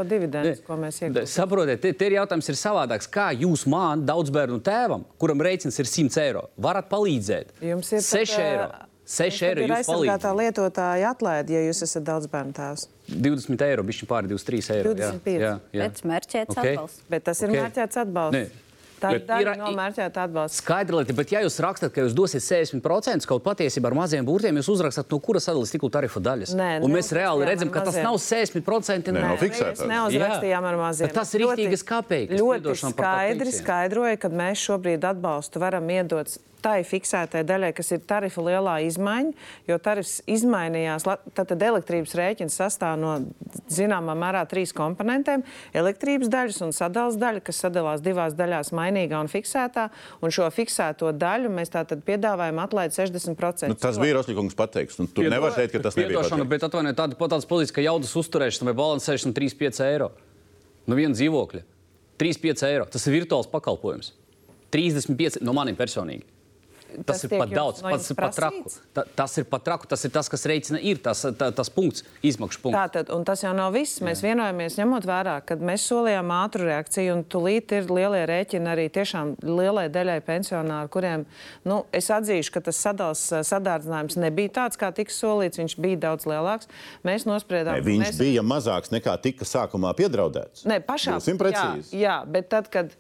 [0.09, 1.28] Dividendus, ko mēs iegūstam.
[1.28, 3.11] Saprotiet, te, te ir jautājums ir savādāks.
[3.12, 7.53] Kā jūs man, daudz bērnu tēvam, kuram rēķins ir 100 eiro, varat palīdzēt?
[7.61, 8.70] Jums ir 6 eiro.
[9.05, 10.30] 6 eiro Ir jūs palīdzat.
[10.39, 12.87] lietotāja atlaide, ja jūs esat daudz bērnu tēvs.
[13.12, 14.95] 20 eiro, bišķi pāri 23 eiro.
[14.97, 15.43] jā, 25.
[15.45, 15.89] Jā, jā.
[15.91, 16.68] Pēc mērķētas Ok.
[16.70, 17.03] atbalsts.
[17.12, 17.53] Bet tas ir Ok.
[17.59, 17.66] okay.
[17.66, 18.39] mērķēts atbalsts.
[18.39, 18.63] Nē.
[19.05, 20.57] Tā ir Bet daļa ir- no mērķēta atbalsta.
[20.62, 24.57] Skaidra lieta, bet ja jūs rakstat, ka jūs dosiet 60%, kaut patiesībā ar maziem burtiem
[24.57, 26.55] jūs uzrakstat, no kuras sadalīs tikko tarifu daļas.
[26.57, 29.84] Nē, Un mēs reāli redzam, ka tas nav 60% Nē, nav Mēs fiksētās.
[29.90, 31.07] neuzrakstījām ar maziem.
[31.09, 32.40] Bet tas ir rītīgas kapeikas.
[32.40, 38.44] Ļoti skaidri skaidroja, ka mēs šobrīd atbalstu varam iedot tai fiksētai daļai, kas ir tarifu
[38.46, 39.32] lielā izmaiņa,
[39.68, 41.04] jo tarifs izmainījās.
[41.36, 43.18] Tātad elektrības rēķins sastāv no
[43.72, 45.44] zināmā mērā trīs komponentiem-
[45.80, 49.90] elektrības daļas un sadales daļa, kas sadalās divās daļās- mainīgā un fiksētā.
[50.22, 53.68] Un šo fiksēto daļu mēs tātad piedāvājam atlaid 60%.
[53.68, 55.01] Nu, tas bija Rosļikungs pateiks.
[55.01, 57.82] Un tu nevari teikt, ka tas nebija Piedošana, bet atvainojiet, tāda pat tādas pozīcijas, ka
[57.82, 60.10] jaudas uzturēšana vai balansēšana 3,5 eiro.
[60.86, 61.62] Nu, viena dzīvokļa.
[62.18, 62.86] 3,5 eiro.
[62.86, 64.12] Tas ir virtuāls pakalpojums.
[64.70, 66.24] 35 no maniem personīgi.
[66.94, 68.72] Tas, tas ir pat daudz, no pats jums ir pat traku.
[68.94, 72.04] Ta, tas ir pat traku, tas ir tas, kas reicina, ir tas, tā, tas punkts,
[72.24, 72.78] izmaksu punkts.
[72.78, 74.02] Tātad, un tas jau nav viss.
[74.04, 78.86] Mēs vienojamies, ņemot vērā, ka mēs solījām ātru reakciju, un tūlīt ir lielie rēķini arī
[78.94, 81.26] tiešām lielai daļai pensionāru, kuriem,
[81.68, 86.28] nu, es atzīšu, ka tas sadals, sadārdzinājums nebija tāds, kā tika solīts, viņš bija daudz
[86.30, 86.70] lielāks.
[87.06, 88.20] Mēs nospriedām, ka viņš mēs...
[88.20, 90.66] bija mazāks nekā tika sākumā piedraudēts.
[90.68, 91.18] Nē, pašā.
[91.24, 92.92] Jā, jā, bet tad, kad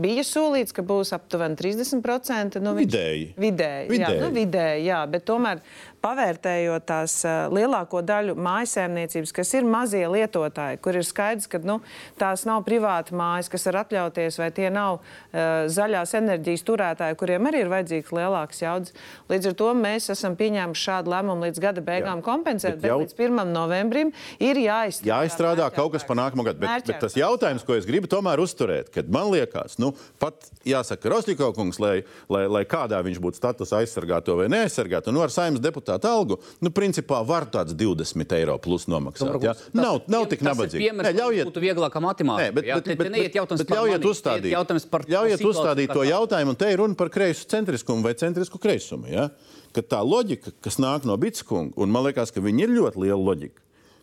[0.00, 3.30] bija solīts, ka būs aptuveni 30%, nu, Vidēji.
[3.40, 4.02] Vidēji, Vidēji.
[4.02, 5.62] Jā, nu, vidēji, jā, bet tomēr
[6.06, 7.18] pavērtējot tās
[7.52, 11.80] lielāko daļu mājasēmniecības, kas ir mazie lietotāji, kur ir skaidrs, ka nu,
[12.20, 17.48] tās nav privāti mājas, kas var atļauties, vai tie nav uh, zaļās enerģijas turētāji, kuriem
[17.50, 18.94] arī ir vajadzīgs lielāks jaudas.
[19.32, 22.26] Līdz ar to mēs esam pieņēmuši šādu lēmumu līdz gada beigām jā.
[22.26, 23.52] kompensēt, Bet bet, jau- līdz 1.
[23.56, 24.12] novembrim
[24.42, 25.10] ir jāizstrādā.
[25.12, 26.62] Jāizstrādā kaut kas par nākamo gadu.
[26.62, 29.92] Bet, bet tas jautājums, ko es gribu tomēr uzturēt, kad man liekas, nu,
[30.22, 31.96] pat jāsaka, Rosļiko kungs, lai,
[32.32, 36.70] lai, lai kādā viņš būtu status aizsargāto vai neaizsargāto, nu, ar saimnes deputātu algu, nu,
[36.74, 39.38] principā var tāds 20 eiro plus nomaksāt.
[39.42, 39.54] Ja?
[39.76, 40.84] Nav, nav tik nabadzīgi.
[40.84, 42.50] Piemērs, Nē, ļaujiet, būtu vieglākā matemātikā.
[42.50, 44.86] Nē, bet, jā, bet, te, bet, te neiet jautājums bet par ļaujiet mani, uzstādīt, jautājums
[44.92, 48.60] par ļaujiet situāciju uzstādīt to jautājumu, un te ir runa par kreisu centriskumu vai centrisku
[48.60, 49.08] kreisumu.
[49.12, 49.30] Ja?
[49.76, 53.22] Kad tā loģika, kas nāk no Bitskunga, un man liekas, ka viņi ir ļoti liela
[53.22, 53.62] loģika,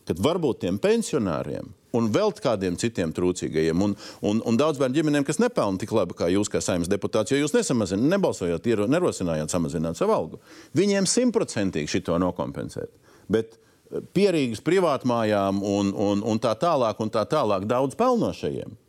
[0.10, 3.96] kad varbūt tiem pensionāriem un vēl kādiem citiem trūcīgajiem, un,
[4.26, 7.40] un, un daudz bērnu ģimenēm, kas nepelna tik labi kā jūs, kā saimnes deputāts, jo
[7.40, 10.42] jūs nesamazināt, nebalsojot, iero- nerosinājāt samazināt savu algu.
[10.78, 12.90] Viņiem simtprocentīgi šito nokompensēt.
[13.32, 18.80] Bet eh, pierīgas privātmājām un, un, un tā tālāk, un tā tālāk daudz pelnošajiem.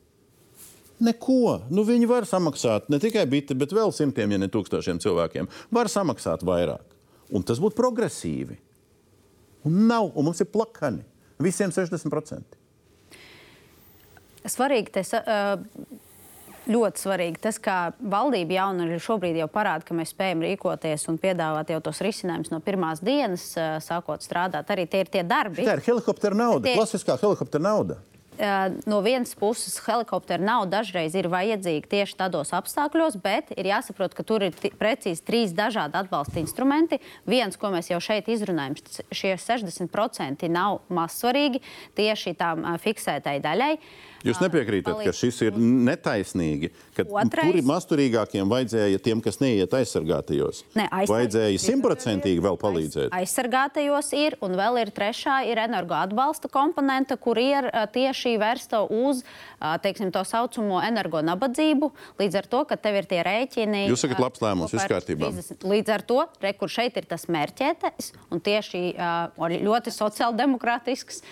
[1.04, 1.66] Neko.
[1.74, 5.48] Nu, viņi var samaksāt ne tikai biti, bet vēl simtiem, ja ne tūkstošiem cilvēkiem.
[5.74, 6.84] Var samaksāt vairāk.
[7.34, 8.56] Un tas būtu progresīvi.
[9.66, 11.02] Un nav, un mums ir plakani.
[11.42, 12.63] Visiem 60%.
[14.44, 15.14] Svarīgi tas.
[15.20, 16.00] Uh,
[16.64, 21.18] Ļoti svarīgi tas, ka valdība jau arī šobrīd jau parāda, ka mēs spējam rīkoties un
[21.20, 24.72] piedāvāt jau tos risinājumus no pirmās dienas, uh, sākot strādāt.
[24.72, 25.60] Arī tie ir tie darbi.
[25.60, 27.98] Tā ir helikoptera nauda, Tie- klasiskā helikoptera nauda.
[28.34, 34.16] Uh, no vienas puses, helikoptera nav dažreiz ir vajadzīga tieši tādos apstākļos, bet ir jāsaprot,
[34.16, 36.98] ka tur ir precīzi trīs dažādi atbalsta instrumenti.
[37.30, 38.74] Viens, ko mēs jau šeit izrunājam,
[39.14, 41.62] šie 60% nav mazsvarīgi
[41.94, 43.70] tieši tām uh, fiksētai daļai.
[44.24, 50.62] Jūs nepiekrītat, ka šis ir netaisnīgi, ka turi masturīgākiem vajadzēja tiem, kas neiet aizsargātajos.
[50.78, 53.10] Ne, aizsarg- Vajadzēja simtprocentīgi vēl palīdzēt.
[53.18, 59.20] Aizsargātajos ir, un vēl ir trešā, ir energoatbalsta komponente, kur ir tieši vērsta uz
[59.84, 61.90] teiksim, to saucamo energonabadzību.
[62.20, 63.84] Līdz ar to, ka tev ir tie rēķini.
[63.92, 65.30] Jūs sakat, labs lēmums, viss kārtībā.
[65.36, 65.64] 30.
[65.68, 68.82] Līdz ar to, re, kur šeit ir tas mērķētais un tieši
[69.64, 71.22] ļoti sociāldemokrātisks.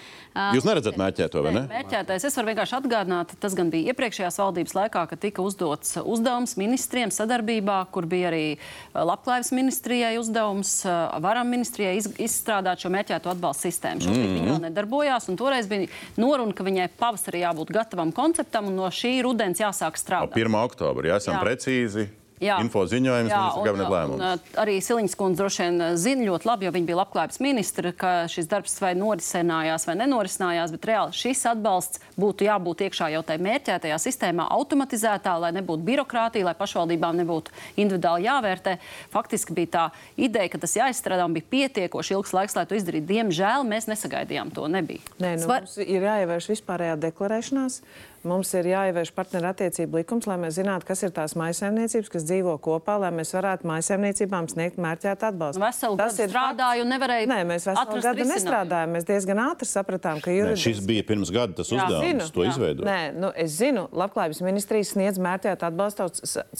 [0.56, 1.62] Jūs neredzat mērķēto, vai ne?
[1.68, 2.24] Mērķētais.
[2.24, 7.12] Es varu vienkārši atgādināt, tas gan bija iepriekšējās valdības laikā, kad tika uzdots uzdevums ministriem
[7.14, 13.32] sadarbībā, kur bija arī uh, Labklājības ministrijai uzdevums, uh, varam ministrijai iz, izstrādāt šo mērķēto
[13.32, 14.04] atbalstu sistēmu.
[14.06, 14.32] Šobrīd mm.
[14.32, 14.40] Mhm.
[14.40, 15.88] viņa vēl nedarbojās, un toreiz bija
[16.20, 20.36] noruna, ka viņai pavasarī jābūt gatavam konceptam, un no šī rudens jāsāk strādāt.
[20.38, 20.58] 1.
[20.62, 21.46] oktobrī, ja esam Jā.
[21.46, 22.08] precīzi.
[22.42, 22.56] Jā.
[22.60, 24.22] Info ziņojums, ministra un- kabineta un, lēmums.
[24.42, 27.92] uh, Arī Siliņas kundze droši vien uh, zina ļoti labi, jo viņa bija labklājības ministra,
[27.94, 33.22] ka šis darbs vai norisinājās vai nenorisinājās, bet reāli šis atbalsts būtu jābūt iekšā jau
[33.28, 38.76] tajā mērķētajā sistēmā, automatizētā, lai nebūtu birokrātija, lai pašvaldībām nebūtu individuāli jāvērtē.
[39.14, 39.84] Faktiski bija tā
[40.18, 43.06] ideja, ka tas jāizstrādā un bija pietiekoši ilgs laiks, lai to izdarītu.
[43.12, 44.66] Diemžēl mēs nesagaidījām to.
[44.72, 45.00] Nebija.
[45.22, 47.82] Nē, nu, Svar- mums ir jāievērš vispārējā deklarēšanās.
[48.28, 52.94] Mums ir jāievērš partnerattiecību likums, lai mēs zinātu, kas ir tās maisaimniecības, kas dzīvo kopā,
[53.02, 55.62] lai mēs varētu maisaimniecībām sniegt mērķētu atbalstu.
[55.62, 58.94] Veselu gadu strādāju nevarēju Nē, mēs veselu gadu nestrādājām.
[58.96, 60.72] Mēs diezgan ātri sapratām, ka juridiski.
[60.72, 61.80] šis bija pirms gada tas Jā.
[61.80, 62.52] uzdevums, Zinu, to jā.
[62.52, 62.86] izveidot.
[62.86, 66.08] Nē, nu, es zinu, Labklājības ministrijas sniedz mērķētu atbalstu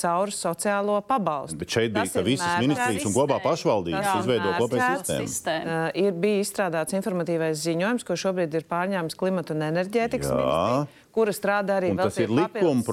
[0.03, 1.59] caur sociālo pabalstu.
[1.61, 5.77] Bet šeit bija, Tas ka visas ministrijas un kopā pašvaldības Tas izveido kopēju sistēmu.
[5.77, 11.33] Uh, ir bija izstrādāts informatīvais ziņojums, ko šobrīd ir pārņēmis klimata un enerģētikas ministrija, kura
[11.35, 12.85] strādā arī pie ir likuma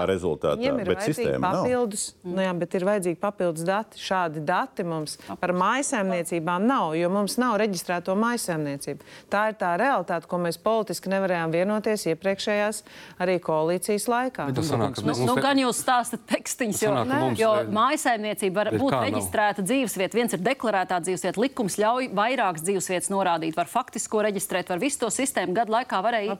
[0.00, 1.58] tā rezultātā, viņiem ir bet vajadzīgi sistēma nav.
[1.62, 4.02] papildus, nu jā, bet ir vajadzīgi papildus dati.
[4.02, 9.06] Šādi dati mums par mājsaimniecībām nav, jo mums nav reģistrēto mājsaimniecību.
[9.32, 12.82] Tā ir tā realitāte, ko mēs politiski nevarējām vienoties iepriekšējās
[13.22, 14.48] arī koalīcijas laikā.
[14.58, 18.60] Tas sanāk, ka Nu, mums nu, gan jūs stāstat tekstiņus, jo, Sanāk, mums jo mājsaimniecība
[18.60, 20.18] var Bet būt reģistrēta dzīvesvieta.
[20.18, 25.10] Viens ir deklarētā dzīvesvieta, likums ļauj vairākas dzīvesvietas norādīt, var faktisko reģistrēt, var visu to
[25.14, 26.36] sistēmu gadu laikā varēja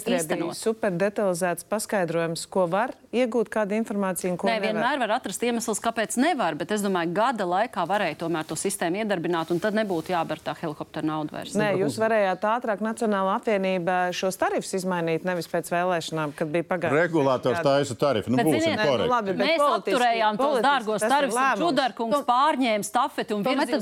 [0.00, 0.56] Labklājības ministrijā bija īstenot.
[0.60, 4.66] super detalizēts paskaidrojums, ko var iegūt, kāda informācija un ko Nē, nevar.
[4.70, 9.02] vienmēr var atrast iemeslus, kāpēc nevar, bet es domāju, gada laikā varēja tomēr to sistēmu
[9.02, 11.54] iedarbināt, un tad nebūtu jāber tā helikoptera nauda vairs.
[11.58, 17.00] Nē, jūs varējāt ātrāk Nacionālā apvienība šos tarifus izmainīt, nevis pēc vēlēšanām, kad bija pagājuši.
[17.00, 18.30] Regulātors taisa tarifu.
[18.30, 19.10] Nu, Bet, būsim ziniet, Nē, nu korekti.
[19.10, 21.40] labi, bet Mēs apturējām tos dārgos tarifus.
[21.60, 23.80] Čudarkungs pārņēma stafeti un ministra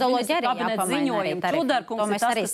[1.19, 1.61] arī tarifi.
[1.61, 2.53] Čudarkungs To ir mēs tas, arī kas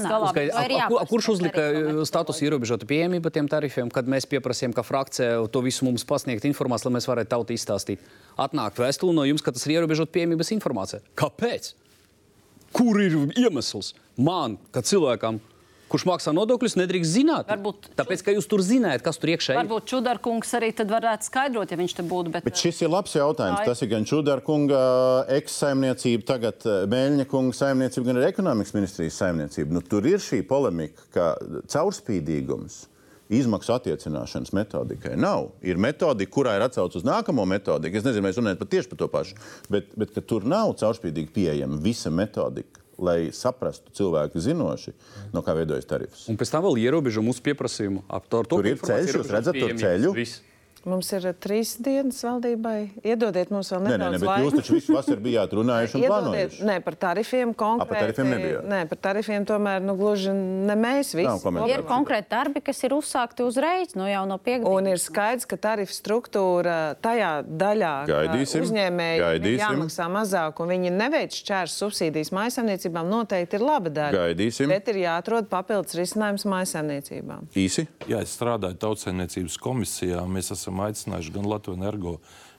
[0.00, 0.10] runāt.
[0.14, 1.60] galā Kurš uzlika
[2.00, 6.44] to statusu ierobežotu pieejamību tiem tarifiem, kad mēs pieprasījām, ka frakcija to visu mums pasniegt
[6.48, 8.04] informāciju, lai mēs varētu tautu izstāstīt?
[8.40, 11.02] Atnāk vēstule no jums, ka tas ir ierobežot pieejamības informācija.
[11.20, 11.74] Kāpēc?
[12.74, 15.36] Kur ir iemesls man, ka cilvēkam,
[15.92, 17.46] kurš maksā nodokļus, nedrīkst zināt?
[17.46, 19.60] Varbūt- Tāpēc, ka jūs tur zināt, kas tur iekšā ir.
[19.60, 22.32] Varbūt Čudarkungs arī tad varētu skaidrot, ja viņš te būtu.
[22.34, 23.60] Bet, Bet šis ir labs jautājums.
[23.60, 23.66] Tā ir.
[23.70, 24.80] Tas ir gan Čudara kunga
[25.28, 29.70] eksaimniecība, tagad eh, Mēļņa kunga saimniecība, gan arī ekonomikas ministrijas saimniecība.
[29.70, 31.28] Nu, tur ir šī polemika, ka
[31.70, 32.88] caurspīdīgums.
[33.34, 35.50] Izmaksu attiecināšanas metodikai nav.
[35.66, 37.98] Ir metodika, kurā ir atsauce uz nākamo metodiku.
[37.98, 39.36] Es nezinu, mēs runājam par tieši par to pašu,
[39.72, 44.94] bet, bet tur nav caurspīdīgi pieejama visa metodika, lai saprastu cilvēku zinoši,
[45.34, 46.26] no kā veidojas tarifs.
[46.30, 48.04] Un pēc tam vēl ierobežo mūsu pieprasījumu.
[48.08, 50.14] Ap to, ar to Tur ir ceļš, jūs redzat tur ceļu?
[50.16, 50.42] Viss.
[50.84, 52.78] Mums ir eh, trīs dienas valdībai.
[53.04, 54.44] Iedodiet mums vēl Nē, nedaudz nē, nē, bet laika.
[54.44, 56.66] jūs taču visu vasaru bijāt runājuši un Iedodiet, plānojuši.
[56.68, 57.88] nē, par tarifiem konkrēti.
[57.88, 58.66] par tarifiem nebijāt?
[58.74, 61.48] Nē, par tarifiem tomēr nu, gluži ne mēs visi.
[61.54, 61.68] Nav.
[61.72, 64.74] Ir konkrēti darbi, kas ir uzsākti uzreiz, nu jau no piekdienas.
[64.76, 69.62] Un ir skaidrs, ka tarifu struktūra tajā daļā Gaidīsim, uzņēmējiem ir gaidīsim.
[69.64, 74.12] jāmaksā mazāk, un viņi neveic šķērs subsīdijas maisaimniecībām, noteikti ir laba daļa.
[74.20, 74.68] Gaidīsim.
[74.68, 77.48] Bet ir jāatrod papildus risinājums maisaimniecībām.
[77.56, 77.86] Īsi.
[78.10, 80.22] Jā, es strādāju tautsēmniecības komisijā.
[80.28, 82.18] Mēs esam aicinājuši gan Latviju energo,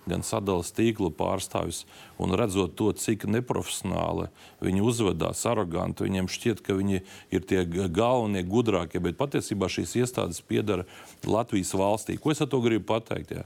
[0.10, 1.84] gan sadalījuma tīkla pārstāvis.
[2.22, 4.30] Un redzot to, cik neprofesionāli
[4.64, 7.02] viņi uzvedās, aroganti, viņiem šķiet, ka viņi
[7.36, 9.02] ir tie galvenie, gudrākie.
[9.04, 10.88] Bet patiesībā šīs iestādes piedara
[11.28, 12.20] Latvijas valstī.
[12.22, 13.36] Ko es ar to gribu pateikt?
[13.36, 13.46] Jā?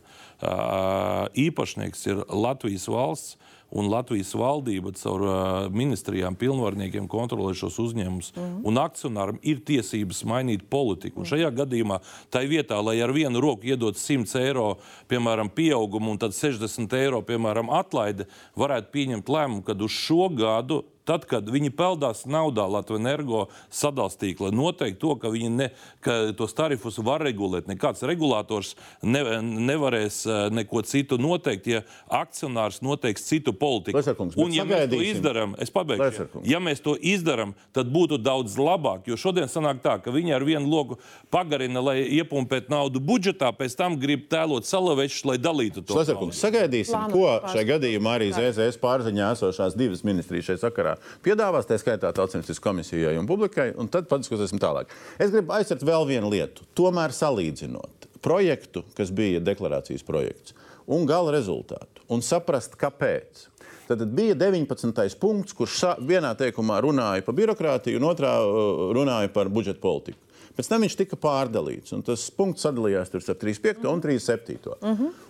[1.49, 3.37] Īpašnieks ir Latvijas valsts.
[3.69, 5.33] Un Latvijas valdība caur uh,
[5.69, 8.31] ministrijām, pilnvarniekiem kontrolē šos uzņēmumus.
[8.33, 8.55] Mm.
[8.65, 11.21] Un akcionāram ir tiesības mainīt politiku.
[11.21, 11.99] Un šajā gadījumā,
[12.33, 14.71] tai vietā, lai ar vienu roku iedot 100 eiro,
[15.11, 18.25] piemēram, pieaugumu, un tad 60 eiro, piemēram, atlaide,
[18.59, 23.39] varētu pieņemt lēmumu, ka uz šo gadu Tad, kad viņi peldās naudā Latvijas energo
[23.73, 25.69] sadalstīklā, noteikti to, ka viņi ne,
[26.05, 27.65] ka tos tarifus var regulēt.
[27.69, 31.81] Nekāds regulators ne, nevarēs eh, neko citu noteikt, ja
[32.13, 33.97] akcionārs noteiks citu politiku.
[33.97, 35.17] Lesarkungs, bet Un, ja mēs to sagaidīsim.
[35.17, 36.03] izdarām, es pabeigšu.
[36.03, 36.49] Lesarkungs.
[36.49, 39.09] Ja mēs to izdarām, tad būtu daudz labāk.
[39.09, 40.99] Jo šodien sanāk tā, ka viņi ar vienu loku
[41.33, 45.97] pagarina, lai iepumpētu naudu budžetā, pēc tam grib tēlot salavečus, lai dalītu to.
[45.97, 51.77] Šlesarkungs, sagaidīsim, ko šajā gadījumā arī ZZS pārziņā esošās divas ministrijas šajā sakarā piedāvās, tā
[51.81, 54.91] skaitā Tautsības komisijai un publikai, un tad padiskutēsim tālāk.
[55.21, 56.67] Es gribu aizsvērt vēl vienu lietu.
[56.77, 60.55] Tomēr salīdzinot projektu, kas bija deklarācijas projekts,
[60.89, 63.47] un gala rezultātu, un saprast, kāpēc.
[63.89, 65.17] Tad bija 19.
[65.17, 70.19] punkts, kurš vienā teikumā runāja par birokrātiju, un otrā uh, runāja par budžeta politiku.
[70.59, 73.85] Pēc tam viņš tika pārdalīts, un tas punkts sadalījās ar 35.
[73.87, 74.73] un 37.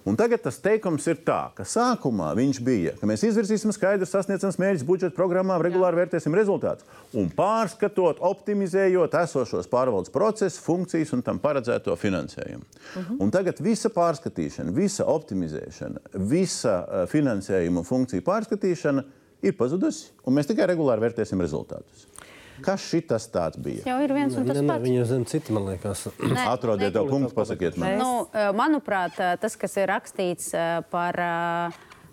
[0.09, 4.57] Un tagad tas teikums ir tā, ka sākumā viņš bija, ka mēs izvirzīsim skaidrs sasniedzams
[4.57, 6.89] mērķis budžeta programmām, regulāri vērtēsim rezultātus.
[7.13, 12.65] Un pārskatot, optimizējot esošos pārvaldes procesus, funkcijas un tam paredzēto finansējumu.
[13.21, 19.05] Un tagad visa pārskatīšana, visa optimizēšana, visa uh, finansējuma un funkciju pārskatīšana
[19.45, 22.08] ir pazudusi, un mēs tikai regulāri vērtēsim rezultātus.
[22.65, 23.83] Kas šitas tāds bija?
[23.87, 24.83] jau ir viens un tas ne, pats.
[24.85, 26.07] viņa zem cita, man liekas.
[26.19, 27.95] Nē, Atrodiet to punktu, pasakiet man.
[27.99, 28.11] Nu,
[28.57, 30.51] manuprāt, tas, kas ir rakstīts
[30.91, 31.19] par,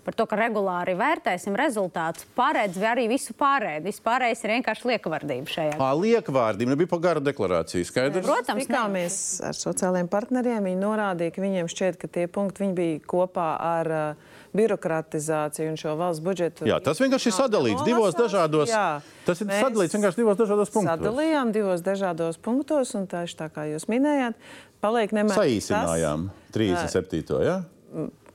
[0.07, 3.83] par to, ka regulāri vērtēsim rezultātus, paredz arī visu pārējo.
[3.89, 5.75] Viss pārējais ir vienkārši liekavardība šajā.
[5.83, 7.89] Ā, Liekvārdība nebija pagara deklarācija.
[7.89, 8.27] Skaidrs?
[8.27, 9.19] Protams, tikāmies
[9.51, 10.71] ar sociālajiem partneriem.
[10.71, 15.81] Viņi norādīja, ka viņiem šķiet, ka tie punkti viņi bija kopā ar uh, birokratizāciju un
[15.81, 16.67] šo valsts budžetu.
[16.69, 18.73] Jā, tas vienkārši ir sadalīts divos dažādos.
[18.73, 19.01] Jā.
[19.27, 21.01] Tas ir sadalīts vienkārši divos dažādos punktos.
[21.03, 24.39] Sadalījām divos dažādos punktos, un tieši tā kā jūs minējāt,
[24.85, 25.39] paliek nemēr.
[25.39, 27.43] Saīsinājām 37.
[27.47, 27.61] Ja?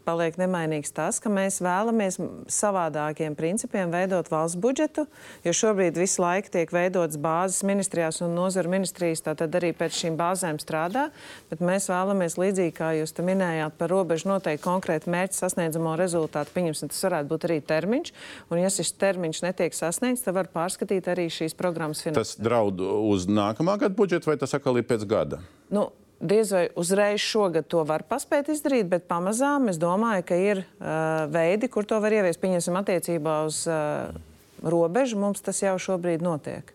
[0.05, 2.17] Paliek nemainīgs tas, ka mēs vēlamies
[2.51, 5.05] savādākiem principiem veidot valsts budžetu,
[5.45, 10.17] jo šobrīd visu laiku tiek veidotas bāzes ministrijās un nozaru ministrijas, tātad arī pēc šīm
[10.19, 11.07] bāzēm strādā,
[11.51, 16.53] bet mēs vēlamies līdzīgi, kā jūs te minējāt, par robežu noteikti konkrēti mērķi sasniedzamo rezultātu.
[16.55, 18.13] Pieņemsim, tas varētu būt arī termiņš,
[18.51, 22.25] un ja šis termiņš netiek sasniegts, tad var pārskatīt arī šīs programmas finansējumu.
[22.25, 25.41] Tas draud uz nākamā gada budžetu vai tas atkal ir pēc gada?
[25.71, 25.89] Nu,
[26.21, 31.25] Diez vai uzreiz šogad to var paspēt izdarīt, bet pamazām es domāju, ka ir uh,
[31.33, 32.37] veidi, kur to var ieviest.
[32.43, 34.13] Pieņemsim, attiecībā uz uh,
[34.61, 36.69] robežu mums tas jau šobrīd notiek.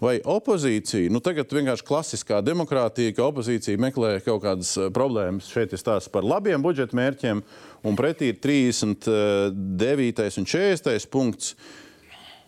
[0.00, 5.74] Vai opozīcija, nu tagad vienkārši klasiskā demokrātija, ka opozīcija meklē kaut kādas uh, problēmas, šeit
[5.74, 7.42] ir stāsts par labiem budžeta mērķiem,
[7.84, 10.40] un pretī ir 39.
[10.40, 11.10] un 40.
[11.12, 11.52] punkts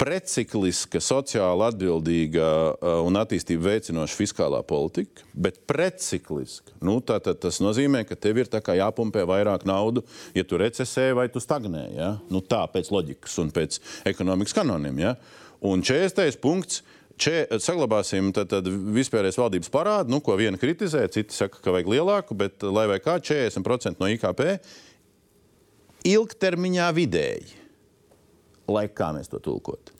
[0.00, 6.72] precikliska, sociāli atbildīga uh, un attīstību veicinoša fiskālā politika, bet precikliska.
[6.84, 10.04] Nu, tātad tas nozīmē, ka tev ir jāpumpē vairāk naudu,
[10.34, 11.84] ja tu recesē vai tu stagnē.
[11.96, 12.14] Ja?
[12.32, 15.04] Nu, tā pēc loģikas un pēc ekonomikas kanoniem.
[15.04, 15.14] Ja?
[15.60, 16.40] Un 40.
[16.40, 16.82] punkts.
[17.20, 18.64] Če, saglabāsim tad, tad
[18.96, 22.96] vispārējais valdības parādu, nu, ko viena kritizē, citi saka, ka vajag lielāku, bet lai vai
[23.04, 24.46] kā 40% no IKP
[26.08, 27.59] ilgtermiņā vidēji
[28.72, 29.96] lai kā mēs to tulkotu.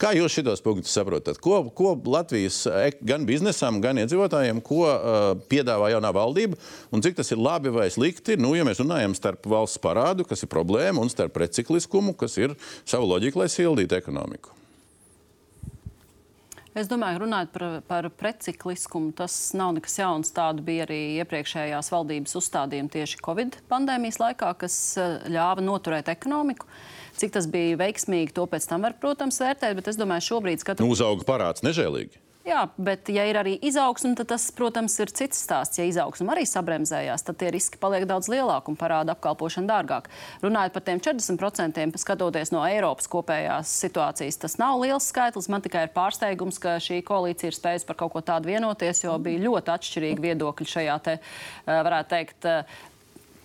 [0.00, 1.38] Kā jūs šitos punktus saprotat?
[1.42, 2.64] Ko, ko Latvijas
[3.06, 5.18] gan biznesam, gan iedzīvotājiem, ko uh,
[5.50, 6.58] piedāvā jaunā valdība
[6.90, 8.38] un cik tas ir labi vai slikti?
[8.40, 12.56] Nu, ja mēs runājam starp valsts parādu, kas ir problēma, un starp precikliskumu, kas ir
[12.82, 14.58] sava loģika, lai sildītu ekonomiku.
[16.72, 20.32] Es domāju, runājot par, par precikliskumu, tas nav nekas jauns.
[20.32, 24.76] Tāda bija arī iepriekšējās valdības uzstādījuma tieši Covid pandēmijas laikā, kas
[25.28, 26.70] ļāva noturēt ekonomiku.
[27.20, 30.86] Cik tas bija veiksmīgi, to pēc tam var, protams, vērtēt, bet es domāju, šobrīd skatoties.
[30.86, 32.22] Nu, uzauga parāds nežēlīgi.
[32.42, 35.78] Jā, bet, ja ir arī izaugsme, tad tas, protams, ir cits stāsts.
[35.78, 40.08] Ja izaugsme arī sabremzējās, tad tie riski paliek daudz lielāki un parāda apkalpošana dārgāk.
[40.42, 45.46] Runājot par tiem 40%, skatoties no Eiropas kopējās situācijas, tas nav liels skaitlis.
[45.54, 49.14] Man tikai ir pārsteigums, ka šī koalīcija ir spējusi par kaut ko tādu vienoties, jo
[49.22, 51.20] bija ļoti atšķirīgi viedokļi šajā, te,
[51.70, 52.50] varētu teikt,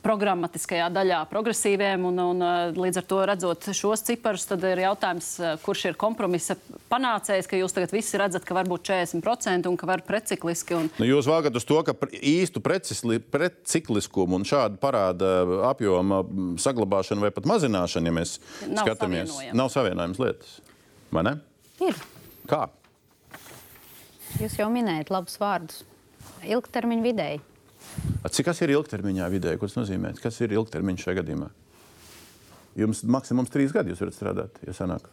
[0.05, 2.05] programmatiskajā daļā progresīviem.
[2.09, 2.43] Un, un,
[2.77, 5.29] līdz ar to redzot šos ciparus, tad ir jautājums,
[5.63, 6.57] kurš ir kompromisa
[6.91, 10.77] panācējs, ka jūs tagad visi redzat, ka var būt 40% un ka var precikliski.
[10.77, 10.91] Un...
[11.01, 15.33] Nu, jūs valgat uz to, ka īstu precikliskumu un šādu parāda
[15.71, 16.23] apjoma
[16.61, 19.59] saglabāšanu vai pat mazināšanu, ja mēs nav skatāmies, savienojams.
[19.61, 20.57] nav savienojams lietas.
[21.13, 21.37] Vai ne?
[21.83, 21.99] Ir.
[22.47, 22.65] Kā?
[24.37, 25.83] Jūs jau minējat labus vārdus.
[26.47, 27.39] Ilgtermiņa vidēji.
[28.27, 29.57] Cik tas ir ilgtermiņā vidēji?
[29.61, 30.11] Ko tas nozīmē?
[30.21, 31.47] Kas ir ilgtermiņš šajā gadījumā?
[32.77, 35.07] Jums maksimums trīs gadi jūs varat strādāt, ja sanāk.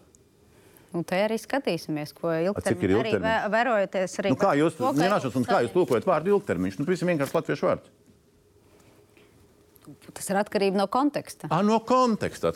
[0.94, 4.90] Un te arī skatīsimies, ko ir ilgtermiņā arī vē- vērojoties arī Nu, kā jūs, to,
[4.92, 6.78] ka- nenāšot, un kā jūs tulkojat vārdu ilgtermiņš?
[6.78, 7.88] Nu, pavisam vienkārši latviešu vārds.
[10.14, 11.48] Tas ir atkarība no konteksta.
[11.52, 12.52] Ah, no konteksta.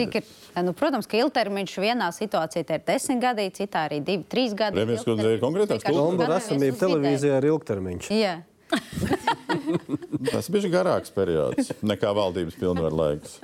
[0.00, 0.22] Ir,
[0.64, 4.78] nu, protams, ka ilgtermiņš vienā situācijā ir desmit gadi, citā arī divi, trīs gadi.
[4.80, 8.08] Remijas kundze ir konkrētāks skatāmies esamība televīzijā ir ilgtermiņš.
[8.16, 8.36] Jā.
[10.30, 13.38] Tas bija garāks periods nekā valdības pilnvaru laiks.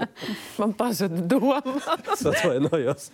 [0.60, 1.62] Man pazuda doma.
[2.12, 3.10] Es atvainojos.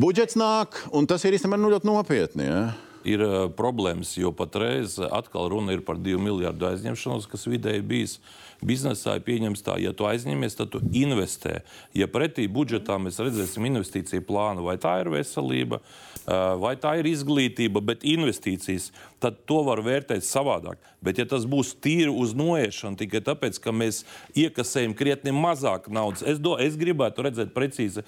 [0.00, 2.48] Budžets nāk, un tas ir īstenībā nu, ļoti nopietni.
[2.50, 2.62] Ja?
[3.06, 8.18] ir uh, problēmas, jo patreiz atkal runa ir par 2 miljardu aizņemšanos, kas vidēji bijis.
[8.60, 11.62] Biznesā ir pieņemts tā, ja tu aizņemies, tad tu investē.
[11.96, 15.78] Ja pretī budžetā mēs redzēsim investīciju plānu, vai tā ir veselība,
[16.60, 20.80] vai tā ir izglītība, bet investīcijas, tad to var vērtēt savādāk.
[21.00, 24.02] Bet ja tas būs tīri uz noiešanu tikai tāpēc, ka mēs
[24.36, 28.04] iekasējam krietni mazāk naudas, es, do, es gribētu redzēt precīzi,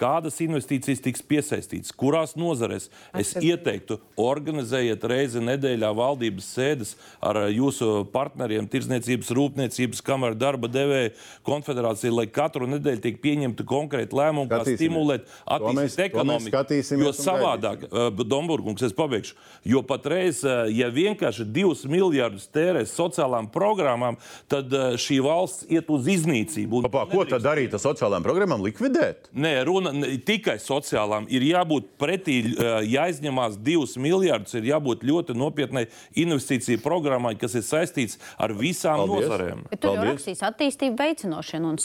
[0.00, 2.90] kādas investīcijas tiks piesaistītas, kurās nozarēs.
[3.16, 11.14] Es ieteiktu, organizējiet reizi nedēļā valdības sēdes ar jūsu partneriem, Tirzniecības rūpniecības kameru, darba devēja
[11.46, 16.64] konfederācija, lai katru nedēļu tiek pieņemti konkrēti lēmumi, kā stimulēt attīstīt ekonomiku.
[17.00, 17.88] Jo savādāk,
[18.26, 19.36] Domburgungs, es pabeigšu,
[19.72, 24.18] jo patreiz, ja vienkārši divus miljardus tērēs sociālām programmām,
[24.50, 26.82] tad uh, šī valsts iet uz iznīcību.
[26.82, 28.64] Un Pā, ko tad darīt ar sociālajām programmām?
[28.66, 29.30] Likvidēt?
[29.36, 31.28] Nē, runa ne, tikai sociālām.
[31.32, 35.86] Ir jābūt pretī, uh, jāizņemās divus miljardus, ir jābūt ļoti nopietnai
[36.18, 39.26] investīciju programmai, kas ir saistīts ar visām Paldies.
[39.26, 39.64] nozarēm.
[39.70, 41.80] Bet tur jau rakstīts attīstību veicinošana un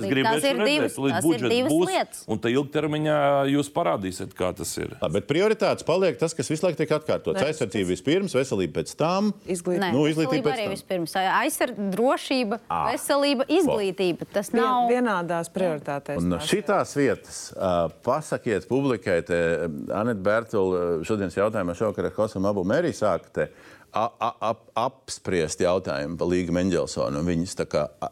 [0.00, 0.10] atbildība.
[0.14, 2.22] gribēju Tās ir divas, tās ir divas būs, lietas.
[2.30, 3.18] un tā ilgtermiņā
[3.54, 4.94] jūs parādīsiet, kā tas ir.
[5.00, 7.40] Tā, bet prioritātes paliek tas, kas visu laiku tiek atkārtots.
[7.40, 7.50] Nē,
[7.80, 9.32] Aizsardzība vispirms, veselība pēc tam.
[9.46, 9.80] Izglītība.
[9.80, 10.74] Nē, Nu, izglītība arī tam.
[10.74, 11.14] vispirms.
[11.16, 12.92] Aizsardzība, drošība, Ah.
[12.92, 14.26] veselība, izglītība.
[14.32, 14.88] Tas Vien, nav.
[14.90, 16.18] vienādās prioritātēs.
[16.18, 22.64] Un šitās vietas uh, pasakiet publikai, te Anita Bērtula šodienas jautājumā šovakar ar Kosam Abu
[22.64, 23.48] Mērī sāka te
[23.92, 28.10] a, a, ap, apspriest jautājumu par Līgu Mendelsonu un viņas tā kā a,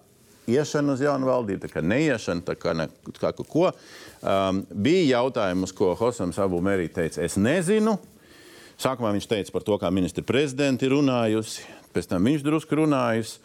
[0.49, 2.89] iešana uz jaunu valdību, tā kā neiešana, tā kā, ne,
[3.21, 3.71] kā ko.
[4.23, 7.99] Um, bija jautājums, ko Hosams Abu Merī teica, es nezinu.
[8.79, 11.65] Sākumā viņš teica par to, kā ministra prezidenti ir runājusi,
[11.95, 13.39] pēc tam viņš drusku runājis.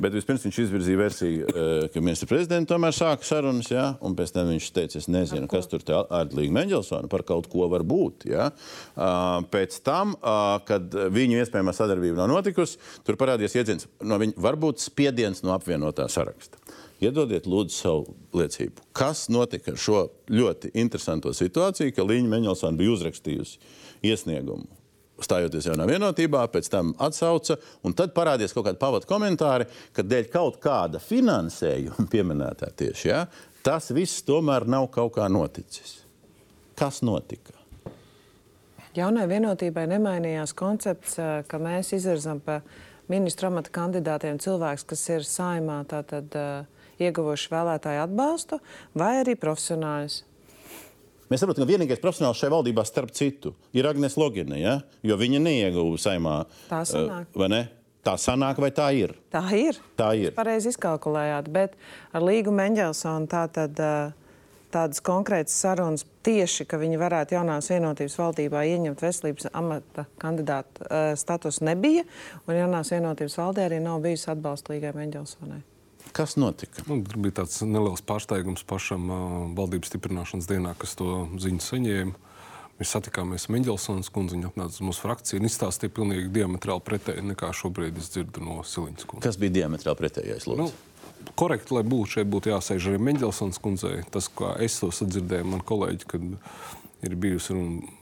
[0.00, 3.98] Bet vispirms viņš izvirzīja versiju, eh, ka ministra prezidents tomēr sāka sarunas, ja?
[4.00, 7.68] un pēc tam viņš teica, es nezinu, kas tur ir Ardlīga Mendelsona par kaut ko
[7.68, 8.24] var būt.
[8.32, 8.48] Ja?
[8.96, 14.38] Uh, pēc tam, uh, kad viņu iespējamā sadarbība nav notikusi, tur parādījās iedziens no viņa,
[14.40, 16.60] varbūt spiediens no apvienotā saraksta.
[17.04, 18.88] Iedodiet, lūdzu, savu liecību.
[18.96, 24.68] Kas notika ar šo ļoti interesanto situāciju, ka Līņa Meņelsona bija uzrakstījusi iesniegumu
[25.22, 27.56] stājoties jaunā vienotībā, pēc tam atsauca,
[27.86, 33.24] un tad parādījās kaut kādi pavadu komentāri, ka dēļ kaut kāda finansējuma pieminētā tieši, ja,
[33.64, 36.00] tas viss tomēr nav kaut kā noticis.
[36.78, 37.54] Kas notika?
[38.94, 42.60] Jaunai vienotībai nemainījās koncepts, eh, ka mēs izvirzām pa
[43.10, 48.60] ministru amata kandidātiem cilvēkus, kas ir saimā, tātad uh, ieguvuši vēlētāju atbalstu,
[48.96, 50.22] vai arī profesionāļus.
[51.30, 54.58] Mēs saprotam, ka vienīgais profesionāls šajā valdībā, starp citu, ir Agnēs Logina.
[54.60, 54.74] Ja?
[55.06, 56.42] Jo viņa neieguva saimā.
[56.68, 57.30] Tā sanāk.
[57.30, 57.62] Uh, vai ne?
[58.04, 59.14] Tā sanāk, vai tā ir?
[59.32, 59.78] Tā ir.
[59.96, 60.34] Tā ir.
[60.36, 61.78] Pareizi izkalkulējāt, bet
[62.12, 63.80] ar Līgu Mendelsonu tā tad.
[63.80, 64.20] Uh,
[64.74, 71.12] tādas konkrētas sarunas tieši, ka viņi varētu jaunās vienotības valdībā ieņemt veselības amata kandidātu uh,
[71.18, 72.02] statusu nebija,
[72.48, 75.62] un jaunās vienotības valdē arī nav bijis atbalsta Līgai Mendelsonai.
[76.14, 76.84] Kas notika?
[76.86, 79.22] Nu, tur bija tāds neliels pārsteigums pašam uh,
[79.58, 82.30] valdības stiprināšanas dienā, kas to ziņu saņēma.
[82.78, 87.22] Mēs satikāmies ar Mendelsons kundzi, viņa atnāca uz mūsu frakciju un izstāstīja pilnīgi diametrāli pretēji
[87.32, 89.26] nekā šobrīd es dzirdu no Siliņas kundzes.
[89.26, 90.46] Kas bija diametrāli pretējais?
[90.50, 90.68] Lūdzu?
[90.70, 94.04] Nu, korekti, lai būtu šeit, būtu jāsēž arī Mendelsons kundzei.
[94.14, 96.30] Tas, kā es to sadzirdēju, man kolēģi, kad
[97.06, 97.94] ir bijusi runa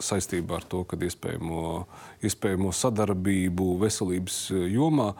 [0.00, 1.62] saistībā ar to, ka iespējamo,
[2.24, 4.42] iespējamo sadarbību veselības
[4.72, 5.12] jomā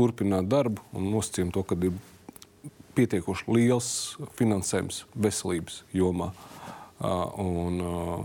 [0.00, 1.94] turpināt darbu un nosacījām to, ka ir
[2.96, 3.90] pietiekoši liels
[4.38, 6.32] finansējums veselības jomā.
[7.00, 7.80] Un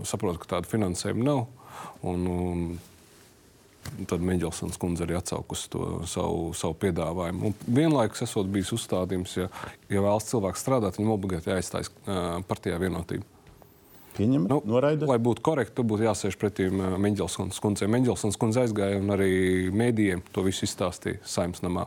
[0.08, 1.46] saprotu, ka tāda finansējuma nav.
[2.06, 2.68] Un, un,
[4.10, 7.52] Tad Meģelsons kundze arī atsaukusi to savu, savu piedāvājumu.
[7.52, 9.46] Un vienlaikus esot bijis uzstādījums, ja,
[9.92, 11.92] ja vēlas cilvēks strādāt, viņam obligāti jāizstājas
[12.50, 13.35] partijā vienotība.
[14.16, 15.08] Pieņem, nu, noraida.
[15.10, 17.88] Lai būtu korekti, tur būtu jāsēž pretī Meģelsons kundzei.
[17.92, 19.30] Meģelsons kundze aizgāja un arī
[19.76, 21.84] mēdījiem to visu izstāstīja saimnes namā.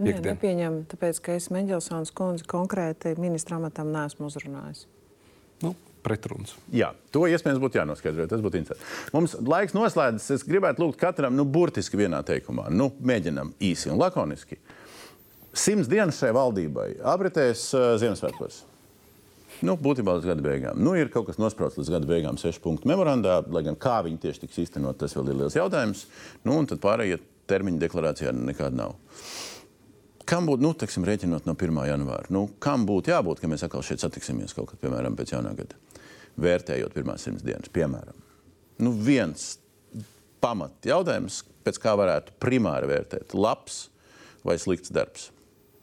[0.00, 4.86] Nē, nepieņem, tāpēc, ka es Meģelsons kundzi konkrēti ministra amatam neesmu uzrunājis.
[5.64, 6.54] Nu, pretruns.
[6.72, 8.28] Jā, to iespējams būtu jānoskaidro.
[8.30, 9.12] Tas būtu interesanti.
[9.16, 10.30] Mums laiks noslēdzas.
[10.38, 12.70] Es gribētu lūgt katram, nu, burtiski vienā teikumā.
[12.72, 14.60] Nu, mēģinam īsi un lakoniski.
[15.52, 18.64] Simts dienas šai valdībai apritēs uh, Ziemassvētkos.
[19.66, 20.78] Nu, būtībā līdz gada beigām.
[20.80, 24.20] Nu, ir kaut kas nosprausts līdz gada beigām, sešu punktu memorandā, lai gan kā viņi
[24.22, 26.06] tieši tiks īstenot, tas vēl ir liels jautājums.
[26.46, 27.18] Nu, un tad pārējie
[27.50, 28.94] termiņi deklarācijā nekāda nav.
[30.30, 31.82] Kam būtu, nu, teiksim, rēķinot no 1.
[31.90, 35.52] janvāra, nu, kam būtu jābūt, ka mēs atkal šeit satiksimies kaut kad, piemēram, pēc jaunā
[35.58, 35.76] gada?
[36.40, 38.16] Vērtējot pirmās simts dienas, piemēram.
[38.80, 39.58] Nu, viens
[40.40, 43.88] pamat jautājums, pēc kā varētu primāri vērtēt, labs
[44.46, 45.28] vai slikts darbs.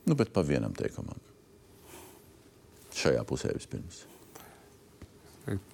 [0.08, 1.20] Nu, bet pa vienam teikumam.
[2.98, 4.06] Šajā pusē vispirms.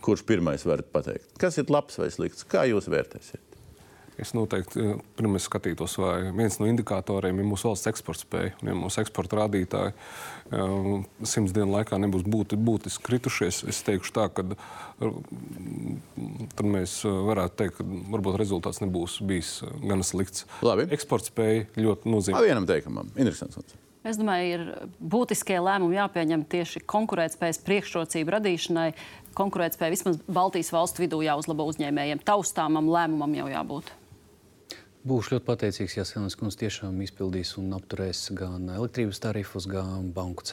[0.06, 1.34] Kurš pirmais var pateikt?
[1.42, 2.46] Kas ir labs vai slikts?
[2.46, 3.54] Kā jūs vērtēsiet?
[4.22, 8.52] Es noteikti pirmie skatītos, vai viens no indikatoriem ir mūsu valsts eksporta spēja.
[8.62, 9.96] Un, ja mūsu eksporta rādītāji
[10.54, 14.46] um, simts dienu laikā nebūs būti, būtiski kritušies, es teikšu tā, ka
[16.54, 20.46] tad mēs varētu teikt, ka varbūt rezultāts nebūs bijis gan slikts.
[20.62, 20.86] Labi.
[20.94, 22.46] Eksporta spēja ļoti nozīmīga.
[22.52, 23.82] Vienam teikumam, interesants.
[24.04, 24.64] Es domāju, ir
[25.00, 28.90] būtiskie lēmumi jāpieņem tieši konkurētspējas priekšrocību radīšanai.
[29.38, 32.20] Konkurētspēja vismaz Baltijas valstu vidū jāuzlabo uzņēmējiem.
[32.28, 33.94] Taustāmam lēmumam jau jābūt.
[35.08, 40.46] Būšu ļoti pateicīgs, ja Silvijas kundze tiešām izpildīs un apturēs gan elektrības tarifus, gan banku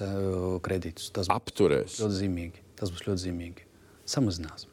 [0.62, 1.10] kredītus.
[1.14, 2.00] Tas apturēs.
[2.02, 2.64] Ļoti zīmīgi.
[2.78, 3.66] Tas būs ļoti zīmīgi.
[4.10, 4.66] Samazinās.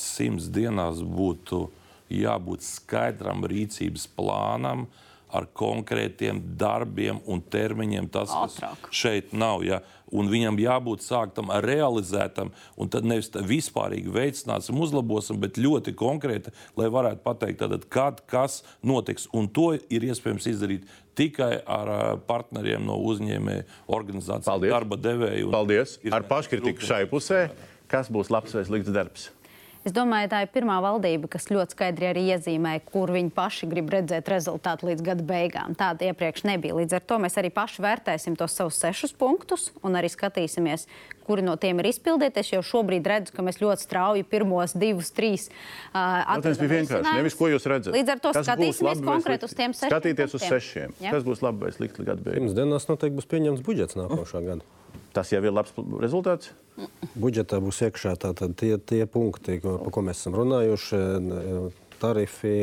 [0.00, 1.66] Simts dienās būtu
[2.12, 4.86] jābūt skaidram rīcības plānam,
[5.32, 8.08] ar konkrētiem darbiem un termiņiem.
[8.12, 8.88] Tas Ātrāk.
[8.92, 9.64] šeit nav.
[9.66, 9.80] Ja?
[10.12, 16.52] Un viņam jābūt sāktam, realizētam, un tad nevis tā vispārīgi veicināsim, uzlabosim, bet ļoti konkrēti,
[16.76, 19.30] lai varētu pateikt, tātad, kad kas notiks.
[19.32, 24.72] Un to ir iespējams izdarīt tikai ar partneriem no uzņēmēju organizācijas, Paldies.
[24.76, 25.52] darba devēju.
[25.52, 25.96] Paldies!
[26.12, 27.46] Ar paškritiku šai pusē,
[27.88, 29.30] kas būs labs vai slikts darbs?
[29.82, 33.88] Es domāju, tā ir pirmā valdība, kas ļoti skaidri arī iezīmē, kur viņi paši grib
[33.90, 35.74] redzēt rezultātu līdz gada beigām.
[35.78, 36.76] Tāda iepriekš nebija.
[36.78, 40.86] Līdz ar to mēs arī paši vērtēsim tos savus sešus punktus un arī skatīsimies,
[41.26, 42.44] kuri no tiem ir izpildīti.
[42.44, 47.16] Es jau šobrīd redzu, ka mēs ļoti strauji pirmos divus, trīs uh, Jautājums bija vienkārši.
[47.18, 47.96] Nevis, ko jūs redzat.
[47.96, 49.90] Līdz ar to Kas skatīsimies konkrēti uz tiem sešiem.
[49.96, 50.62] Skatīties uz punktiem.
[50.62, 50.94] sešiem.
[51.02, 51.16] Ja?
[51.16, 52.38] Kas būs labi vai slikti gada beigās?
[52.38, 54.62] Pirms dienas noteikti būs pieņemts budžets nākošā gada.
[55.12, 56.52] Tas jau ir labs rezultāts.
[57.20, 58.14] Budžetā būs iekšā
[58.56, 61.02] tie, tie punkti, ko, par ko mēs esam runājuši,
[62.00, 62.56] tarifi.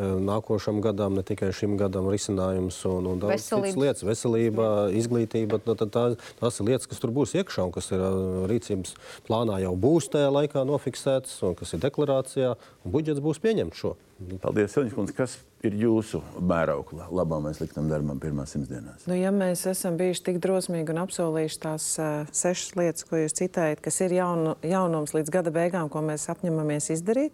[0.00, 5.60] E, Nākošam gadam, ne tikai šim gadam, risinājums un, un daudz citas lietas, veselība, izglītība.
[5.66, 6.04] nu, tad Tā,
[6.40, 8.10] tās ir lietas, kas tur būs iekšā un kas ir ā,
[8.50, 8.94] rīcības
[9.26, 12.54] plānā jau būs tajā laikā nofiksētas un kas ir deklarācijā.
[12.84, 13.96] un Budžets būs pieņemts šo.
[14.40, 15.14] Paldies, Kundze.
[15.16, 19.06] Kas ir jūsu mēraukla labam vai sliktam darbam pirmās simts dienās?
[19.08, 23.36] Nu, ja mēs esam bijuši tik drosmīgi un apsolījuši tās uh, sešas lietas, ko jūs
[23.40, 27.32] citējat, kas ir jaunu, jaunums līdz gada beigām, ko mēs apņemamies izdarīt,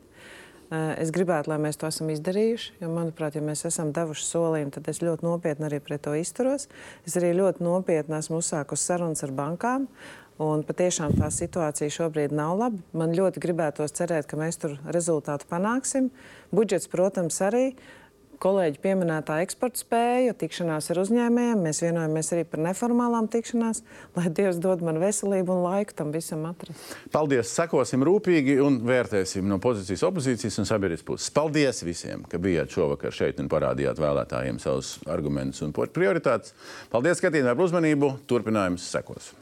[0.72, 2.76] es gribētu, lai mēs to esam izdarījuši.
[2.82, 6.68] Jo, manuprāt, ja mēs esam devuši solījumu, tad es ļoti nopietni arī pret to izturos.
[7.06, 9.86] Es arī ļoti nopietni esmu uzsākusi sarunas ar bankām.
[10.42, 12.82] Un patiešām tā situācija šobrīd nav laba.
[12.92, 16.10] Man ļoti gribētos cerēt, ka mēs tur rezultātu panāksim.
[16.52, 17.70] Budžets, protams, arī
[18.42, 21.62] kolēģi pieminētā eksporta spēja, tikšanās ar uzņēmējiem.
[21.66, 23.82] Mēs vienojamies arī par neformālām tikšanās,
[24.18, 26.96] lai Dievs dod man veselību un laiku tam visam atrast.
[27.14, 27.52] Paldies!
[27.56, 31.32] Sekosim rūpīgi un vērtēsim no pozīcijas, opozīcijas un sabiedrības puses.
[31.36, 36.54] Paldies visiem, ka bijāt šovakar šeit un parādījāt vēlētājiem savus argumentus un prioritātes.
[36.92, 38.14] Paldies, skatījumiem, par uzmanību!
[38.30, 39.34] Turpinājums sekos!